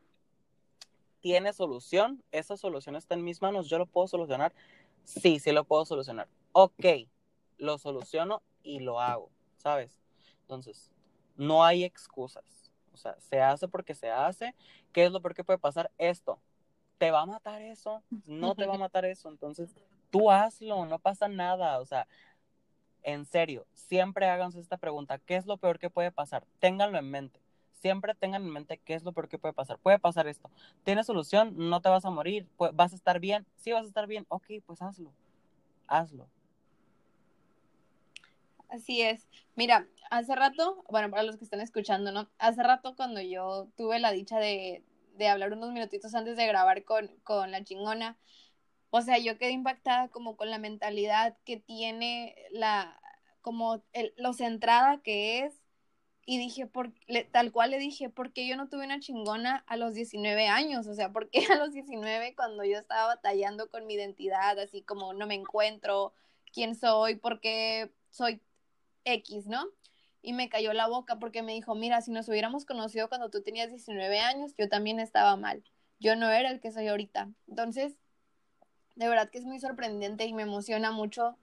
¿Tiene 1.22 1.54
solución? 1.54 2.22
Esa 2.32 2.58
solución 2.58 2.96
está 2.96 3.14
en 3.14 3.24
mis 3.24 3.42
manos, 3.42 3.70
yo 3.70 3.78
lo 3.78 3.86
puedo 3.86 4.08
solucionar. 4.08 4.54
Sí, 5.04 5.40
sí 5.40 5.52
lo 5.52 5.64
puedo 5.64 5.86
solucionar. 5.86 6.28
Ok, 6.52 6.86
lo 7.58 7.78
soluciono 7.78 8.42
y 8.64 8.80
lo 8.80 9.00
hago, 9.00 9.30
¿sabes? 9.58 10.02
Entonces, 10.42 10.92
no 11.36 11.64
hay 11.64 11.84
excusas. 11.84 12.72
O 12.94 12.98
sea, 12.98 13.20
se 13.20 13.42
hace 13.42 13.68
porque 13.68 13.96
se 13.96 14.10
hace. 14.10 14.54
¿Qué 14.92 15.06
es 15.06 15.12
lo 15.12 15.22
peor 15.22 15.34
que 15.34 15.44
puede 15.44 15.60
pasar? 15.60 15.92
Esto. 15.98 16.40
¿Te 16.98 17.12
va 17.12 17.22
a 17.22 17.26
matar 17.26 17.62
eso? 17.62 18.04
No 18.26 18.56
te 18.56 18.66
va 18.66 18.76
a 18.76 18.78
matar 18.80 19.06
eso. 19.06 19.30
Entonces, 19.30 19.76
tú 20.10 20.30
hazlo, 20.30 20.86
no 20.86 21.00
pasa 21.00 21.28
nada. 21.28 21.80
O 21.80 21.86
sea, 21.86 22.08
en 23.02 23.26
serio, 23.26 23.66
siempre 23.74 24.30
háganse 24.30 24.60
esta 24.60 24.78
pregunta. 24.78 25.18
¿Qué 25.20 25.36
es 25.36 25.46
lo 25.46 25.58
peor 25.58 25.80
que 25.80 25.90
puede 25.90 26.12
pasar? 26.12 26.46
Ténganlo 26.60 26.98
en 26.98 27.10
mente. 27.10 27.43
Siempre 27.84 28.16
tengan 28.16 28.44
en 28.44 28.50
mente 28.50 28.78
qué 28.78 28.94
es 28.94 29.04
lo 29.04 29.12
peor 29.12 29.28
que 29.28 29.38
puede 29.38 29.54
pasar. 29.54 29.78
Puede 29.78 30.00
pasar 30.00 30.26
esto. 30.26 30.50
¿Tienes 30.86 31.06
solución? 31.06 31.54
No 31.58 31.82
te 31.82 31.90
vas 31.90 32.06
a 32.06 32.12
morir. 32.12 32.48
¿Vas 32.58 32.94
a 32.94 32.96
estar 32.96 33.20
bien? 33.20 33.46
Sí, 33.58 33.74
vas 33.74 33.84
a 33.84 33.90
estar 33.90 34.08
bien. 34.08 34.26
Ok, 34.30 34.46
pues 34.66 34.82
hazlo. 34.82 35.12
Hazlo. 35.88 36.30
Así 38.70 39.02
es. 39.02 39.28
Mira, 39.58 39.86
hace 40.10 40.34
rato, 40.34 40.86
bueno, 40.90 41.10
para 41.12 41.24
los 41.24 41.36
que 41.36 41.44
están 41.44 41.60
escuchando, 41.60 42.14
¿no? 42.14 42.30
Hace 42.38 42.64
rato 42.64 42.96
cuando 42.96 43.20
yo 43.20 43.68
tuve 43.76 44.00
la 44.00 44.14
dicha 44.14 44.40
de, 44.40 44.82
de 45.18 45.28
hablar 45.28 45.52
unos 45.52 45.74
minutitos 45.74 46.16
antes 46.16 46.38
de 46.38 46.48
grabar 46.48 46.86
con, 46.86 47.10
con 47.26 47.52
la 47.52 47.66
chingona, 47.66 48.18
o 48.92 49.02
sea, 49.02 49.18
yo 49.18 49.38
quedé 49.38 49.52
impactada 49.52 50.08
como 50.08 50.38
con 50.38 50.50
la 50.50 50.58
mentalidad 50.58 51.38
que 51.44 51.58
tiene 51.58 52.34
la, 52.50 52.98
como 53.42 53.84
el, 53.92 54.14
lo 54.16 54.32
centrada 54.32 55.02
que 55.02 55.40
es. 55.40 55.63
Y 56.26 56.38
dije, 56.38 56.68
por, 56.68 56.94
tal 57.32 57.52
cual 57.52 57.72
le 57.72 57.80
dije, 57.80 58.10
¿por 58.10 58.32
qué 58.32 58.48
yo 58.48 58.56
no 58.56 58.70
tuve 58.70 58.86
una 58.86 59.00
chingona 59.00 59.64
a 59.68 59.76
los 59.76 59.94
19 59.94 60.48
años? 60.48 60.88
O 60.88 60.96
sea, 60.96 61.12
¿por 61.12 61.30
qué 61.30 61.46
a 61.52 61.58
los 61.58 61.74
19 61.74 62.36
cuando 62.36 62.64
yo 62.64 62.78
estaba 62.78 63.08
batallando 63.08 63.70
con 63.70 63.86
mi 63.86 63.96
identidad, 63.96 64.58
así 64.60 64.82
como 64.82 65.14
no 65.14 65.28
me 65.28 65.36
encuentro, 65.36 66.14
quién 66.54 66.76
soy, 66.76 67.16
por 67.16 67.42
qué 67.42 67.92
soy 68.10 68.42
X, 69.04 69.48
¿no? 69.48 69.66
Y 70.22 70.32
me 70.32 70.48
cayó 70.48 70.72
la 70.72 70.88
boca 70.88 71.20
porque 71.20 71.42
me 71.42 71.54
dijo, 71.54 71.76
mira, 71.76 72.02
si 72.02 72.12
nos 72.12 72.30
hubiéramos 72.30 72.64
conocido 72.66 73.10
cuando 73.10 73.30
tú 73.30 73.42
tenías 73.42 73.70
19 73.70 74.20
años, 74.20 74.54
yo 74.58 74.70
también 74.70 75.02
estaba 75.02 75.36
mal. 75.36 75.64
Yo 76.00 76.16
no 76.16 76.30
era 76.30 76.50
el 76.50 76.62
que 76.62 76.72
soy 76.72 76.88
ahorita. 76.88 77.30
Entonces, 77.50 77.98
de 78.96 79.10
verdad 79.10 79.30
que 79.30 79.40
es 79.40 79.46
muy 79.46 79.60
sorprendente 79.60 80.26
y 80.26 80.34
me 80.34 80.44
emociona 80.44 80.92
mucho 80.92 81.38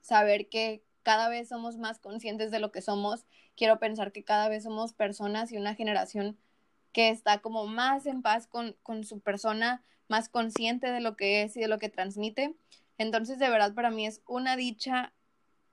saber 0.00 0.48
que 0.48 0.84
cada 1.02 1.28
vez 1.28 1.48
somos 1.48 1.76
más 1.76 1.98
conscientes 1.98 2.50
de 2.50 2.60
lo 2.60 2.72
que 2.72 2.82
somos. 2.82 3.26
Quiero 3.56 3.78
pensar 3.78 4.12
que 4.12 4.24
cada 4.24 4.48
vez 4.48 4.64
somos 4.64 4.92
personas 4.92 5.52
y 5.52 5.56
una 5.56 5.74
generación 5.74 6.38
que 6.92 7.08
está 7.08 7.38
como 7.38 7.66
más 7.66 8.06
en 8.06 8.22
paz 8.22 8.46
con, 8.46 8.76
con 8.82 9.04
su 9.04 9.20
persona, 9.20 9.82
más 10.08 10.28
consciente 10.28 10.90
de 10.90 11.00
lo 11.00 11.16
que 11.16 11.42
es 11.42 11.56
y 11.56 11.60
de 11.60 11.68
lo 11.68 11.78
que 11.78 11.88
transmite. 11.88 12.54
Entonces, 12.98 13.38
de 13.38 13.48
verdad, 13.48 13.74
para 13.74 13.90
mí 13.90 14.06
es 14.06 14.22
una 14.26 14.56
dicha 14.56 15.12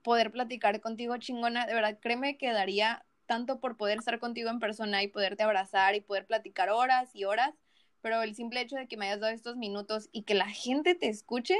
poder 0.02 0.30
platicar 0.30 0.80
contigo, 0.80 1.16
chingona. 1.18 1.66
De 1.66 1.74
verdad, 1.74 1.98
créeme 2.00 2.38
que 2.38 2.52
daría 2.52 3.04
tanto 3.26 3.60
por 3.60 3.76
poder 3.76 3.98
estar 3.98 4.18
contigo 4.18 4.50
en 4.50 4.58
persona 4.58 5.02
y 5.02 5.08
poderte 5.08 5.42
abrazar 5.42 5.94
y 5.94 6.00
poder 6.00 6.26
platicar 6.26 6.70
horas 6.70 7.14
y 7.14 7.24
horas, 7.24 7.54
pero 8.00 8.22
el 8.22 8.34
simple 8.34 8.60
hecho 8.60 8.76
de 8.76 8.88
que 8.88 8.96
me 8.96 9.06
hayas 9.06 9.20
dado 9.20 9.32
estos 9.32 9.56
minutos 9.56 10.08
y 10.10 10.22
que 10.22 10.34
la 10.34 10.48
gente 10.48 10.96
te 10.96 11.08
escuche, 11.08 11.56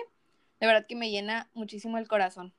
de 0.58 0.66
verdad 0.66 0.86
que 0.88 0.96
me 0.96 1.10
llena 1.10 1.48
muchísimo 1.54 1.98
el 1.98 2.08
corazón. 2.08 2.52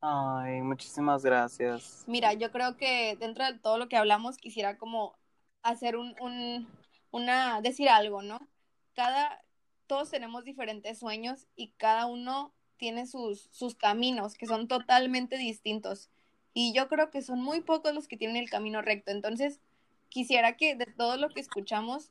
Ay, 0.00 0.62
muchísimas 0.62 1.24
gracias. 1.24 2.04
Mira, 2.06 2.32
yo 2.32 2.50
creo 2.50 2.76
que 2.76 3.16
dentro 3.20 3.44
de 3.44 3.58
todo 3.58 3.78
lo 3.78 3.88
que 3.88 3.96
hablamos 3.96 4.38
quisiera 4.38 4.78
como 4.78 5.14
hacer 5.62 5.96
un, 5.96 6.14
un 6.20 6.66
una, 7.10 7.60
decir 7.60 7.88
algo, 7.88 8.22
¿no? 8.22 8.48
Cada, 8.94 9.42
todos 9.86 10.10
tenemos 10.10 10.44
diferentes 10.44 10.98
sueños 10.98 11.46
y 11.56 11.72
cada 11.76 12.06
uno 12.06 12.52
tiene 12.76 13.06
sus, 13.06 13.48
sus 13.52 13.74
caminos 13.74 14.34
que 14.34 14.46
son 14.46 14.68
totalmente 14.68 15.36
distintos. 15.36 16.10
Y 16.54 16.72
yo 16.72 16.88
creo 16.88 17.10
que 17.10 17.22
son 17.22 17.40
muy 17.40 17.60
pocos 17.60 17.94
los 17.94 18.08
que 18.08 18.16
tienen 18.16 18.36
el 18.36 18.50
camino 18.50 18.82
recto. 18.82 19.10
Entonces, 19.10 19.60
quisiera 20.08 20.56
que 20.56 20.74
de 20.74 20.86
todo 20.86 21.16
lo 21.16 21.28
que 21.28 21.40
escuchamos, 21.40 22.10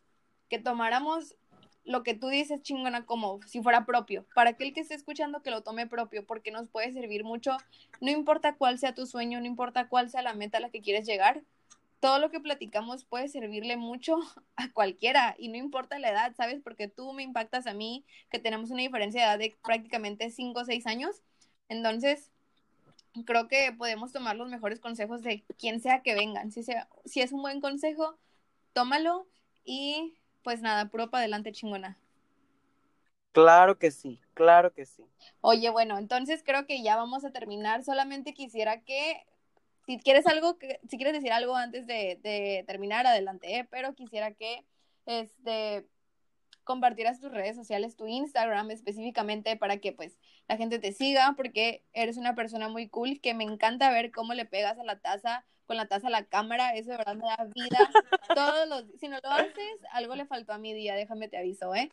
que 0.50 0.60
tomáramos 0.60 1.36
lo 1.90 2.04
que 2.04 2.14
tú 2.14 2.28
dices, 2.28 2.62
chingona, 2.62 3.04
como 3.08 3.40
si 3.48 3.64
fuera 3.64 3.84
propio. 3.84 4.24
Para 4.36 4.52
aquel 4.52 4.76
que 4.76 4.82
esté 4.82 4.94
escuchando, 4.94 5.42
que 5.42 5.50
lo 5.50 5.64
tome 5.64 5.88
propio, 5.88 6.24
porque 6.24 6.52
nos 6.52 6.70
puede 6.70 6.94
servir 6.94 7.24
mucho. 7.24 7.58
No 8.00 8.12
importa 8.12 8.54
cuál 8.56 8.78
sea 8.78 8.94
tu 8.94 9.08
sueño, 9.08 9.40
no 9.40 9.48
importa 9.48 9.88
cuál 9.88 10.08
sea 10.08 10.22
la 10.22 10.36
meta 10.36 10.60
a 10.60 10.62
la 10.62 10.70
que 10.70 10.82
quieres 10.82 11.08
llegar, 11.08 11.42
todo 12.00 12.20
lo 12.20 12.30
que 12.30 12.40
platicamos 12.40 13.06
puede 13.06 13.28
servirle 13.28 13.76
mucho 13.76 14.20
a 14.56 14.72
cualquiera 14.72 15.36
y 15.40 15.48
no 15.48 15.58
importa 15.58 15.98
la 15.98 16.12
edad, 16.12 16.36
¿sabes? 16.38 16.62
Porque 16.64 16.88
tú 16.88 17.12
me 17.12 17.24
impactas 17.24 17.66
a 17.66 17.74
mí, 17.74 18.06
que 18.30 18.38
tenemos 18.38 18.70
una 18.70 18.84
diferencia 18.84 19.22
de 19.22 19.28
edad 19.28 19.40
de 19.40 19.58
prácticamente 19.64 20.30
5 20.30 20.60
o 20.60 20.66
6 20.66 20.86
años. 20.86 21.24
Entonces, 21.70 22.30
creo 23.26 23.48
que 23.48 23.74
podemos 23.76 24.12
tomar 24.12 24.36
los 24.36 24.48
mejores 24.48 24.80
consejos 24.80 25.24
de 25.24 25.44
quien 25.58 25.80
sea 25.82 26.04
que 26.04 26.14
vengan. 26.14 26.52
Si, 26.52 26.62
sea, 26.62 26.88
si 27.06 27.22
es 27.22 27.32
un 27.32 27.42
buen 27.42 27.62
consejo, 27.62 28.16
tómalo 28.74 29.26
y 29.66 30.19
pues 30.44 30.62
nada, 30.62 30.90
puro 30.90 31.10
para 31.10 31.22
adelante 31.22 31.52
chingona. 31.52 31.98
Claro 33.32 33.78
que 33.78 33.92
sí, 33.92 34.20
claro 34.34 34.74
que 34.74 34.86
sí. 34.86 35.04
Oye, 35.42 35.70
bueno, 35.70 35.98
entonces 35.98 36.42
creo 36.44 36.66
que 36.66 36.82
ya 36.82 36.96
vamos 36.96 37.24
a 37.24 37.32
terminar. 37.32 37.84
Solamente 37.84 38.34
quisiera 38.34 38.82
que 38.82 39.24
si 39.86 40.00
quieres 40.00 40.28
algo, 40.28 40.58
que, 40.58 40.80
si 40.88 40.98
quieres 40.98 41.14
decir 41.14 41.32
algo 41.32 41.56
antes 41.56 41.88
de, 41.88 42.64
terminar, 42.68 43.08
adelante, 43.08 43.58
¿eh? 43.58 43.68
pero 43.72 43.96
quisiera 43.96 44.34
que 44.34 44.64
este, 45.06 45.88
compartieras 46.70 47.20
tus 47.20 47.32
redes 47.32 47.56
sociales, 47.56 47.96
tu 47.96 48.06
Instagram 48.06 48.70
específicamente 48.70 49.58
para 49.58 49.78
que 49.78 49.92
pues 49.92 50.20
la 50.48 50.56
gente 50.56 50.78
te 50.78 50.92
siga, 50.92 51.34
porque 51.36 51.84
eres 51.94 52.18
una 52.18 52.36
persona 52.36 52.70
muy 52.70 52.88
cool, 52.90 53.20
que 53.22 53.34
me 53.34 53.44
encanta 53.44 53.90
ver 53.90 54.12
cómo 54.12 54.36
le 54.36 54.46
pegas 54.46 54.78
a 54.78 54.84
la 54.84 55.00
taza, 55.00 55.48
con 55.66 55.78
la 55.78 55.88
taza 55.88 56.10
a 56.10 56.12
la 56.12 56.26
cámara, 56.26 56.76
eso 56.76 56.92
de 56.92 56.98
verdad 56.98 57.16
me 57.16 57.26
da 57.26 57.50
vida. 57.56 57.90
Todos 58.36 58.70
los, 58.70 58.86
si 59.00 59.08
no 59.08 59.18
lo 59.24 59.32
haces, 59.32 59.80
algo 59.92 60.16
le 60.16 60.28
faltó 60.28 60.54
a 60.54 60.60
mi 60.60 60.76
día, 60.76 60.94
déjame 60.94 61.28
te 61.28 61.40
aviso, 61.40 61.74
¿eh? 61.74 61.92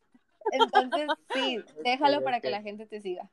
Entonces, 0.53 1.09
sí, 1.33 1.57
déjalo 1.83 2.23
para 2.23 2.43
que 2.43 2.51
la 2.51 2.61
gente 2.61 2.85
te 2.85 3.01
siga. 3.01 3.31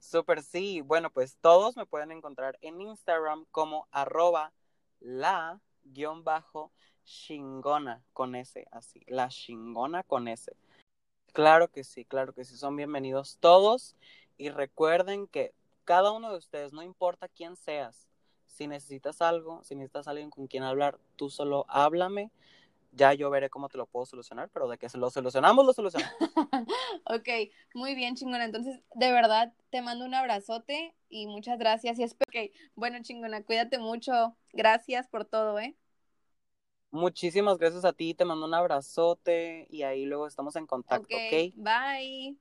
Súper 0.00 0.42
sí. 0.42 0.80
Bueno, 0.80 1.10
pues 1.10 1.38
todos 1.40 1.76
me 1.76 1.86
pueden 1.86 2.10
encontrar 2.10 2.58
en 2.62 2.80
Instagram 2.80 3.46
como 3.52 3.86
arroba 3.92 4.52
la 4.98 5.60
guion 5.84 6.24
bajo 6.24 6.72
chingona 7.04 8.02
con 8.12 8.34
S, 8.34 8.66
así, 8.70 9.02
la 9.06 9.28
chingona 9.28 10.02
con 10.02 10.28
S. 10.28 10.52
Claro 11.32 11.70
que 11.70 11.84
sí, 11.84 12.04
claro 12.04 12.32
que 12.32 12.44
sí, 12.44 12.56
son 12.56 12.76
bienvenidos 12.76 13.38
todos 13.40 13.96
y 14.36 14.50
recuerden 14.50 15.26
que 15.26 15.52
cada 15.84 16.12
uno 16.12 16.30
de 16.30 16.38
ustedes, 16.38 16.72
no 16.72 16.82
importa 16.82 17.28
quién 17.28 17.56
seas, 17.56 18.08
si 18.46 18.66
necesitas 18.66 19.20
algo, 19.20 19.62
si 19.64 19.74
necesitas 19.74 20.08
alguien 20.08 20.30
con 20.30 20.46
quien 20.46 20.62
hablar, 20.62 20.98
tú 21.16 21.30
solo 21.30 21.66
háblame 21.68 22.30
ya 22.94 23.12
yo 23.12 23.30
veré 23.30 23.50
cómo 23.50 23.68
te 23.68 23.76
lo 23.76 23.86
puedo 23.86 24.06
solucionar, 24.06 24.48
pero 24.52 24.68
de 24.68 24.78
que 24.78 24.86
lo 24.94 25.10
solucionamos, 25.10 25.66
lo 25.66 25.72
solucionamos. 25.72 26.14
ok, 27.06 27.28
muy 27.74 27.94
bien, 27.94 28.14
chingona. 28.14 28.44
Entonces, 28.44 28.80
de 28.94 29.12
verdad, 29.12 29.52
te 29.70 29.82
mando 29.82 30.04
un 30.04 30.14
abrazote 30.14 30.94
y 31.08 31.26
muchas 31.26 31.58
gracias. 31.58 31.98
Y 31.98 32.04
espero 32.04 32.30
que, 32.30 32.52
bueno, 32.74 32.98
chingona, 33.02 33.42
cuídate 33.42 33.78
mucho. 33.78 34.36
Gracias 34.52 35.08
por 35.08 35.24
todo, 35.24 35.58
¿eh? 35.58 35.76
Muchísimas 36.94 37.58
gracias 37.58 37.84
a 37.84 37.92
ti, 37.92 38.14
te 38.14 38.24
mando 38.24 38.46
un 38.46 38.54
abrazote 38.54 39.66
y 39.68 39.82
ahí 39.82 40.04
luego 40.06 40.28
estamos 40.28 40.54
en 40.54 40.66
contacto, 40.66 41.16
¿ok? 41.18 41.24
okay. 41.26 41.52
Bye. 41.56 42.38